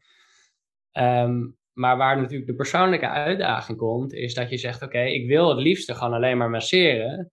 Um, 0.92 1.58
maar 1.74 1.98
waar 1.98 2.18
natuurlijk 2.18 2.50
de 2.50 2.56
persoonlijke 2.56 3.10
uitdaging 3.10 3.78
komt, 3.78 4.14
is 4.14 4.34
dat 4.34 4.50
je 4.50 4.58
zegt: 4.58 4.82
Oké, 4.84 5.00
ik 5.00 5.28
wil 5.28 5.50
het 5.50 5.60
liefste 5.60 5.94
gewoon 5.96 6.14
alleen 6.14 6.38
maar 6.38 6.50
masseren. 6.50 7.32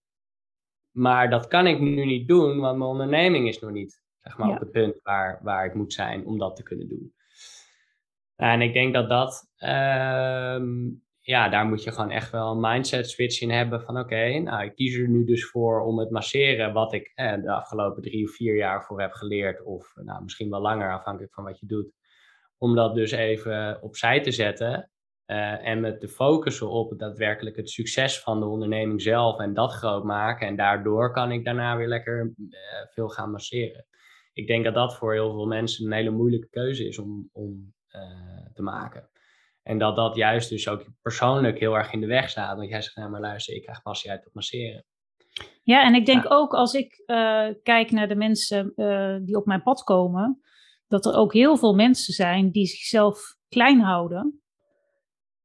Maar 0.90 1.30
dat 1.30 1.46
kan 1.46 1.66
ik 1.66 1.80
nu 1.80 2.04
niet 2.04 2.28
doen, 2.28 2.58
want 2.60 2.78
mijn 2.78 2.90
onderneming 2.90 3.48
is 3.48 3.60
nog 3.60 3.70
niet 3.70 4.02
zeg 4.20 4.38
maar, 4.38 4.48
Ja. 4.48 4.54
op 4.54 4.60
het 4.60 4.70
punt 4.70 5.00
waar, 5.02 5.40
waar 5.42 5.64
ik 5.64 5.74
moet 5.74 5.92
zijn 5.92 6.26
om 6.26 6.38
dat 6.38 6.56
te 6.56 6.62
kunnen 6.62 6.88
doen. 6.88 7.14
En 8.36 8.62
ik 8.62 8.72
denk 8.72 8.94
dat 8.94 9.08
dat, 9.08 9.50
ehm, 9.56 10.90
ja, 11.26 11.48
daar 11.48 11.66
moet 11.66 11.82
je 11.82 11.92
gewoon 11.92 12.10
echt 12.10 12.30
wel 12.30 12.50
een 12.50 12.60
mindset 12.60 13.10
switch 13.10 13.40
in 13.40 13.50
hebben 13.50 13.82
van 13.82 13.98
oké, 13.98 14.38
nou 14.38 14.64
ik 14.64 14.74
kies 14.74 14.96
er 14.96 15.08
nu 15.08 15.24
dus 15.24 15.46
voor 15.46 15.80
om 15.80 15.98
het 15.98 16.10
masseren 16.10 16.72
wat 16.72 16.92
ik 16.92 17.12
eh, 17.14 17.34
de 17.42 17.52
afgelopen 17.52 18.02
drie 18.02 18.24
of 18.24 18.34
vier 18.34 18.56
jaar 18.56 18.84
voor 18.84 19.00
heb 19.00 19.12
geleerd, 19.12 19.62
of 19.62 19.92
nou, 19.94 20.22
misschien 20.22 20.50
wel 20.50 20.60
langer 20.60 20.92
afhankelijk 20.92 21.34
van 21.34 21.44
wat 21.44 21.60
je 21.60 21.66
doet, 21.66 21.92
om 22.58 22.74
dat 22.74 22.94
dus 22.94 23.10
even 23.10 23.82
opzij 23.82 24.20
te 24.20 24.30
zetten 24.30 24.90
eh, 25.24 25.66
en 25.66 25.80
me 25.80 25.96
te 25.96 26.08
focussen 26.08 26.70
op 26.70 26.98
daadwerkelijk 26.98 27.56
het 27.56 27.70
succes 27.70 28.20
van 28.20 28.40
de 28.40 28.46
onderneming 28.46 29.02
zelf 29.02 29.38
en 29.38 29.54
dat 29.54 29.72
groot 29.72 30.04
maken. 30.04 30.46
En 30.46 30.56
daardoor 30.56 31.12
kan 31.12 31.32
ik 31.32 31.44
daarna 31.44 31.76
weer 31.76 31.88
lekker 31.88 32.32
eh, 32.36 32.58
veel 32.90 33.08
gaan 33.08 33.30
masseren. 33.30 33.86
Ik 34.32 34.46
denk 34.46 34.64
dat 34.64 34.74
dat 34.74 34.96
voor 34.96 35.12
heel 35.12 35.32
veel 35.32 35.46
mensen 35.46 35.86
een 35.86 35.92
hele 35.92 36.10
moeilijke 36.10 36.48
keuze 36.48 36.86
is 36.86 36.98
om, 36.98 37.28
om 37.32 37.74
eh, 37.88 38.00
te 38.54 38.62
maken. 38.62 39.08
En 39.64 39.78
dat 39.78 39.96
dat 39.96 40.16
juist 40.16 40.48
dus 40.48 40.68
ook 40.68 40.84
persoonlijk 41.02 41.58
heel 41.58 41.74
erg 41.74 41.92
in 41.92 42.00
de 42.00 42.06
weg 42.06 42.30
staat. 42.30 42.56
Want 42.56 42.68
jij 42.68 42.82
zegt, 42.82 42.96
nou 42.96 43.10
maar 43.10 43.20
luister, 43.20 43.54
ik 43.54 43.62
krijg 43.62 43.82
passie 43.82 44.10
uit 44.10 44.24
het 44.24 44.34
masseren. 44.34 44.84
Ja, 45.62 45.84
en 45.84 45.94
ik 45.94 46.06
denk 46.06 46.24
ook 46.32 46.54
als 46.54 46.74
ik 46.74 47.02
eh, 47.06 47.48
kijk 47.62 47.90
naar 47.90 48.08
de 48.08 48.14
mensen 48.14 48.72
eh, 48.74 49.16
die 49.22 49.36
op 49.36 49.46
mijn 49.46 49.62
pad 49.62 49.82
komen, 49.82 50.40
dat 50.86 51.06
er 51.06 51.14
ook 51.14 51.32
heel 51.32 51.56
veel 51.56 51.74
mensen 51.74 52.14
zijn 52.14 52.50
die 52.50 52.66
zichzelf 52.66 53.36
klein 53.48 53.80
houden. 53.80 54.42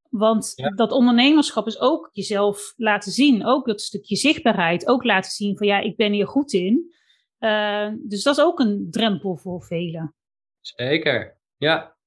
Want 0.09 0.51
Ja. 0.55 0.69
dat 0.69 0.91
ondernemerschap 0.91 1.67
is 1.67 1.79
ook 1.79 2.09
jezelf 2.11 2.73
laten 2.75 3.11
zien. 3.11 3.45
Ook 3.45 3.65
dat 3.65 3.81
stukje 3.81 4.15
zichtbaarheid. 4.15 4.87
Ook 4.87 5.03
laten 5.03 5.31
zien 5.31 5.57
van 5.57 5.67
ja, 5.67 5.79
ik 5.79 5.95
ben 5.95 6.11
hier 6.11 6.27
goed 6.27 6.53
in. 6.53 6.93
Eh, 7.37 7.89
dus 8.07 8.23
dat 8.23 8.37
is 8.37 8.43
ook 8.43 8.59
een 8.59 8.87
drempel 8.89 9.37
voor 9.37 9.63
velen. 9.63 10.15
Zeker, 10.61 11.37
ja. 11.57 11.97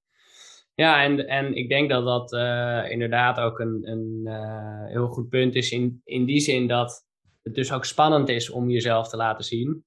Ja, 0.75 1.03
en, 1.03 1.27
en 1.29 1.55
ik 1.55 1.69
denk 1.69 1.91
dat 1.91 2.05
dat 2.05 2.33
eh, 2.33 2.91
inderdaad 2.91 3.39
ook 3.39 3.59
een, 3.59 3.89
een 3.89 4.21
eh, 4.25 4.87
heel 4.87 5.07
goed 5.09 5.29
punt 5.29 5.55
is 5.55 5.71
in, 5.71 6.01
in 6.05 6.25
die 6.25 6.41
zin 6.41 6.67
dat 6.67 7.07
het 7.43 7.55
dus 7.55 7.73
ook 7.73 7.85
spannend 7.85 8.29
is 8.29 8.51
om 8.51 8.71
jezelf 8.71 9.09
te 9.09 9.17
laten 9.17 9.45
zien. 9.45 9.85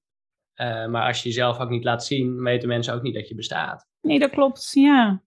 Eh, 0.54 0.86
maar 0.86 1.06
als 1.06 1.22
je 1.22 1.28
jezelf 1.28 1.58
ook 1.58 1.70
niet 1.70 1.84
laat 1.84 2.04
zien, 2.04 2.42
weten 2.42 2.68
mensen 2.68 2.94
ook 2.94 3.02
niet 3.02 3.14
dat 3.14 3.28
je 3.28 3.34
bestaat. 3.34 3.86
Nee, 4.00 4.18
dat 4.18 4.30
klopt. 4.30 4.70
Ja. 4.72 5.22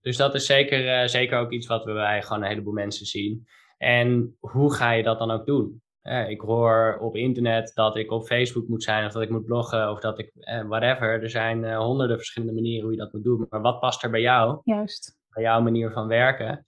Dus 0.00 0.16
dat 0.16 0.34
is 0.34 0.46
zeker, 0.46 1.08
zeker 1.08 1.38
ook 1.38 1.52
iets 1.52 1.66
wat 1.66 1.84
we 1.84 1.92
bij 1.92 2.22
gewoon 2.22 2.42
een 2.42 2.48
heleboel 2.48 2.72
mensen 2.72 3.06
zien. 3.06 3.46
En 3.78 4.36
hoe 4.40 4.74
ga 4.74 4.92
je 4.92 5.02
dat 5.02 5.18
dan 5.18 5.30
ook 5.30 5.46
doen? 5.46 5.82
Eh, 6.04 6.28
ik 6.28 6.40
hoor 6.40 6.98
op 7.00 7.16
internet 7.16 7.72
dat 7.74 7.96
ik 7.96 8.10
op 8.10 8.26
Facebook 8.26 8.68
moet 8.68 8.82
zijn, 8.82 9.06
of 9.06 9.12
dat 9.12 9.22
ik 9.22 9.30
moet 9.30 9.44
bloggen, 9.44 9.90
of 9.90 10.00
dat 10.00 10.18
ik 10.18 10.30
eh, 10.34 10.62
whatever. 10.62 11.22
Er 11.22 11.30
zijn 11.30 11.64
eh, 11.64 11.78
honderden 11.78 12.16
verschillende 12.16 12.54
manieren 12.54 12.82
hoe 12.82 12.92
je 12.92 12.98
dat 12.98 13.12
moet 13.12 13.24
doen. 13.24 13.46
Maar 13.50 13.60
wat 13.60 13.80
past 13.80 14.02
er 14.02 14.10
bij 14.10 14.20
jou? 14.20 14.60
Juist. 14.64 15.18
bij 15.28 15.42
jouw 15.42 15.60
manier 15.60 15.90
van 15.90 16.06
werken. 16.06 16.66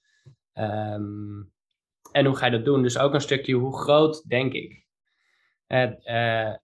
Ehm, 0.52 1.42
en 2.12 2.26
hoe 2.26 2.36
ga 2.36 2.46
je 2.46 2.52
dat 2.52 2.64
doen? 2.64 2.82
Dus 2.82 2.98
ook 2.98 3.14
een 3.14 3.20
stukje 3.20 3.54
hoe 3.54 3.78
groot 3.78 4.28
denk 4.28 4.52
ik. 4.52 4.86
Eh, 5.66 6.54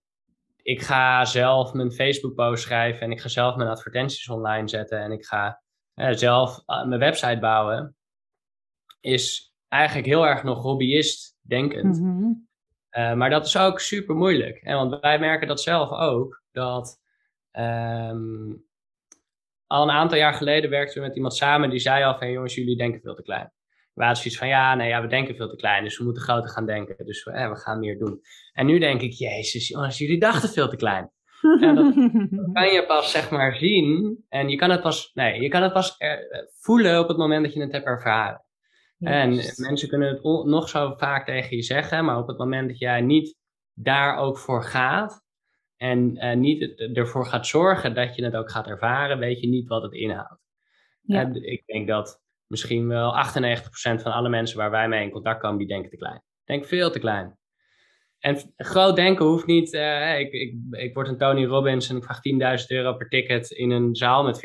ik 0.56 0.82
ga 0.82 1.24
zelf 1.24 1.72
mijn 1.72 1.92
Facebook 1.92 2.34
post 2.34 2.62
schrijven 2.62 3.00
en 3.00 3.10
ik 3.10 3.20
ga 3.20 3.28
zelf 3.28 3.56
mijn 3.56 3.68
advertenties 3.68 4.28
online 4.28 4.68
zetten 4.68 4.98
en 4.98 5.12
ik 5.12 5.24
ga 5.24 5.62
eh, 5.94 6.12
zelf 6.12 6.62
mijn 6.66 6.98
website 6.98 7.38
bouwen. 7.38 7.96
Is 9.00 9.54
eigenlijk 9.68 10.06
heel 10.06 10.26
erg 10.26 10.42
nog 10.42 10.62
hobbyist 10.62 11.36
denkend. 11.40 12.00
Mhm. 12.00 12.30
Uh, 12.98 13.12
maar 13.14 13.30
dat 13.30 13.46
is 13.46 13.56
ook 13.58 13.80
super 13.80 14.14
moeilijk. 14.14 14.56
En 14.56 14.76
want 14.76 15.00
wij 15.00 15.18
merken 15.18 15.48
dat 15.48 15.60
zelf 15.60 15.90
ook. 15.90 16.42
Dat 16.52 17.00
ehm, 17.50 18.52
al 19.66 19.82
een 19.82 19.90
aantal 19.90 20.18
jaar 20.18 20.34
geleden 20.34 20.70
werkten 20.70 21.00
we 21.00 21.06
met 21.06 21.16
iemand 21.16 21.34
samen 21.34 21.70
die 21.70 21.78
zei 21.78 22.04
al 22.04 22.18
van 22.18 22.30
jongens, 22.30 22.54
jullie 22.54 22.76
denken 22.76 23.00
veel 23.00 23.14
te 23.14 23.22
klein. 23.22 23.52
We 23.94 24.02
hadden 24.02 24.16
zoiets 24.22 24.38
van 24.38 24.48
ja, 24.48 24.74
nee, 24.74 24.88
ja, 24.88 25.02
we 25.02 25.06
denken 25.08 25.36
veel 25.36 25.48
te 25.48 25.56
klein, 25.56 25.84
dus 25.84 25.98
we 25.98 26.04
moeten 26.04 26.22
groter 26.22 26.50
gaan 26.50 26.66
denken. 26.66 27.06
Dus 27.06 27.24
we, 27.24 27.30
eh, 27.30 27.48
we 27.48 27.56
gaan 27.56 27.78
meer 27.78 27.98
doen. 27.98 28.20
En 28.52 28.66
nu 28.66 28.78
denk 28.78 29.00
ik, 29.00 29.12
jezus, 29.12 29.68
jongens, 29.68 29.98
jullie 29.98 30.20
dachten 30.20 30.48
veel 30.48 30.68
te 30.68 30.76
klein. 30.76 31.10
Ja, 31.60 31.72
dat- 31.72 31.94
Kan 32.52 32.72
je 32.72 32.84
pas 32.86 33.10
zeg 33.10 33.30
maar 33.30 33.54
zien 33.56 34.24
en 34.28 34.48
je 34.48 34.56
kan 34.56 34.70
het 34.70 34.80
pas, 34.82 35.10
nee, 35.14 35.40
je 35.40 35.48
kan 35.48 35.62
het 35.62 35.72
pas 35.72 35.94
er- 35.98 36.48
voelen 36.60 37.00
op 37.00 37.08
het 37.08 37.16
moment 37.16 37.44
dat 37.44 37.52
je 37.54 37.60
het 37.60 37.72
hebt 37.72 37.86
ervaren. 37.86 38.44
En 39.08 39.34
Juist. 39.34 39.58
mensen 39.58 39.88
kunnen 39.88 40.08
het 40.08 40.22
nog 40.46 40.68
zo 40.68 40.94
vaak 40.96 41.26
tegen 41.26 41.56
je 41.56 41.62
zeggen, 41.62 42.04
maar 42.04 42.18
op 42.18 42.26
het 42.26 42.38
moment 42.38 42.68
dat 42.68 42.78
jij 42.78 43.00
niet 43.00 43.36
daar 43.74 44.16
ook 44.16 44.38
voor 44.38 44.64
gaat 44.64 45.22
en 45.76 46.16
eh, 46.16 46.36
niet 46.36 46.60
het- 46.60 46.96
ervoor 46.96 47.26
gaat 47.26 47.46
zorgen 47.46 47.94
dat 47.94 48.14
je 48.16 48.24
het 48.24 48.36
ook 48.36 48.50
gaat 48.50 48.66
ervaren, 48.66 49.18
weet 49.18 49.40
je 49.40 49.48
niet 49.48 49.68
wat 49.68 49.82
het 49.82 49.92
inhoudt. 49.92 50.40
Ja. 51.02 51.28
Ik 51.32 51.62
denk 51.66 51.88
dat 51.88 52.20
misschien 52.46 52.88
wel 52.88 53.12
98% 53.16 54.02
van 54.02 54.12
alle 54.12 54.28
mensen 54.28 54.56
waar 54.58 54.70
wij 54.70 54.88
mee 54.88 55.04
in 55.04 55.10
contact 55.10 55.40
komen, 55.40 55.58
die 55.58 55.66
denken 55.66 55.90
te 55.90 55.96
klein. 55.96 56.22
Denken 56.44 56.68
veel 56.68 56.90
te 56.90 56.98
klein. 56.98 57.36
En 58.18 58.52
groot 58.56 58.96
denken 58.96 59.24
hoeft 59.26 59.46
niet, 59.46 59.72
eh, 59.74 60.18
ik, 60.18 60.32
ik, 60.32 60.54
ik 60.70 60.94
word 60.94 61.08
een 61.08 61.16
Tony 61.18 61.44
Robbins 61.44 61.88
en 61.88 61.96
ik 61.96 62.04
vraag 62.04 62.20
10.000 62.60 62.66
euro 62.68 62.94
per 62.94 63.08
ticket 63.08 63.50
in 63.50 63.70
een 63.70 63.94
zaal 63.94 64.24
met 64.24 64.40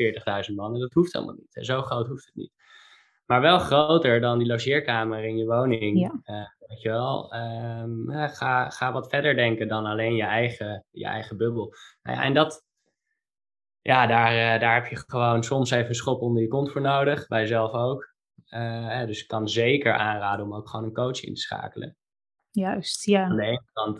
40.000 0.50 0.54
man. 0.54 0.74
En 0.74 0.80
dat 0.80 0.92
hoeft 0.92 1.12
helemaal 1.12 1.34
niet. 1.34 1.66
Zo 1.66 1.82
groot 1.82 2.06
hoeft 2.08 2.26
het 2.26 2.34
niet. 2.34 2.52
Maar 3.28 3.40
wel 3.40 3.58
groter 3.58 4.20
dan 4.20 4.38
die 4.38 4.46
logeerkamer 4.46 5.24
in 5.24 5.36
je 5.36 5.44
woning. 5.44 5.98
Ja. 5.98 6.20
Eh, 6.24 6.68
weet 6.68 6.82
je 6.82 6.88
wel. 6.88 7.32
Ehm, 7.32 8.10
ja, 8.10 8.28
ga, 8.28 8.70
ga 8.70 8.92
wat 8.92 9.08
verder 9.08 9.34
denken 9.34 9.68
dan 9.68 9.86
alleen 9.86 10.14
je 10.14 10.22
eigen, 10.22 10.84
je 10.90 11.04
eigen 11.04 11.36
bubbel. 11.36 11.74
Nou 12.02 12.16
ja, 12.16 12.24
en 12.24 12.34
dat, 12.34 12.64
ja, 13.82 14.06
daar, 14.06 14.60
daar 14.60 14.74
heb 14.74 14.86
je 14.86 15.04
gewoon 15.06 15.42
soms 15.42 15.70
even 15.70 15.88
een 15.88 15.94
schop 15.94 16.20
onder 16.20 16.42
je 16.42 16.48
kont 16.48 16.70
voor 16.70 16.80
nodig, 16.80 17.26
bij 17.26 17.40
jezelf 17.40 17.72
ook. 17.72 18.14
dus 19.06 19.22
ik 19.22 19.28
kan 19.28 19.48
zeker 19.48 19.92
aanraden 19.92 20.44
om 20.44 20.54
ook 20.54 20.68
gewoon 20.68 20.84
een 20.84 20.92
coach 20.92 21.22
in 21.22 21.34
te 21.34 21.40
schakelen. 21.40 21.96
Juist, 22.50 23.04
ja. 23.04 23.24
Aan 23.24 23.36
de 23.36 23.42
ene 23.42 23.62
kant, 23.72 23.98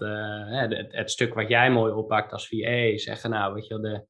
het, 0.51 0.93
het, 0.93 1.11
stuk 1.11 1.35
wat 1.35 1.49
jij 1.49 1.71
mooi 1.71 1.93
oppakt 1.93 2.33
als 2.33 2.49
VA, 2.49 2.99
zeggen 2.99 3.31
nou, 3.31 3.55
weet 3.55 3.67
je 3.67 3.81
wel, 3.81 3.93
de 3.93 4.07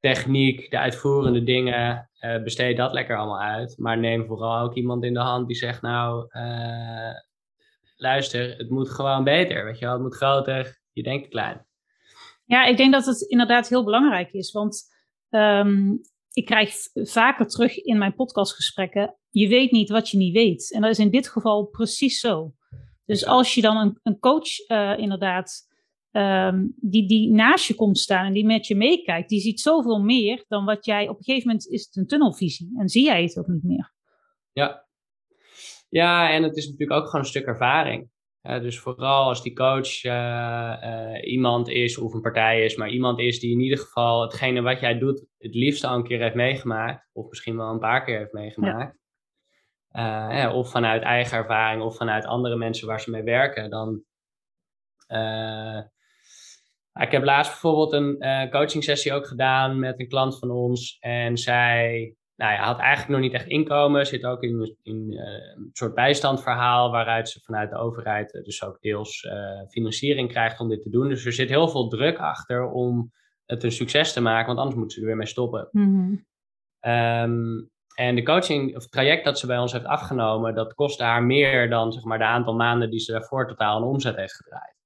techniek, 0.00 0.70
de 0.70 0.78
uitvoerende 0.78 1.42
dingen, 1.42 2.10
uh, 2.20 2.42
besteed 2.42 2.76
dat 2.76 2.92
lekker 2.92 3.16
allemaal 3.16 3.40
uit. 3.40 3.78
Maar 3.78 3.98
neem 3.98 4.26
vooral 4.26 4.64
ook 4.64 4.74
iemand 4.74 5.04
in 5.04 5.14
de 5.14 5.20
hand 5.20 5.46
die 5.46 5.56
zegt, 5.56 5.82
nou, 5.82 6.26
uh, 6.30 7.12
luister, 7.96 8.56
het 8.56 8.70
moet 8.70 8.90
gewoon 8.90 9.24
beter, 9.24 9.64
weet 9.64 9.78
je 9.78 9.84
wel, 9.84 9.94
het 9.94 10.02
moet 10.02 10.14
groter, 10.14 10.80
je 10.92 11.02
denkt 11.02 11.24
te 11.24 11.30
klein. 11.30 11.66
Ja, 12.44 12.64
ik 12.64 12.76
denk 12.76 12.92
dat 12.92 13.06
het 13.06 13.20
inderdaad 13.20 13.68
heel 13.68 13.84
belangrijk 13.84 14.32
is, 14.32 14.52
want 14.52 14.84
um, 15.30 16.00
ik 16.32 16.44
krijg 16.44 16.74
vaker 16.94 17.46
terug 17.46 17.76
in 17.76 17.98
mijn 17.98 18.14
podcastgesprekken, 18.14 19.16
je 19.30 19.48
weet 19.48 19.70
niet 19.70 19.88
wat 19.88 20.08
je 20.10 20.16
niet 20.16 20.34
weet. 20.34 20.72
En 20.72 20.80
dat 20.80 20.90
is 20.90 20.98
in 20.98 21.10
dit 21.10 21.28
geval 21.28 21.64
precies 21.64 22.20
zo. 22.20 22.52
Dus 23.04 23.26
als 23.26 23.54
je 23.54 23.60
dan 23.60 23.76
een, 23.76 23.98
een 24.02 24.18
coach 24.18 24.68
uh, 24.68 24.98
inderdaad 24.98 25.67
Ehm, 26.10 26.66
die, 26.76 27.08
die 27.08 27.32
naast 27.32 27.66
je 27.66 27.74
komt 27.74 27.98
staan 27.98 28.26
en 28.26 28.32
die 28.32 28.46
met 28.46 28.66
je 28.66 28.76
meekijkt, 28.76 29.28
die 29.28 29.40
ziet 29.40 29.60
zoveel 29.60 30.00
meer 30.00 30.44
dan 30.48 30.64
wat 30.64 30.84
jij 30.84 31.08
op 31.08 31.16
een 31.16 31.24
gegeven 31.24 31.48
moment 31.48 31.68
is 31.68 31.86
het 31.86 31.96
een 31.96 32.06
tunnelvisie 32.06 32.72
en 32.78 32.88
zie 32.88 33.04
jij 33.04 33.22
het 33.22 33.38
ook 33.38 33.46
niet 33.46 33.62
meer. 33.62 33.92
Ja, 34.52 34.86
ja 35.88 36.30
en 36.30 36.42
het 36.42 36.56
is 36.56 36.64
natuurlijk 36.64 37.00
ook 37.00 37.06
gewoon 37.06 37.20
een 37.20 37.30
stuk 37.30 37.46
ervaring. 37.46 38.10
dus 38.42 38.78
vooral 38.78 39.28
als 39.28 39.42
die 39.42 39.52
coach 39.52 40.04
uh, 40.04 40.12
uh, 40.82 41.30
iemand 41.32 41.68
is 41.68 41.98
of 41.98 42.12
een 42.12 42.20
partij 42.20 42.64
is, 42.64 42.76
maar 42.76 42.90
iemand 42.90 43.18
is 43.18 43.40
die 43.40 43.52
in 43.52 43.60
ieder 43.60 43.78
geval 43.78 44.22
hetgene 44.22 44.60
wat 44.60 44.80
jij 44.80 44.98
doet 44.98 45.26
het 45.38 45.54
liefst 45.54 45.84
al 45.84 45.94
een 45.94 46.04
keer 46.04 46.20
heeft 46.20 46.34
meegemaakt, 46.34 47.08
of 47.12 47.28
misschien 47.28 47.56
wel 47.56 47.70
een 47.70 47.78
paar 47.78 48.04
keer 48.04 48.18
heeft 48.18 48.32
meegemaakt. 48.32 48.96
Ja. 49.90 50.52
Of 50.54 50.70
vanuit 50.70 51.02
eigen 51.02 51.38
ervaring 51.38 51.82
of 51.82 51.96
vanuit 51.96 52.24
andere 52.24 52.56
mensen 52.56 52.86
waar 52.86 53.00
ze 53.00 53.10
mee 53.10 53.22
werken, 53.22 53.70
dan 53.70 54.02
ik 57.02 57.10
heb 57.10 57.24
laatst 57.24 57.50
bijvoorbeeld 57.50 57.92
een 57.92 58.16
uh, 58.18 58.50
coaching 58.50 58.84
sessie 58.84 59.12
ook 59.12 59.26
gedaan 59.26 59.78
met 59.78 60.00
een 60.00 60.08
klant 60.08 60.38
van 60.38 60.50
ons. 60.50 60.96
En 61.00 61.36
zij 61.36 62.14
nou 62.36 62.52
ja, 62.52 62.64
had 62.64 62.78
eigenlijk 62.78 63.08
nog 63.08 63.20
niet 63.20 63.32
echt 63.32 63.46
inkomen. 63.46 64.06
Zit 64.06 64.24
ook 64.24 64.42
in, 64.42 64.76
in 64.82 65.12
uh, 65.12 65.20
een 65.56 65.70
soort 65.72 65.94
bijstandverhaal 65.94 66.90
waaruit 66.90 67.28
ze 67.28 67.40
vanuit 67.40 67.70
de 67.70 67.76
overheid 67.76 68.34
uh, 68.34 68.42
dus 68.42 68.64
ook 68.64 68.80
deels 68.80 69.28
financiering 69.68 70.28
krijgt 70.28 70.60
om 70.60 70.68
dit 70.68 70.82
te 70.82 70.90
doen. 70.90 71.08
Dus 71.08 71.24
er 71.24 71.32
zit 71.32 71.48
heel 71.48 71.68
veel 71.68 71.88
druk 71.88 72.18
achter 72.18 72.70
om 72.70 73.12
het 73.46 73.62
een 73.62 73.72
succes 73.72 74.12
te 74.12 74.20
maken, 74.20 74.46
want 74.46 74.58
anders 74.58 74.76
moeten 74.76 74.94
ze 74.94 75.00
er 75.00 75.06
weer 75.06 75.16
mee 75.16 75.26
stoppen. 75.26 75.68
Mm 75.72 76.26
en 77.98 78.14
de 78.14 78.22
coaching 78.22 78.76
of 78.76 78.82
het 78.82 78.92
traject 78.92 79.24
dat 79.24 79.38
ze 79.38 79.46
bij 79.46 79.58
ons 79.58 79.72
heeft 79.72 79.84
afgenomen, 79.84 80.54
dat 80.54 80.74
kostte 80.74 81.02
haar 81.02 81.22
meer 81.22 81.70
dan 81.70 81.92
zeg 81.92 82.04
maar, 82.04 82.18
de 82.18 82.24
aantal 82.24 82.54
maanden 82.54 82.90
die 82.90 83.00
ze 83.00 83.12
daarvoor 83.12 83.48
totaal 83.48 83.76
een 83.76 83.88
omzet 83.88 84.16
heeft 84.16 84.34
gedraaid. 84.34 84.77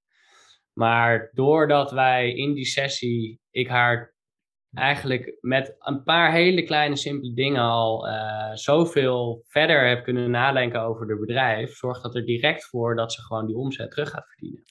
Maar 0.73 1.31
doordat 1.33 1.91
wij 1.91 2.33
in 2.33 2.53
die 2.53 2.65
sessie, 2.65 3.41
ik 3.51 3.69
haar 3.69 4.15
eigenlijk 4.75 5.39
met 5.41 5.77
een 5.79 6.03
paar 6.03 6.33
hele 6.33 6.63
kleine 6.63 6.97
simpele 6.97 7.35
dingen 7.35 7.63
al 7.63 8.09
uh, 8.09 8.51
zoveel 8.55 9.45
verder 9.47 9.89
heb 9.89 10.05
kunnen 10.05 10.31
nadenken 10.31 10.81
over 10.81 11.09
het 11.09 11.21
bedrijf, 11.21 11.77
zorgt 11.77 12.03
dat 12.03 12.15
er 12.15 12.25
direct 12.25 12.65
voor 12.65 12.97
dat 12.97 13.13
ze 13.13 13.23
gewoon 13.23 13.47
die 13.47 13.57
omzet 13.57 13.91
terug 13.91 14.11
gaat 14.11 14.29
verdienen. 14.29 14.63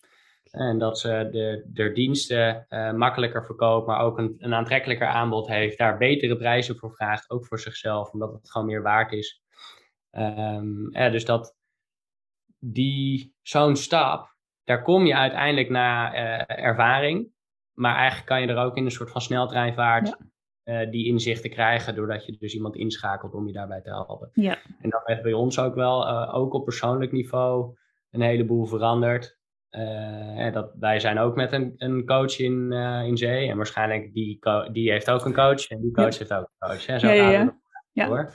En 0.52 0.78
dat 0.78 1.00
ze 1.00 1.28
de, 1.32 1.70
de 1.74 1.92
diensten 1.92 2.66
uh, 2.70 2.92
makkelijker 2.92 3.46
verkoopt, 3.46 3.88
maar 3.88 4.02
ook 4.02 4.18
een, 4.18 4.36
een 4.38 4.54
aantrekkelijker 4.54 5.08
aanbod 5.08 5.48
heeft, 5.48 5.78
daar 5.78 5.98
betere 5.98 6.38
prijzen 6.38 6.78
voor 6.78 6.92
vraagt, 6.92 7.30
ook 7.30 7.46
voor 7.46 7.60
zichzelf, 7.60 8.12
omdat 8.12 8.34
het 8.34 8.52
gewoon 8.52 8.68
meer 8.68 8.82
waard 8.82 9.12
is. 9.12 9.42
Um, 10.12 10.90
ja, 10.92 11.10
dus 11.10 11.26
dat 11.26 11.56
die 12.60 13.36
zo'n 13.42 13.76
stap, 13.76 14.36
daar 14.64 14.82
kom 14.82 15.06
je 15.06 15.16
uiteindelijk 15.16 15.70
na 15.70 16.14
uh, 16.14 16.66
ervaring. 16.66 17.30
Maar 17.74 17.96
eigenlijk 17.96 18.28
kan 18.28 18.42
je 18.42 18.48
er 18.48 18.58
ook 18.58 18.78
in 18.78 18.86
een 18.86 18.92
soort 18.92 19.12
van 19.12 19.22
sneltreinvaart 19.22 20.16
ja. 20.64 20.82
uh, 20.84 20.92
die 20.92 21.06
inzichten 21.06 21.50
krijgen, 21.50 21.96
doordat 21.96 22.26
je 22.26 22.38
dus 22.38 22.54
iemand 22.54 22.76
inschakelt 22.76 23.34
om 23.34 23.48
je 23.48 23.54
daarbij 23.54 23.82
te 23.82 23.90
helpen. 23.90 24.30
Ja. 24.34 24.58
En 24.82 24.90
dat 24.90 25.02
heeft 25.04 25.22
bij 25.22 25.34
ons 25.34 25.60
ook 25.60 25.76
wel, 25.76 26.08
uh, 26.08 26.36
ook 26.36 26.54
op 26.54 26.64
persoonlijk 26.64 27.12
niveau, 27.12 27.78
een 28.12 28.22
heleboel 28.22 28.66
veranderd. 28.66 29.40
dat, 30.54 30.72
wij 30.80 31.00
zijn 31.00 31.20
ook 31.20 31.36
met 31.36 31.52
een, 31.52 31.74
een 31.78 32.06
coach 32.06 32.40
in, 32.40 32.72
in 33.06 33.18
zee. 33.18 33.50
En 33.50 33.58
waarschijnlijk 33.58 34.14
die, 34.14 34.40
die 34.72 34.92
heeft 34.92 35.10
ook 35.10 35.26
een 35.26 35.34
coach. 35.34 35.68
En 35.68 35.82
die 35.82 35.92
coach 35.92 36.12
ja. 36.12 36.18
heeft 36.18 36.34
ook 36.34 36.50
een 36.58 36.68
coach. 36.68 36.86
Hè? 36.86 37.00
Zo 37.00 37.08
ja, 37.08 37.14
ja, 37.14 37.30
ja. 37.30 37.60
ja. 37.92 38.08
Door. 38.08 38.34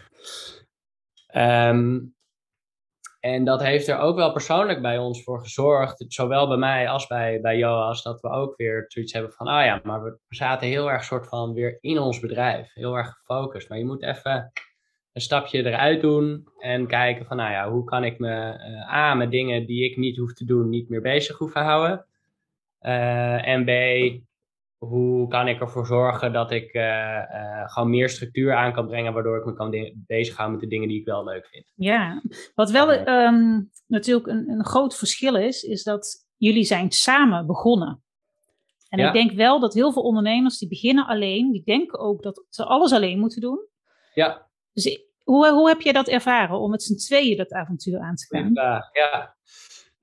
Um, 1.35 2.16
en 3.27 3.45
dat 3.45 3.63
heeft 3.63 3.89
er 3.89 3.99
ook 3.99 4.17
wel 4.17 4.33
persoonlijk 4.33 4.83
bij 4.83 4.99
ons 4.99 5.23
voor 5.23 5.41
gezorgd, 5.41 6.05
zowel 6.09 6.49
bij 6.49 6.57
mij 6.57 6.89
als 6.89 7.07
bij, 7.07 7.41
bij 7.41 7.57
Joas, 7.57 8.03
dat 8.03 8.21
we 8.21 8.29
ook 8.29 8.57
weer 8.57 8.85
zoiets 8.89 9.13
hebben 9.13 9.33
van, 9.33 9.47
ah 9.47 9.65
ja, 9.65 9.81
maar 9.85 10.03
we 10.03 10.19
zaten 10.29 10.67
heel 10.67 10.91
erg 10.91 11.05
soort 11.05 11.29
van 11.29 11.53
weer 11.53 11.79
in 11.81 11.99
ons 11.99 12.21
bedrijf, 12.21 12.73
heel 12.75 12.97
erg 12.97 13.09
gefocust. 13.09 13.69
Maar 13.69 13.79
je 13.79 13.85
moet 13.85 14.03
even 14.03 14.53
een 15.13 15.21
stapje 15.21 15.65
eruit 15.65 16.01
doen 16.01 16.49
en 16.59 16.87
kijken 16.87 17.27
van, 17.27 17.37
nou 17.37 17.51
ja, 17.51 17.71
hoe 17.71 17.85
kan 17.85 18.05
ik 18.05 18.19
me 18.19 18.29
uh, 18.29 18.95
A, 18.95 19.15
met 19.15 19.31
dingen 19.31 19.67
die 19.67 19.85
ik 19.85 19.97
niet 19.97 20.17
hoef 20.17 20.33
te 20.33 20.45
doen, 20.45 20.69
niet 20.69 20.89
meer 20.89 21.03
bezig 21.03 21.39
hoeven 21.39 21.63
houden. 21.63 22.07
Uh, 22.83 23.49
en 23.49 23.65
B, 23.65 23.71
hoe 24.89 25.29
kan 25.29 25.49
ik 25.49 25.61
ervoor 25.61 25.87
zorgen 25.87 26.33
dat 26.33 26.51
ik 26.51 26.75
uh, 26.75 26.83
uh, 26.83 27.69
gewoon 27.69 27.91
meer 27.91 28.09
structuur 28.09 28.55
aan 28.55 28.73
kan 28.73 28.87
brengen, 28.87 29.13
waardoor 29.13 29.39
ik 29.39 29.45
me 29.45 29.55
kan 29.55 29.93
bezighouden 29.95 30.59
met 30.59 30.65
de 30.65 30.75
dingen 30.75 30.89
die 30.89 31.01
ik 31.01 31.07
wel 31.07 31.25
leuk 31.25 31.47
vind. 31.47 31.73
Ja, 31.75 32.23
wat 32.55 32.71
wel 32.71 33.09
um, 33.09 33.71
natuurlijk 33.87 34.27
een, 34.27 34.49
een, 34.49 34.65
groot 34.65 34.97
verschil 34.97 35.37
is, 35.37 35.63
is 35.63 35.83
dat 35.83 36.27
jullie 36.37 36.65
zijn 36.65 36.91
samen 36.91 37.47
begonnen. 37.47 38.03
En 38.89 38.99
ja. 38.99 39.07
ik 39.07 39.13
denk 39.13 39.33
wel 39.33 39.61
dat 39.61 39.75
heel 39.75 39.93
veel 39.93 40.03
ondernemers 40.03 40.59
die 40.59 40.69
beginnen 40.69 41.07
alleen, 41.07 41.53
die 41.53 41.65
denken 41.65 41.99
ook 41.99 42.23
dat 42.23 42.45
ze 42.49 42.65
alles 42.65 42.93
alleen 42.93 43.19
moeten 43.19 43.41
doen. 43.41 43.67
Ja. 44.15 44.49
Dus 44.73 45.01
hoe, 45.23 45.51
hoe 45.51 45.69
heb 45.69 45.81
je 45.81 45.93
dat 45.93 46.09
ervaren 46.09 46.59
om 46.59 46.71
met 46.71 46.83
z'n 46.83 46.97
tweeën 46.97 47.37
dat 47.37 47.53
avontuur 47.53 48.01
aan 48.01 48.15
te 48.15 48.27
gaan? 48.27 48.51
Ja, 48.53 48.91
ja. 48.93 49.37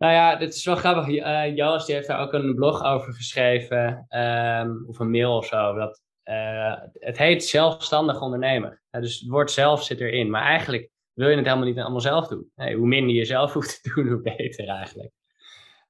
Nou 0.04 0.16
ja, 0.16 0.36
dit 0.36 0.54
is 0.54 0.66
wel 0.66 0.76
grappig. 0.76 1.08
Uh, 1.08 1.86
die 1.86 1.96
heeft 1.96 2.08
daar 2.08 2.20
ook 2.20 2.34
een 2.34 2.56
blog 2.56 2.84
over 2.84 3.14
geschreven, 3.14 4.06
um, 4.10 4.86
of 4.88 5.00
een 5.00 5.12
mail 5.12 5.38
of 5.38 5.46
zo. 5.46 5.74
Dat, 5.74 6.02
uh, 6.26 6.76
het 6.94 7.18
heet 7.18 7.46
zelfstandig 7.46 8.22
ondernemer. 8.22 8.82
Uh, 8.92 9.02
dus 9.02 9.20
het 9.20 9.30
woord 9.30 9.52
zelf 9.52 9.84
zit 9.84 10.00
erin. 10.00 10.30
Maar 10.30 10.44
eigenlijk 10.44 10.90
wil 11.14 11.30
je 11.30 11.36
het 11.36 11.46
helemaal 11.46 11.68
niet 11.68 11.80
allemaal 11.80 12.00
zelf 12.00 12.28
doen. 12.28 12.52
Nee, 12.56 12.76
hoe 12.76 12.88
minder 12.88 13.16
je 13.16 13.26
zelf 13.26 13.54
hoeft 13.54 13.84
te 13.84 13.94
doen, 13.94 14.08
hoe 14.08 14.22
beter 14.22 14.68
eigenlijk. 14.68 15.12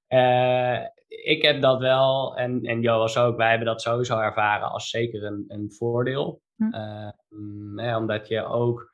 Eh, 0.07 0.79
ik 1.07 1.41
heb 1.41 1.61
dat 1.61 1.79
wel, 1.79 2.35
en, 2.37 2.61
en 2.63 2.81
Joost 2.81 3.17
ook, 3.17 3.37
wij 3.37 3.49
hebben 3.49 3.67
dat 3.67 3.81
sowieso 3.81 4.19
ervaren 4.19 4.71
als 4.71 4.89
zeker 4.89 5.23
een, 5.23 5.45
een 5.47 5.71
voordeel. 5.71 6.41
Hm. 6.55 6.73
Ehm, 6.73 7.95
omdat 7.95 8.27
je 8.27 8.45
ook 8.45 8.93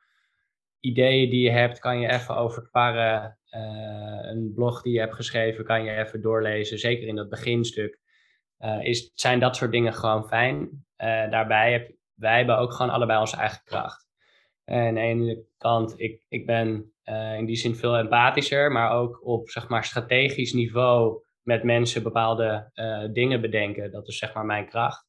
ideeën 0.80 1.30
die 1.30 1.42
je 1.42 1.50
hebt, 1.50 1.78
kan 1.78 2.00
je 2.00 2.08
even 2.08 2.36
overparren. 2.36 3.38
Uh, 3.54 4.18
een 4.22 4.52
blog 4.54 4.82
die 4.82 4.92
je 4.92 4.98
hebt 4.98 5.14
geschreven, 5.14 5.64
kan 5.64 5.84
je 5.84 5.96
even 5.96 6.20
doorlezen. 6.20 6.78
Zeker 6.78 7.08
in 7.08 7.16
dat 7.16 7.28
beginstuk. 7.28 7.98
Uh, 8.58 8.84
is, 8.84 9.10
zijn 9.14 9.40
dat 9.40 9.56
soort 9.56 9.72
dingen 9.72 9.94
gewoon 9.94 10.28
fijn. 10.28 10.60
Uh, 10.60 11.30
daarbij 11.30 11.72
heb 11.72 11.92
wij 12.14 12.36
hebben 12.36 12.58
ook 12.58 12.72
gewoon 12.72 12.92
allebei 12.92 13.20
onze 13.20 13.36
eigen 13.36 13.60
kracht. 13.64 14.08
En 14.64 14.86
aan 14.86 14.94
de 14.94 15.00
ene 15.00 15.44
kant, 15.58 16.00
ik, 16.00 16.24
ik 16.28 16.46
ben 16.46 16.92
in 17.38 17.44
die 17.46 17.56
zin 17.56 17.74
veel 17.74 17.96
empathischer, 17.96 18.72
maar 18.72 18.90
ook 18.90 19.26
op 19.26 19.48
zeg 19.48 19.68
maar, 19.68 19.84
strategisch 19.84 20.52
niveau 20.52 21.24
met 21.42 21.62
mensen 21.62 22.02
bepaalde 22.02 22.70
dingen 23.12 23.40
bedenken. 23.40 23.90
Dat 23.90 24.08
is 24.08 24.18
zeg 24.18 24.34
maar 24.34 24.44
mijn 24.44 24.66
kracht. 24.66 25.06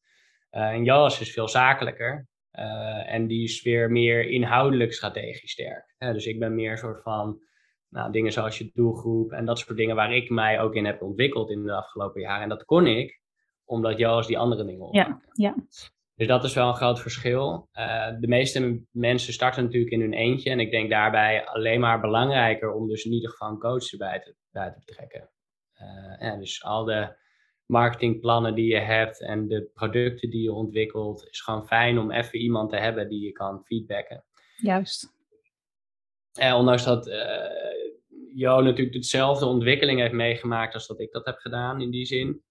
en 0.49 0.83
Joas 0.83 1.21
is 1.21 1.33
veel 1.33 1.47
zakelijker. 1.47 2.27
Uh, 2.59 3.13
en 3.13 3.27
die 3.27 3.43
is 3.43 3.61
weer 3.61 3.91
meer 3.91 4.29
inhoudelijk 4.29 4.93
strategisch 4.93 5.51
sterk. 5.51 5.95
dus 5.97 6.25
ik 6.25 6.39
ben 6.39 6.55
meer 6.55 6.71
een 6.71 6.77
soort 6.77 7.01
van 7.01 7.41
nou, 7.91 8.11
dingen 8.11 8.31
zoals 8.31 8.57
je 8.57 8.71
doelgroep 8.73 9.31
en 9.31 9.45
dat 9.45 9.59
soort 9.59 9.77
dingen 9.77 9.95
waar 9.95 10.15
ik 10.15 10.29
mij 10.29 10.61
ook 10.61 10.75
in 10.75 10.85
heb 10.85 11.01
ontwikkeld 11.01 11.49
in 11.49 11.63
de 11.63 11.73
afgelopen 11.73 12.21
jaren. 12.21 12.43
En 12.43 12.49
dat 12.49 12.65
kon 12.65 12.87
ik, 12.87 13.21
omdat 13.65 13.97
Joost 13.97 14.27
die 14.27 14.37
andere 14.37 14.65
dingen 14.65 14.87
Ja, 14.91 15.21
ja. 15.33 15.55
Dus 16.15 16.27
dat 16.27 16.43
is 16.43 16.53
wel 16.53 16.67
een 16.67 16.75
groot 16.75 16.99
verschil. 16.99 17.69
Uh, 17.73 18.07
de 18.19 18.27
meeste 18.27 18.83
mensen 18.91 19.33
starten 19.33 19.63
natuurlijk 19.63 19.91
in 19.91 20.01
hun 20.01 20.13
eentje. 20.13 20.49
En 20.49 20.59
ik 20.59 20.71
denk 20.71 20.89
daarbij 20.89 21.45
alleen 21.45 21.79
maar 21.79 22.01
belangrijker 22.01 22.71
om 22.71 22.87
dus 22.87 23.05
in 23.05 23.11
ieder 23.11 23.29
geval 23.29 23.49
een 23.49 23.59
coach 23.59 23.91
erbij 23.91 24.19
te, 24.19 24.35
bij 24.51 24.71
te 24.71 24.79
betrekken. 24.85 25.29
Uh, 25.81 26.27
ja, 26.27 26.37
dus 26.37 26.63
al 26.63 26.83
de 26.83 27.15
marketingplannen 27.65 28.55
die 28.55 28.73
je 28.73 28.79
hebt 28.79 29.21
en 29.21 29.47
de 29.47 29.69
producten 29.73 30.29
die 30.29 30.41
je 30.41 30.53
ontwikkelt, 30.53 31.27
is 31.29 31.41
gewoon 31.41 31.67
fijn 31.67 31.99
om 31.99 32.11
even 32.11 32.39
iemand 32.39 32.69
te 32.69 32.77
hebben 32.77 33.09
die 33.09 33.25
je 33.25 33.31
kan 33.31 33.63
feedbacken. 33.63 34.23
Juist. 34.55 35.19
En 36.39 36.53
ondanks 36.53 36.83
dat 36.83 37.07
uh, 37.07 37.15
Jo 38.35 38.61
natuurlijk 38.61 38.93
dezelfde 38.95 39.45
ontwikkeling 39.45 39.99
heeft 39.99 40.13
meegemaakt 40.13 40.73
als 40.73 40.87
dat 40.87 40.99
ik 40.99 41.11
dat 41.11 41.25
heb 41.25 41.37
gedaan 41.37 41.81
in 41.81 41.91
die 41.91 42.05
zin, 42.05 42.43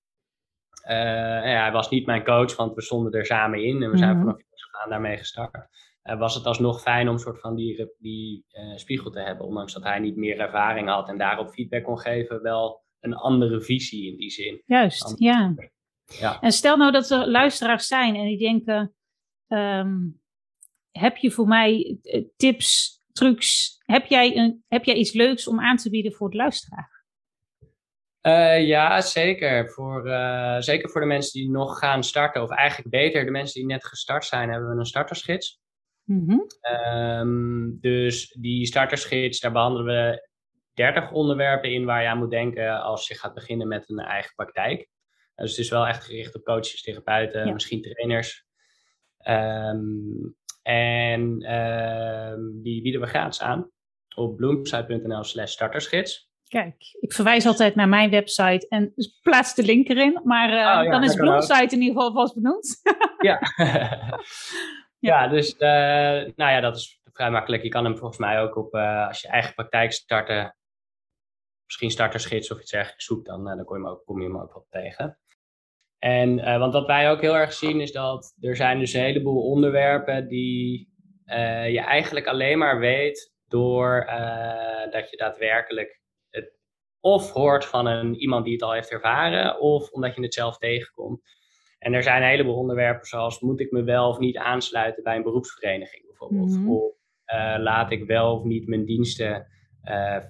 ja, 0.88 1.62
hij 1.62 1.72
was 1.72 1.90
niet 1.90 2.06
mijn 2.06 2.24
coach, 2.24 2.56
want 2.56 2.74
we 2.74 2.82
stonden 2.82 3.12
er 3.12 3.26
samen 3.26 3.64
in 3.64 3.82
en 3.82 3.90
we 3.90 3.96
zijn 3.98 4.10
Mhm. 4.16 4.20
vanaf 4.20 4.36
jongs 4.40 4.68
af 4.72 4.82
aan 4.82 4.90
daarmee 4.90 5.16
gestart. 5.16 5.68
Eh, 6.02 6.18
was 6.18 6.34
het 6.34 6.46
alsnog 6.46 6.80
fijn 6.80 7.08
om 7.08 7.14
een 7.14 7.20
soort 7.20 7.40
van 7.40 7.54
die, 7.56 7.90
die 7.98 8.44
eh, 8.50 8.76
spiegel 8.76 9.10
te 9.10 9.20
hebben, 9.20 9.46
ondanks 9.46 9.72
dat 9.72 9.82
hij 9.82 9.98
niet 9.98 10.16
meer 10.16 10.38
ervaring 10.40 10.88
had 10.88 11.08
en 11.08 11.18
daarop 11.18 11.50
feedback 11.50 11.82
kon 11.84 11.98
geven, 11.98 12.42
wel 12.42 12.84
een 13.00 13.14
andere 13.14 13.60
visie 13.60 14.10
in 14.12 14.16
die 14.16 14.30
zin. 14.30 14.62
Juist, 14.66 15.02
Dan- 15.02 15.14
ja. 15.18 15.54
Ja. 16.18 16.40
En 16.40 16.52
stel 16.52 16.76
nou 16.76 16.92
dat 16.92 17.10
er 17.10 17.28
luisteraars 17.28 17.86
zijn 17.86 18.14
en 18.16 18.24
die 18.26 18.38
denken: 18.38 18.94
ehm, 19.46 19.98
heb 20.90 21.16
je 21.16 21.30
voor 21.30 21.46
mij 21.46 21.98
eh, 22.02 22.24
tips, 22.36 22.99
trucs? 23.20 23.80
Heb 23.84 24.06
jij, 24.06 24.36
een, 24.36 24.64
heb 24.68 24.84
jij 24.84 24.94
iets 24.94 25.12
leuks 25.12 25.46
om 25.48 25.60
aan 25.60 25.76
te 25.76 25.90
bieden 25.90 26.12
voor 26.12 26.30
de 26.30 26.36
luisteraar? 26.36 27.04
Eh, 28.20 28.66
ja, 28.66 29.00
zeker. 29.00 29.70
Voor, 29.70 30.06
eh, 30.06 30.60
zeker 30.60 30.90
voor 30.90 31.00
de 31.00 31.06
mensen 31.06 31.40
die 31.40 31.50
nog 31.50 31.78
gaan 31.78 32.04
starten, 32.04 32.42
of 32.42 32.50
eigenlijk 32.50 32.90
beter, 32.90 33.24
de 33.24 33.30
mensen 33.30 33.60
die 33.60 33.68
net 33.68 33.84
gestart 33.84 34.24
zijn, 34.24 34.50
hebben 34.50 34.68
we 34.70 34.78
een 34.78 34.86
startersgids. 34.86 35.60
Mhm. 36.04 36.38
Ehm, 36.60 37.70
dus 37.80 38.36
die 38.40 38.66
startersgids, 38.66 39.40
daar 39.40 39.52
behandelen 39.52 39.86
we 39.86 40.28
30 40.74 41.12
onderwerpen 41.12 41.72
in 41.72 41.84
waar 41.84 42.02
je 42.02 42.08
aan 42.08 42.18
moet 42.18 42.30
denken 42.30 42.82
als 42.82 43.08
je 43.08 43.14
gaat 43.14 43.34
beginnen 43.34 43.68
met 43.68 43.88
een 43.90 43.98
eigen 43.98 44.32
praktijk. 44.34 44.88
Dus 45.34 45.50
het 45.50 45.58
is 45.58 45.70
wel 45.70 45.86
echt 45.86 46.04
gericht 46.04 46.34
op 46.34 46.44
coaches, 46.44 46.82
therapeuten, 46.82 47.46
Ja. 47.46 47.52
misschien 47.52 47.82
trainers. 47.82 48.44
Ehm, 49.18 49.80
en 50.62 51.42
ehm, 51.42 52.40
die 52.62 52.82
bieden 52.82 53.00
we 53.00 53.06
gratis 53.06 53.40
aan 53.40 53.70
op 54.14 54.36
bloomsite.nl 54.36 55.24
slash 55.24 55.52
startersgids. 55.52 56.30
Kijk, 56.48 56.96
ik 57.00 57.12
verwijs 57.12 57.46
altijd 57.46 57.74
naar 57.74 57.88
mijn 57.88 58.10
website 58.10 58.66
en 58.68 58.94
plaats 59.22 59.54
de 59.54 59.62
link 59.62 59.88
erin. 59.88 60.20
Maar 60.24 60.48
eh, 60.48 60.78
Oh 60.78 60.84
ja, 60.84 60.90
dan 60.90 61.04
is. 61.04 61.14
Bloomsite 61.14 61.74
in 61.74 61.82
ieder 61.82 62.02
geval 62.02 62.12
vast 62.12 62.34
benoemd. 62.34 62.76
Ja. 63.20 63.40
ja, 65.10 65.28
dus 65.28 65.56
eh, 65.56 66.32
nou 66.36 66.52
ja, 66.52 66.60
dat 66.60 66.76
is 66.76 67.00
vrij 67.12 67.30
makkelijk. 67.30 67.62
Je 67.62 67.68
kan 67.68 67.84
hem 67.84 67.96
volgens 67.96 68.18
mij 68.18 68.40
ook 68.40 68.56
op, 68.56 68.74
eh, 68.74 69.06
als 69.06 69.20
je 69.20 69.28
eigen 69.28 69.54
praktijk 69.54 69.92
starten, 69.92 70.56
misschien 71.64 71.90
startersgids 71.90 72.50
of 72.50 72.60
iets 72.60 72.70
dergelijks 72.70 73.04
zoekt, 73.04 73.26
dan, 73.26 73.44
dan 73.44 73.64
kom, 73.64 73.76
je 73.76 73.82
hem 73.82 73.92
ook, 73.92 74.04
kom 74.04 74.20
je 74.20 74.26
hem 74.26 74.40
ook 74.40 74.52
wel 74.52 74.66
tegen. 74.70 75.19
En 76.00 76.38
eh, 76.38 76.58
want 76.58 76.72
wat 76.72 76.86
wij 76.86 77.10
ook 77.10 77.20
heel 77.20 77.36
erg 77.36 77.52
zien 77.52 77.80
is 77.80 77.92
dat 77.92 78.36
er 78.40 78.56
zijn 78.56 78.78
dus 78.78 78.92
een 78.92 79.02
heleboel 79.02 79.42
onderwerpen 79.42 80.28
die 80.28 80.88
eh, 81.24 81.70
je 81.70 81.80
eigenlijk 81.80 82.26
alleen 82.26 82.58
maar 82.58 82.78
weet 82.78 83.32
door 83.48 84.00
eh, 84.00 84.90
dat 84.90 85.10
je 85.10 85.16
daadwerkelijk 85.16 86.00
het 86.30 86.58
of 87.00 87.32
hoort 87.32 87.64
van 87.64 87.86
een, 87.86 88.14
iemand 88.14 88.44
die 88.44 88.52
het 88.52 88.62
al 88.62 88.72
heeft 88.72 88.90
ervaren, 88.90 89.60
of 89.60 89.90
omdat 89.90 90.14
je 90.14 90.22
het 90.22 90.34
zelf 90.34 90.58
tegenkomt. 90.58 91.20
En 91.78 91.92
er 91.92 92.02
zijn 92.02 92.22
een 92.22 92.28
heleboel 92.28 92.56
onderwerpen 92.56 93.06
zoals 93.06 93.40
moet 93.40 93.60
ik 93.60 93.70
me 93.70 93.82
wel 93.82 94.08
of 94.08 94.18
niet 94.18 94.36
aansluiten 94.36 95.02
bij 95.02 95.16
een 95.16 95.22
beroepsvereniging 95.22 96.06
bijvoorbeeld. 96.06 96.50
Mhm. 96.50 96.70
Of 96.70 96.94
laat 97.58 97.90
ik 97.90 98.04
wel 98.04 98.36
of 98.36 98.44
niet 98.44 98.68
mijn 98.68 98.84
diensten 98.84 99.46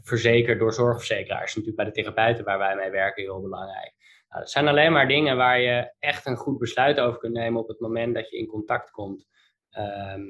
verzekeren 0.03 0.59
door 0.59 0.73
zorgverzekeraars. 0.73 1.55
Natuurlijk 1.55 1.77
bij 1.77 1.85
de 1.85 1.93
therapeuten 1.93 2.45
waar 2.45 2.59
wij 2.59 2.77
mee 2.77 2.91
werken 2.91 3.23
heel 3.23 3.41
belangrijk. 3.41 3.95
Nou, 4.31 4.43
dat 4.43 4.51
zijn 4.51 4.69
alleen 4.69 4.93
maar 4.93 5.09
dingen 5.09 5.37
waar 5.37 5.61
je 5.61 5.93
echt 5.99 6.27
een 6.27 6.37
goed 6.37 6.59
besluit 6.59 7.01
over 7.01 7.19
kunt 7.19 7.35
nemen 7.35 7.61
op 7.61 7.69
het 7.69 7.81
moment 7.81 8.15
dat 8.15 8.31
je 8.31 8.39
in 8.39 8.47
contact 8.47 8.91
komt 8.91 9.29
ehm, 9.71 10.23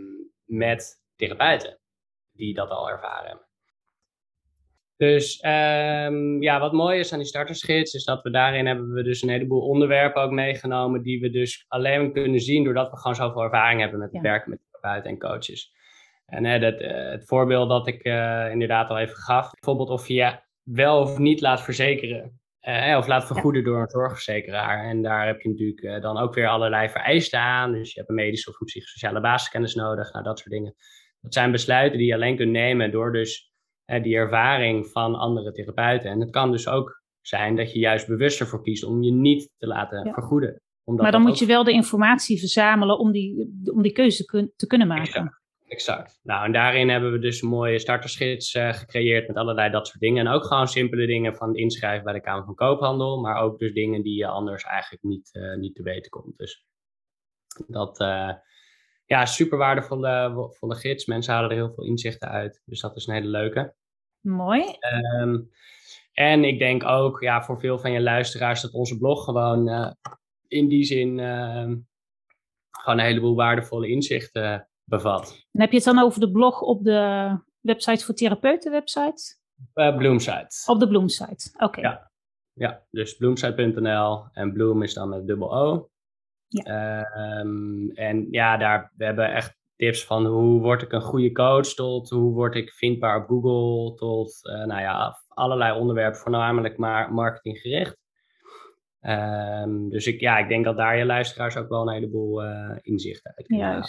met 0.45 1.03
therapeuten 1.17 1.79
die 2.33 2.55
dat 2.55 2.71
al 2.71 2.91
ervaren 2.91 3.29
hebben. 3.29 3.49
Dus 4.97 5.41
ehm, 5.41 6.43
ja, 6.43 6.61
wat 6.61 6.73
mooi 6.73 6.99
is 6.99 7.13
aan 7.13 7.19
die 7.19 7.29
startersgids, 7.29 7.95
is 7.95 8.05
dat 8.05 8.23
we 8.23 8.31
daarin 8.31 8.67
hebben 8.67 8.93
we 8.93 9.03
dus 9.03 9.23
een 9.23 9.29
heleboel 9.29 9.69
onderwerpen 9.69 10.23
ook 10.23 10.31
meegenomen 10.31 11.03
die 11.03 11.21
we 11.21 11.31
dus 11.31 11.65
alleen 11.69 12.13
kunnen 12.13 12.41
zien 12.41 12.65
doordat 12.65 12.91
we 12.91 12.97
gewoon 12.97 13.17
zoveel 13.17 13.43
ervaring 13.43 13.81
hebben 13.81 13.99
met 13.99 14.13
het 14.13 14.23
Ja. 14.23 14.31
werken 14.31 14.51
met 14.51 14.61
therapeuten 14.71 15.11
en 15.11 15.19
coaches. 15.19 15.73
En 16.27 16.45
hè, 16.45 16.59
dat, 16.59 16.81
eh, 16.81 17.11
het 17.11 17.27
voorbeeld 17.27 17.69
dat 17.69 17.87
ik 17.87 18.03
eh, 18.03 18.51
inderdaad 18.51 18.91
al 18.91 18.99
even 18.99 19.17
gaf, 19.17 19.51
bijvoorbeeld 19.51 19.91
of 19.91 20.09
je 20.09 20.39
wel 20.63 21.01
of 21.01 21.19
niet 21.19 21.41
laat 21.41 21.63
verzekeren. 21.63 22.39
Eh, 22.61 22.97
of 22.99 23.07
laat 23.07 23.27
vergoeden 23.27 23.65
door 23.65 23.81
een 23.81 23.89
zorgverzekeraar. 23.89 24.85
En 24.85 25.03
daar 25.03 25.27
heb 25.27 25.41
je 25.41 25.49
natuurlijk 25.49 25.81
eh, 25.83 26.01
dan 26.01 26.19
ook 26.19 26.35
weer 26.35 26.49
allerlei 26.49 26.89
vereisten 26.89 27.41
aan. 27.41 27.73
Dus 27.73 27.93
je 27.93 27.99
hebt 27.99 28.09
een 28.11 28.15
medische 28.17 28.51
of 28.51 28.57
psychosociale 28.65 29.21
basiskennis 29.21 29.75
nodig, 29.75 30.13
nou, 30.13 30.25
dat 30.25 30.39
soort 30.39 30.51
dingen. 30.51 30.75
Dat 31.21 31.35
zijn 31.35 31.51
besluiten 31.53 31.99
die 31.99 32.07
je 32.07 32.15
alleen 32.15 32.37
kunt 32.37 32.51
nemen 32.51 32.91
door 32.91 33.13
dus 33.13 33.53
eh, 33.85 34.03
die 34.03 34.15
ervaring 34.17 34.87
van 34.87 35.15
andere 35.15 35.53
therapeuten. 35.53 36.11
En 36.11 36.21
het 36.21 36.31
kan 36.31 36.51
dus 36.51 36.69
ook 36.69 37.03
zijn 37.21 37.57
dat 37.57 37.73
je 37.73 37.79
juist 37.79 38.07
bewust 38.07 38.41
ervoor 38.41 38.63
kiest 38.63 38.85
om 38.85 39.03
je 39.03 39.13
niet 39.13 39.51
te 39.57 39.67
laten 39.67 40.05
Ja. 40.07 40.13
vergoeden. 40.13 40.61
Omdat 40.85 41.03
maar 41.03 41.13
dan 41.13 41.21
moet 41.23 41.31
ook- 41.31 41.37
je 41.37 41.47
wel 41.47 41.65
de 41.65 41.73
informatie 41.73 42.39
verzamelen 42.39 42.99
om 42.99 43.13
die, 43.13 43.61
om 43.75 43.83
die 43.83 43.93
keuze 43.93 44.25
kun- 44.25 44.53
te 44.57 44.67
kunnen 44.67 44.87
maken. 44.87 45.05
Exact. 45.07 45.39
Exact. 45.71 46.21
Nou, 46.23 46.45
en 46.45 46.53
daarin 46.53 46.89
hebben 46.89 47.12
we 47.12 47.18
dus 47.18 47.43
een 47.43 47.49
mooie 47.49 47.79
startersgids 47.79 48.55
eh, 48.55 48.73
gecreëerd 48.73 49.29
met 49.29 49.37
allerlei 49.37 49.71
dat 49.71 49.87
soort 49.87 50.01
dingen. 50.01 50.27
En 50.27 50.33
ook 50.33 50.45
gewoon 50.45 50.68
simpele 50.68 51.07
dingen 51.07 51.35
van 51.35 51.57
inschrijven 51.57 52.05
bij 52.05 52.12
de 52.12 52.21
Kamer 52.21 52.45
van 52.45 52.55
Koophandel, 52.55 53.21
maar 53.21 53.43
ook 53.43 53.59
dus 53.59 53.73
dingen 53.73 54.03
die 54.03 54.16
je 54.16 54.27
anders 54.27 54.64
eigenlijk 54.64 55.03
niet, 55.03 55.31
eh, 55.33 55.55
niet 55.55 55.75
te 55.75 55.83
weten 55.83 56.11
komt. 56.11 56.39
Dus 56.39 56.64
dat, 57.66 58.01
eh, 58.01 58.33
ja, 59.05 59.27
super 59.27 59.59
waardevolle 59.59 60.49
volle 60.59 60.75
gids. 60.75 61.07
Mensen 61.07 61.33
halen 61.33 61.51
er 61.51 61.57
heel 61.57 61.73
veel 61.73 61.85
inzichten 61.85 62.29
uit. 62.29 62.62
Dus 62.64 62.81
dat 62.81 62.97
is 62.97 63.07
een 63.07 63.14
hele 63.14 63.29
leuke. 63.29 63.75
Mooi. 64.21 64.64
Ehm, 64.79 65.41
en 66.12 66.45
ik 66.45 66.59
denk 66.59 66.85
ook, 66.85 67.21
ja, 67.21 67.43
voor 67.43 67.61
veel 67.61 67.79
van 67.79 67.93
je 67.93 68.01
luisteraars, 68.01 68.61
dat 68.61 68.73
onze 68.73 68.99
blog 68.99 69.25
gewoon 69.25 69.95
in 70.49 70.68
die 70.68 70.85
zin 70.85 71.18
ehm, 71.18 71.77
gewoon 72.71 72.99
een 72.99 73.05
heleboel 73.05 73.37
waardevolle 73.37 73.89
inzichten 73.89 74.70
bevat. 74.91 75.47
En 75.53 75.61
heb 75.61 75.70
je 75.70 75.76
het 75.76 75.84
dan 75.84 75.99
over 75.99 76.20
de 76.20 76.30
blog 76.30 76.61
op 76.61 76.84
de 76.84 77.38
website 77.61 78.05
voor 78.05 78.14
therapeuten 78.14 78.70
website? 78.70 79.38
Uh, 79.74 79.97
Bloomsite. 79.97 80.62
Op 80.66 80.80
de 80.80 80.88
Bloomsite. 80.88 81.51
Oké. 81.59 81.80
Ja. 81.80 82.11
Ja, 82.53 82.82
dus 82.91 83.16
bloomsite.nl 83.16 84.24
en 84.32 84.53
Bloom 84.53 84.82
is 84.82 84.95
dan 84.95 85.09
met 85.09 85.26
dubbel 85.26 85.57
O. 85.57 85.91
Ja. 86.47 86.64
Ehm, 86.64 87.91
en 87.91 88.26
ja, 88.30 88.57
daar 88.57 88.93
we 88.97 89.05
hebben 89.05 89.32
echt 89.34 89.59
tips 89.76 90.05
van 90.05 90.26
hoe 90.26 90.61
word 90.61 90.82
ik 90.82 90.93
een 90.93 91.01
goede 91.01 91.32
coach 91.32 91.66
tot 91.66 92.11
hoe 92.11 92.32
word 92.32 92.55
ik 92.55 92.72
vindbaar 92.72 93.22
op 93.22 93.28
Google 93.28 93.95
tot 93.95 94.49
eh, 94.49 94.64
nou 94.64 94.80
ja, 94.80 95.18
allerlei 95.28 95.78
onderwerpen, 95.78 96.20
voornamelijk 96.20 96.76
maar 96.76 97.12
marketinggericht. 97.12 97.97
Ehm, 99.01 99.89
dus 99.89 100.07
ik, 100.07 100.21
ja, 100.21 100.39
ik 100.39 100.49
denk 100.49 100.65
dat 100.65 100.77
daar 100.77 100.99
je 100.99 101.05
luisteraars 101.05 101.57
ook 101.57 101.69
wel 101.69 101.81
een 101.81 101.95
heleboel 101.95 102.43
eh, 102.43 102.77
inzichten 102.81 103.33
uit 103.37 103.47
kunnen 103.47 103.67
halen. 103.67 103.89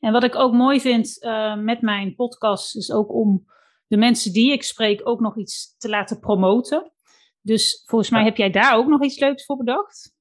En 0.00 0.12
wat 0.12 0.24
ik 0.24 0.34
ook 0.34 0.52
mooi 0.52 0.80
vind 0.80 1.22
eh, 1.22 1.56
met 1.56 1.80
mijn 1.80 2.14
podcast 2.14 2.76
is 2.76 2.92
ook 2.92 3.12
om 3.12 3.44
de 3.86 3.96
mensen 3.96 4.32
die 4.32 4.52
ik 4.52 4.62
spreek 4.62 5.00
ook 5.04 5.20
nog 5.20 5.36
iets 5.38 5.76
te 5.78 5.88
laten 5.88 6.20
promoten. 6.20 6.92
Dus 7.40 7.82
volgens 7.86 8.10
mij 8.10 8.20
Ja. 8.20 8.26
heb 8.26 8.36
jij 8.36 8.50
daar 8.50 8.76
ook 8.76 8.86
nog 8.86 9.02
iets 9.02 9.18
leuks 9.18 9.44
voor 9.44 9.56
bedacht. 9.56 10.12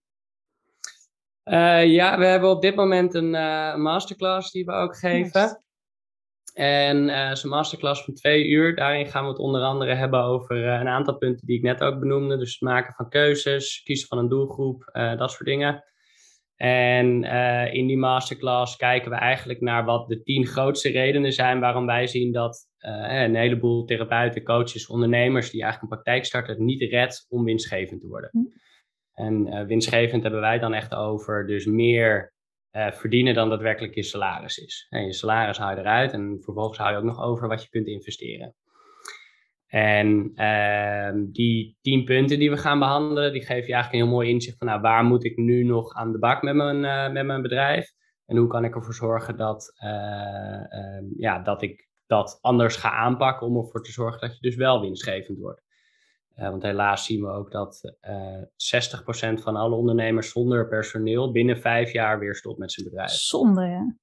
Eh, 1.43 1.86
ja, 1.86 2.18
we 2.18 2.26
hebben 2.26 2.49
op 2.49 2.61
dit 2.61 2.76
moment 2.76 3.14
een 3.14 3.32
masterclass 3.82 4.51
die 4.51 4.66
we 4.66 4.72
ook 4.72 4.97
geven. 4.97 5.62
En 6.53 7.09
eh 7.09 7.27
het 7.27 7.37
is 7.37 7.43
een 7.43 7.49
masterclass 7.49 8.03
van 8.03 8.13
twee 8.13 8.47
uur. 8.47 8.75
Daarin 8.75 9.05
gaan 9.05 9.23
we 9.23 9.29
het 9.29 9.39
onder 9.39 9.61
andere 9.61 9.93
hebben 9.93 10.23
over 10.23 10.67
eh, 10.67 10.79
een 10.79 10.87
aantal 10.87 11.17
punten 11.17 11.47
die 11.47 11.57
ik 11.57 11.63
net 11.63 11.81
ook 11.81 11.99
benoemde. 11.99 12.37
Dus 12.37 12.51
het 12.51 12.61
maken 12.61 12.93
van 12.93 13.09
keuzes, 13.09 13.81
kiezen 13.83 14.07
van 14.07 14.17
een 14.17 14.29
doelgroep, 14.29 14.89
eh, 14.91 15.17
dat 15.17 15.31
soort 15.31 15.45
dingen. 15.45 15.83
En 16.63 17.23
eh, 17.23 17.73
in 17.73 17.87
die 17.87 17.97
masterclass 17.97 18.75
kijken 18.75 19.11
we 19.11 19.17
eigenlijk 19.17 19.61
naar 19.61 19.85
wat 19.85 20.07
de 20.07 20.23
tien 20.23 20.45
grootste 20.45 20.89
redenen 20.89 21.33
zijn 21.33 21.59
waarom 21.59 21.85
wij 21.85 22.07
zien 22.07 22.31
dat 22.31 22.67
eh, 22.77 23.21
een 23.21 23.35
heleboel 23.35 23.85
therapeuten, 23.85 24.43
coaches, 24.43 24.87
ondernemers 24.87 25.49
die 25.49 25.61
eigenlijk 25.61 25.91
een 25.91 25.99
praktijk 25.99 26.25
starten, 26.25 26.53
het 26.53 26.63
niet 26.63 26.81
redt 26.81 27.25
om 27.29 27.43
winstgevend 27.43 28.01
te 28.01 28.07
worden. 28.07 28.29
Hm. 28.31 28.39
En 29.13 29.47
eh, 29.47 29.65
winstgevend 29.65 30.23
hebben 30.23 30.41
wij 30.41 30.59
dan 30.59 30.73
echt 30.73 30.95
over 30.95 31.47
dus 31.47 31.65
meer 31.65 32.32
eh, 32.74 32.91
verdienen 32.91 33.34
dan 33.34 33.49
daadwerkelijk 33.49 33.95
je 33.95 34.03
salaris 34.03 34.57
is. 34.57 34.88
En 34.89 35.05
je 35.05 35.13
salaris 35.13 35.57
haal 35.57 35.71
je 35.71 35.78
eruit 35.78 36.13
en 36.13 36.39
vervolgens 36.41 36.78
hou 36.78 36.91
je 36.91 36.97
ook 36.97 37.03
nog 37.03 37.21
over 37.21 37.47
wat 37.47 37.63
je 37.63 37.69
kunt 37.69 37.88
investeren. 37.88 38.55
En 39.67 40.32
ehm, 40.36 41.26
die 41.32 41.78
tien 41.82 42.03
punten 42.03 42.39
die 42.39 42.49
we 42.49 42.57
gaan 42.57 42.80
behandelen, 42.80 43.32
die 43.32 43.41
geven 43.41 43.67
je 43.67 43.74
eigenlijk 43.74 43.93
een 43.93 44.09
heel 44.09 44.17
mooi 44.17 44.30
inzicht 44.30 44.57
van 44.57 44.67
nou, 44.67 44.82
waar 44.82 45.03
moet 45.03 45.24
ik 45.24 45.38
nu 45.38 45.63
nog 45.63 45.93
aan 45.93 46.11
de 46.11 46.19
bak 46.19 46.41
met 46.41 46.55
mijn, 46.55 46.86
eh, 46.86 47.11
met 47.11 47.26
mijn 47.26 47.41
bedrijf? 47.41 47.91
En 48.26 48.38
hoe 48.38 48.47
kan 48.47 48.63
ik 48.63 48.76
ervoor 48.76 48.93
zorgen 48.93 49.38
dat, 49.38 49.74
eh, 49.76 50.74
ehm, 50.74 51.05
ja, 51.17 51.39
dat 51.39 51.61
ik 51.61 51.89
dat 52.07 52.38
anders 52.41 52.76
ga 52.76 52.91
aanpakken 52.91 53.47
om 53.47 53.57
ervoor 53.57 53.84
te 53.84 53.91
zorgen 53.91 54.21
dat 54.21 54.34
je 54.34 54.41
dus 54.41 54.55
wel 54.55 54.82
winstgevend 54.82 55.38
wordt. 55.38 55.61
Eh, 56.34 56.49
want 56.49 56.63
helaas 56.63 57.05
zien 57.05 57.21
we 57.21 57.29
ook 57.29 57.51
dat 57.51 57.95
eh 58.01 58.41
60% 58.55 59.41
van 59.41 59.55
alle 59.55 59.75
ondernemers 59.75 60.31
zonder 60.31 60.67
personeel 60.67 61.31
binnen 61.31 61.57
vijf 61.57 61.91
jaar 61.91 62.19
weer 62.19 62.36
stopt 62.36 62.57
met 62.59 62.71
zijn 62.71 62.86
bedrijf. 62.89 63.09
Zonde? 63.09 63.95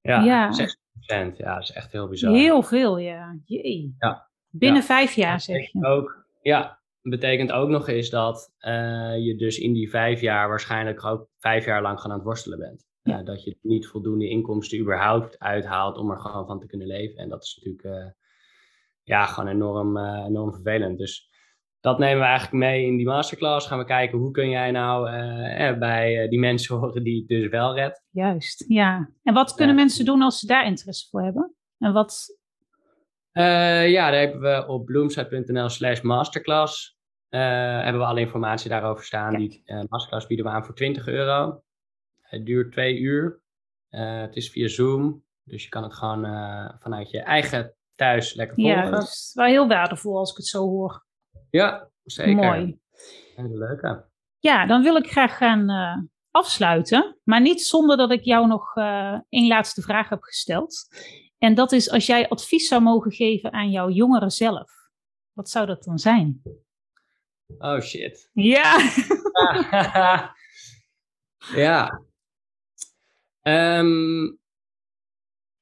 Ja, 0.00 0.22
Ja. 0.24 0.52
60%. 0.52 1.36
Ja, 1.36 1.54
dat 1.54 1.62
is 1.62 1.72
echt 1.72 1.92
heel 1.92 2.08
bizar. 2.08 2.32
Heel 2.34 2.62
veel, 2.62 2.98
ja. 2.98 3.38
Jee. 3.44 3.94
Ja. 3.98 4.30
Binnen 4.48 4.80
Ja. 4.80 4.86
vijf 4.86 5.12
jaar, 5.12 5.40
zeg 5.40 5.72
je. 5.72 5.86
Ook, 5.86 6.26
ja, 6.42 6.80
betekent 7.02 7.52
ook 7.52 7.68
nog 7.68 7.88
eens 7.88 8.10
dat 8.10 8.54
eh, 8.58 8.72
je 9.18 9.34
dus 9.36 9.58
in 9.58 9.72
die 9.72 9.90
vijf 9.90 10.20
jaar 10.20 10.48
waarschijnlijk 10.48 11.04
ook 11.04 11.28
vijf 11.38 11.64
jaar 11.64 11.82
lang 11.82 11.96
gewoon 11.96 12.10
aan 12.12 12.18
het 12.18 12.26
worstelen 12.28 12.58
bent. 12.58 12.86
Ja. 13.02 13.18
Eh, 13.18 13.24
dat 13.24 13.44
je 13.44 13.58
niet 13.62 13.86
voldoende 13.86 14.28
inkomsten 14.28 14.78
überhaupt 14.78 15.38
uithaalt 15.38 15.96
om 15.98 16.10
er 16.10 16.18
gewoon 16.20 16.46
van 16.46 16.60
te 16.60 16.66
kunnen 16.66 16.86
leven. 16.86 17.16
En 17.16 17.28
dat 17.28 17.42
is 17.42 17.56
natuurlijk 17.62 18.04
eh, 18.04 18.10
ja, 19.02 19.26
gewoon 19.26 19.48
enorm, 19.50 19.96
eh, 19.96 20.24
enorm 20.26 20.52
vervelend. 20.52 20.98
Dus 20.98 21.27
dat 21.88 21.98
nemen 21.98 22.18
we 22.18 22.24
eigenlijk 22.24 22.64
mee 22.64 22.86
in 22.86 22.96
die 22.96 23.06
masterclass. 23.06 23.66
Gaan 23.66 23.78
we 23.78 23.84
kijken 23.84 24.18
hoe 24.18 24.30
kun 24.30 24.48
jij 24.48 24.70
nou 24.70 25.08
eh, 25.08 25.68
eh, 25.68 25.78
bij 25.78 26.22
eh, 26.22 26.28
die 26.28 26.38
mensen 26.48 26.76
horen 26.76 27.02
die 27.04 27.18
het 27.18 27.28
dus 27.28 27.48
wel 27.48 27.74
redt. 27.74 28.02
Juist, 28.10 28.64
ja. 28.68 29.10
En 29.22 29.34
wat 29.34 29.54
kunnen 29.54 29.76
Ja. 29.76 29.80
mensen 29.80 30.04
doen 30.04 30.22
als 30.22 30.38
ze 30.38 30.46
daar 30.46 30.66
interesse 30.66 31.08
voor 31.10 31.22
hebben? 31.22 31.54
En 31.78 31.92
wat, 31.92 32.38
ja, 33.32 34.10
daar 34.10 34.20
hebben 34.20 34.40
we 34.40 34.66
op 34.66 34.84
bloomsite.nl 34.84 35.68
slash 35.68 36.00
masterclass. 36.00 36.96
hebben 37.28 38.00
we 38.00 38.06
alle 38.06 38.20
informatie 38.20 38.70
daarover 38.70 39.04
staan. 39.04 39.34
Die 39.36 39.62
masterclass 39.88 40.26
bieden 40.26 40.46
we 40.46 40.52
aan 40.52 40.64
voor 40.64 40.74
20 40.74 41.06
euro. 41.06 41.62
Het 42.20 42.46
duurt 42.46 42.72
twee 42.72 42.98
uur. 42.98 43.40
Het 43.88 44.36
is 44.36 44.50
via 44.50 44.68
Zoom. 44.68 45.24
Dus 45.44 45.62
je 45.62 45.68
kan 45.68 45.82
het 45.82 45.94
gewoon 45.94 46.22
vanuit 46.78 47.10
je 47.10 47.20
eigen 47.20 47.74
thuis 47.94 48.34
lekker 48.34 48.56
volgen. 48.56 48.90
juist, 48.90 49.34
wel 49.34 49.46
heel 49.46 49.68
waardevol 49.68 50.18
als 50.18 50.30
ik 50.30 50.36
het 50.36 50.46
zo 50.46 50.58
hoor. 50.62 51.06
Ja, 51.50 51.90
zeker. 52.04 52.34
Mooi. 52.34 52.78
Hele 53.34 53.58
leuke. 53.58 54.04
Ja, 54.38 54.66
dan 54.66 54.82
wil 54.82 54.96
ik 54.96 55.10
graag 55.10 55.36
gaan 55.36 55.70
eh, 55.70 55.96
afsluiten. 56.30 57.16
Maar 57.24 57.40
niet 57.40 57.62
zonder 57.62 57.96
dat 57.96 58.10
ik 58.10 58.24
jou 58.24 58.46
nog 58.46 58.76
eh 58.76 59.18
één 59.28 59.46
laatste 59.46 59.82
vraag 59.82 60.08
heb 60.08 60.22
gesteld. 60.22 60.88
En 61.38 61.54
dat 61.54 61.72
is 61.72 61.90
als 61.90 62.06
jij 62.06 62.28
advies 62.28 62.68
zou 62.68 62.82
mogen 62.82 63.12
geven 63.12 63.52
aan 63.52 63.70
jouw 63.70 63.88
jongeren 63.90 64.30
zelf. 64.30 64.72
Wat 65.32 65.50
zou 65.50 65.66
dat 65.66 65.84
dan 65.84 65.98
zijn? 65.98 66.42
Oh 67.58 67.80
shit. 67.80 68.30
Ja. 68.32 68.90
ja. 71.64 72.02
Ehm, 73.42 74.26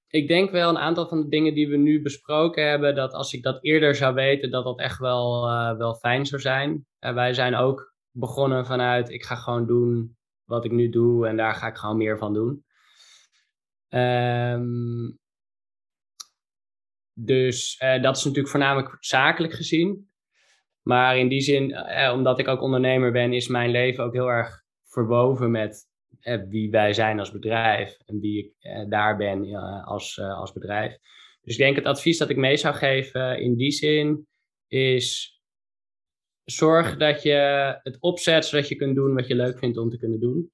ik 0.09 0.28
denk 0.28 0.50
wel 0.50 0.68
een 0.68 0.78
aantal 0.78 1.09
van 1.09 1.22
de 1.22 1.28
dingen 1.28 1.54
die 1.54 1.68
we 1.68 1.76
nu 1.76 2.02
besproken 2.02 2.68
hebben, 2.68 2.94
dat 2.94 3.12
als 3.12 3.32
ik 3.32 3.42
dat 3.42 3.64
eerder 3.64 3.94
zou 3.94 4.14
weten, 4.14 4.50
dat 4.50 4.64
dat 4.64 4.78
echt 4.78 4.98
wel, 4.98 5.48
eh, 5.48 5.76
wel 5.76 5.94
fijn 5.94 6.26
zou 6.26 6.40
zijn. 6.40 6.86
Eh, 6.98 7.14
wij 7.14 7.34
zijn 7.34 7.54
ook 7.54 7.94
begonnen 8.11 8.66
vanuit, 8.66 9.11
ik 9.11 9.24
ga 9.24 9.34
gewoon 9.34 9.66
doen 9.66 10.16
wat 10.44 10.64
ik 10.64 10.70
nu 10.70 10.88
doe 10.88 11.26
en 11.26 11.36
daar 11.36 11.54
ga 11.54 11.66
ik 11.66 11.76
gewoon 11.76 11.96
meer 11.96 12.18
van 12.18 12.32
doen. 12.34 12.64
Ehm, 13.88 14.64
dus 17.18 17.76
eh, 17.76 18.02
dat 18.02 18.16
is 18.16 18.24
natuurlijk 18.24 18.50
voornamelijk 18.50 18.96
zakelijk 19.00 19.52
gezien. 19.52 20.11
Maar 20.82 21.18
in 21.18 21.28
die 21.28 21.40
zin, 21.40 21.72
eh, 21.72 22.12
omdat 22.12 22.38
ik 22.38 22.48
ook 22.48 22.61
ondernemer 22.61 23.12
ben, 23.12 23.32
is 23.32 23.48
mijn 23.48 23.70
leven 23.70 24.04
ook 24.04 24.12
heel 24.12 24.30
erg 24.30 24.62
verwoven 24.84 25.50
met 25.50 25.88
wie 26.48 26.70
wij 26.70 26.92
zijn 26.92 27.18
als 27.18 27.30
bedrijf 27.30 27.98
en 28.06 28.20
wie 28.20 28.44
ik 28.44 28.52
eh, 28.58 28.84
daar 28.88 29.16
ben 29.16 29.54
als, 29.84 30.18
eh, 30.18 30.38
als 30.38 30.52
bedrijf. 30.52 30.98
Dus 31.42 31.54
ik 31.54 31.60
denk 31.60 31.76
het 31.76 31.84
advies 31.84 32.18
dat 32.18 32.30
ik 32.30 32.36
mee 32.36 32.56
zou 32.56 32.74
geven 32.74 33.40
in 33.40 33.56
die 33.56 33.70
zin 33.70 34.26
is 34.68 35.40
zorg 36.44 36.96
dat 36.96 37.22
je 37.22 37.32
het 37.82 37.96
opzet 38.00 38.44
zodat 38.44 38.68
je 38.68 38.76
kunt 38.76 38.94
doen 38.94 39.14
wat 39.14 39.26
je 39.26 39.34
leuk 39.34 39.58
vindt 39.58 39.78
om 39.78 39.90
te 39.90 39.98
kunnen 39.98 40.20
doen. 40.20 40.50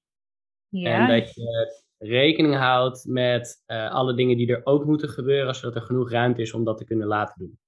ja. 0.69 1.09
En 1.09 1.19
dat 1.19 1.35
je 1.35 1.83
rekening 1.99 2.55
houdt 2.55 3.07
met 3.07 3.63
eh, 3.67 3.91
alle 3.91 4.15
dingen 4.15 4.37
die 4.37 4.55
er 4.55 4.61
ook 4.65 4.85
moeten 4.85 5.09
gebeuren, 5.09 5.55
zodat 5.55 5.75
er 5.75 5.83
genoeg 5.83 6.11
ruimte 6.11 6.43
is 6.43 6.53
om 6.53 6.65
dat 6.65 6.79
te 6.79 6.85
kunnen 6.85 7.07
laten 7.07 7.39
doen. 7.39 7.59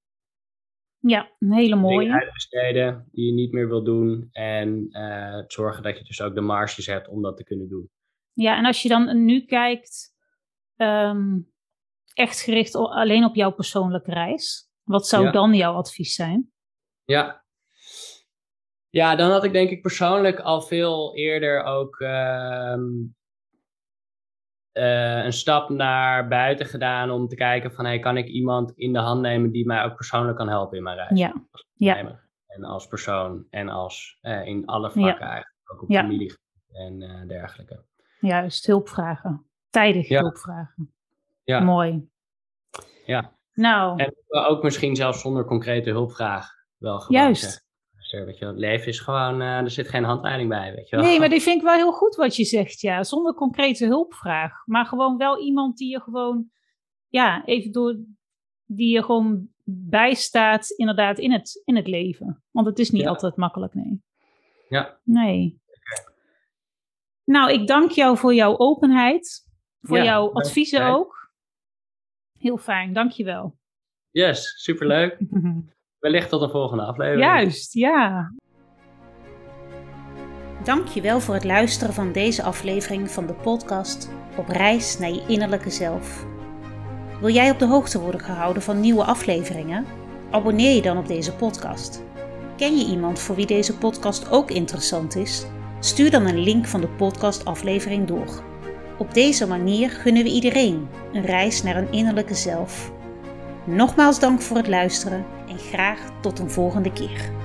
Ja, 1.07 1.31
een 1.39 1.53
hele 1.53 1.65
Dingen 1.69 1.79
mooie. 1.79 2.13
uitbesteden 2.13 3.09
die 3.13 3.27
je 3.27 3.33
niet 3.33 3.53
meer 3.53 3.69
wil 3.69 3.85
doen. 3.85 4.29
En 4.33 4.89
eh, 4.91 5.43
zorgen 5.47 5.83
dat 5.83 5.99
je 5.99 6.05
dus 6.05 6.23
ook 6.23 6.35
de 6.35 6.41
marges 6.41 6.87
hebt 6.87 7.09
om 7.09 7.23
dat 7.23 7.37
te 7.37 7.45
kunnen 7.45 7.69
doen. 7.69 7.91
Ja, 8.33 8.57
en 8.57 8.65
als 8.65 8.83
je 8.83 8.89
dan 8.89 9.25
nu 9.25 9.45
kijkt, 9.45 10.15
ehm, 10.77 11.39
echt 12.15 12.41
gericht 12.41 12.75
alleen 12.77 13.25
op 13.25 13.35
jouw 13.35 13.53
persoonlijke 13.53 14.11
reis. 14.13 14.69
Wat 14.83 15.07
zou 15.09 15.25
Ja. 15.25 15.31
dan 15.31 15.55
jouw 15.55 15.75
advies 15.75 16.15
zijn? 16.15 16.53
Ja. 17.05 17.45
Ja, 18.91 19.17
dan 19.17 19.31
had 19.31 19.45
ik 19.45 19.53
denk 19.53 19.71
ik 19.71 19.83
persoonlijk 19.83 20.41
al 20.41 20.63
veel 20.63 21.17
eerder 21.17 21.63
ook 21.63 22.01
ehm, 22.01 22.83
eh, 24.75 25.25
een 25.25 25.33
stap 25.33 25.69
naar 25.69 26.29
buiten 26.29 26.67
gedaan 26.67 27.11
om 27.11 27.29
te 27.29 27.35
kijken 27.35 27.73
van 27.73 27.85
hey, 27.85 27.99
kan 27.99 28.17
ik 28.17 28.27
iemand 28.27 28.73
in 28.77 28.93
de 28.93 28.99
hand 28.99 29.21
nemen 29.21 29.51
die 29.51 29.67
mij 29.67 29.85
ook 29.85 29.95
persoonlijk 29.97 30.37
kan 30.37 30.49
helpen 30.49 30.77
in 30.77 30.83
mijn 30.83 30.97
reis. 30.97 31.19
Ja, 31.19 31.35
ja. 31.75 32.19
En 32.47 32.65
als 32.65 32.87
persoon 32.87 33.47
en 33.51 33.69
als 33.69 34.19
eh, 34.21 34.47
in 34.47 34.67
alle 34.67 34.91
vlakken 34.91 35.27
eigenlijk. 35.27 35.53
Ook 35.73 35.83
op 35.83 35.89
Ja. 35.91 36.01
familie 36.01 36.39
en 36.73 37.03
eh, 37.03 37.29
dergelijke. 37.29 37.85
juist, 38.21 38.67
hulpvragen. 38.67 39.47
Tijdig 39.71 40.09
Ja. 40.09 40.21
hulpvragen. 40.21 40.95
Ja. 41.45 41.61
Mooi. 41.61 42.09
Ja. 43.07 43.33
Nou, 43.55 44.03
En 44.03 44.15
ook 44.29 44.63
misschien 44.63 44.97
zelfs 44.97 45.21
zonder 45.21 45.45
concrete 45.45 45.91
hulpvraag 45.91 46.51
wel 46.77 47.01
gewoon 47.01 47.23
Juist. 47.23 47.64
Zeggen. 48.15 48.27
Weet 48.27 48.39
je, 48.39 48.45
wel, 48.45 48.55
het 48.55 48.63
leven 48.63 48.87
is 48.87 49.01
gewoon, 49.01 49.41
eh, 49.41 49.57
er 49.59 49.71
zit 49.71 49.89
geen 49.89 50.05
handleiding 50.05 50.49
bij, 50.49 50.75
weet 50.75 50.89
je 50.89 50.97
wel. 50.97 51.05
nee, 51.05 51.19
maar 51.19 51.29
die 51.35 51.41
vind 51.43 51.57
ik 51.57 51.63
wel 51.63 51.75
heel 51.75 51.93
goed 51.93 52.15
wat 52.15 52.37
je 52.37 52.45
zegt, 52.45 52.81
ja. 52.81 53.05
Zonder 53.05 53.35
concrete 53.35 53.87
hulpvraag. 53.87 54.67
Maar 54.67 54.87
gewoon 54.87 55.17
wel 55.17 55.41
iemand 55.41 55.77
die 55.77 55.91
je 55.91 56.01
gewoon, 56.01 56.51
ja, 57.09 57.45
even 57.45 57.73
door, 57.73 57.97
die 58.65 58.93
je 58.95 59.03
gewoon 59.05 59.49
bijstaat 59.67 60.71
inderdaad 60.71 61.19
in 61.19 61.33
het, 61.33 61.63
in 61.65 61.77
het 61.77 61.87
leven. 61.87 62.43
Want 62.51 62.67
het 62.67 62.79
is 62.79 62.91
niet 62.91 63.03
Ja. 63.03 63.09
altijd 63.09 63.37
makkelijk, 63.37 63.75
nee. 63.75 64.03
Ja. 64.69 64.99
Nee. 65.05 65.63
Nou, 67.25 67.53
ik 67.53 67.67
dank 67.67 67.91
jou 67.91 68.17
voor 68.17 68.35
jouw 68.35 68.59
openheid. 68.59 69.43
Voor 69.81 69.97
Ja, 69.97 70.05
jouw 70.05 70.33
adviezen 70.33 70.87
ook. 70.87 71.33
Heel 72.39 72.57
fijn, 72.59 72.93
dank 72.93 73.11
je 73.11 73.25
wel. 73.25 73.59
Yes, 74.11 74.63
superleuk. 74.63 75.19
Wellicht 76.05 76.29
tot 76.29 76.43
een 76.43 76.51
volgende 76.51 76.83
aflevering. 76.83 77.25
Juist, 77.25 77.73
ja. 77.73 78.33
Dankjewel 80.65 81.21
voor 81.21 81.35
het 81.35 81.45
luisteren 81.45 81.95
van 81.95 82.13
deze 82.13 82.43
aflevering 82.43 83.11
van 83.11 83.27
de 83.27 83.35
podcast 83.35 84.11
Op 84.37 84.49
reis 84.49 84.99
naar 84.99 85.11
je 85.11 85.23
innerlijke 85.29 85.71
zelf. 85.71 86.27
Wil 87.21 87.31
jij 87.31 87.51
op 87.51 87.59
de 87.59 87.67
hoogte 87.67 88.01
worden 88.01 88.21
gehouden 88.21 88.63
van 88.63 88.81
nieuwe 88.81 89.05
afleveringen? 89.05 89.87
Abonneer 90.31 90.75
je 90.75 90.83
dan 90.83 90.99
op 90.99 91.07
deze 91.07 91.35
podcast. 91.35 92.05
Ken 92.57 92.77
je 92.77 92.87
iemand 92.87 93.19
voor 93.19 93.37
wie 93.37 93.47
deze 93.47 93.79
podcast 93.79 94.31
ook 94.31 94.51
interessant 94.51 95.17
is? 95.17 95.47
Stuur 95.81 96.11
dan 96.11 96.27
een 96.27 96.39
link 96.39 96.67
van 96.67 96.81
de 96.81 96.89
podcastaflevering 96.89 98.07
door. 98.07 98.43
Op 98.99 99.15
deze 99.15 99.47
manier 99.47 99.91
gunnen 99.91 100.23
we 100.23 100.31
iedereen 100.31 100.89
een 101.13 101.25
reis 101.25 101.63
naar 101.63 101.77
een 101.77 101.93
innerlijke 101.93 102.35
zelf. 102.35 102.94
Nogmaals 103.67 104.21
dank 104.21 104.41
voor 104.41 104.57
het 104.57 104.69
luisteren 104.69 105.25
en 105.49 105.59
graag 105.59 105.99
tot 106.21 106.39
een 106.39 106.51
volgende 106.51 106.93
keer. 106.93 107.44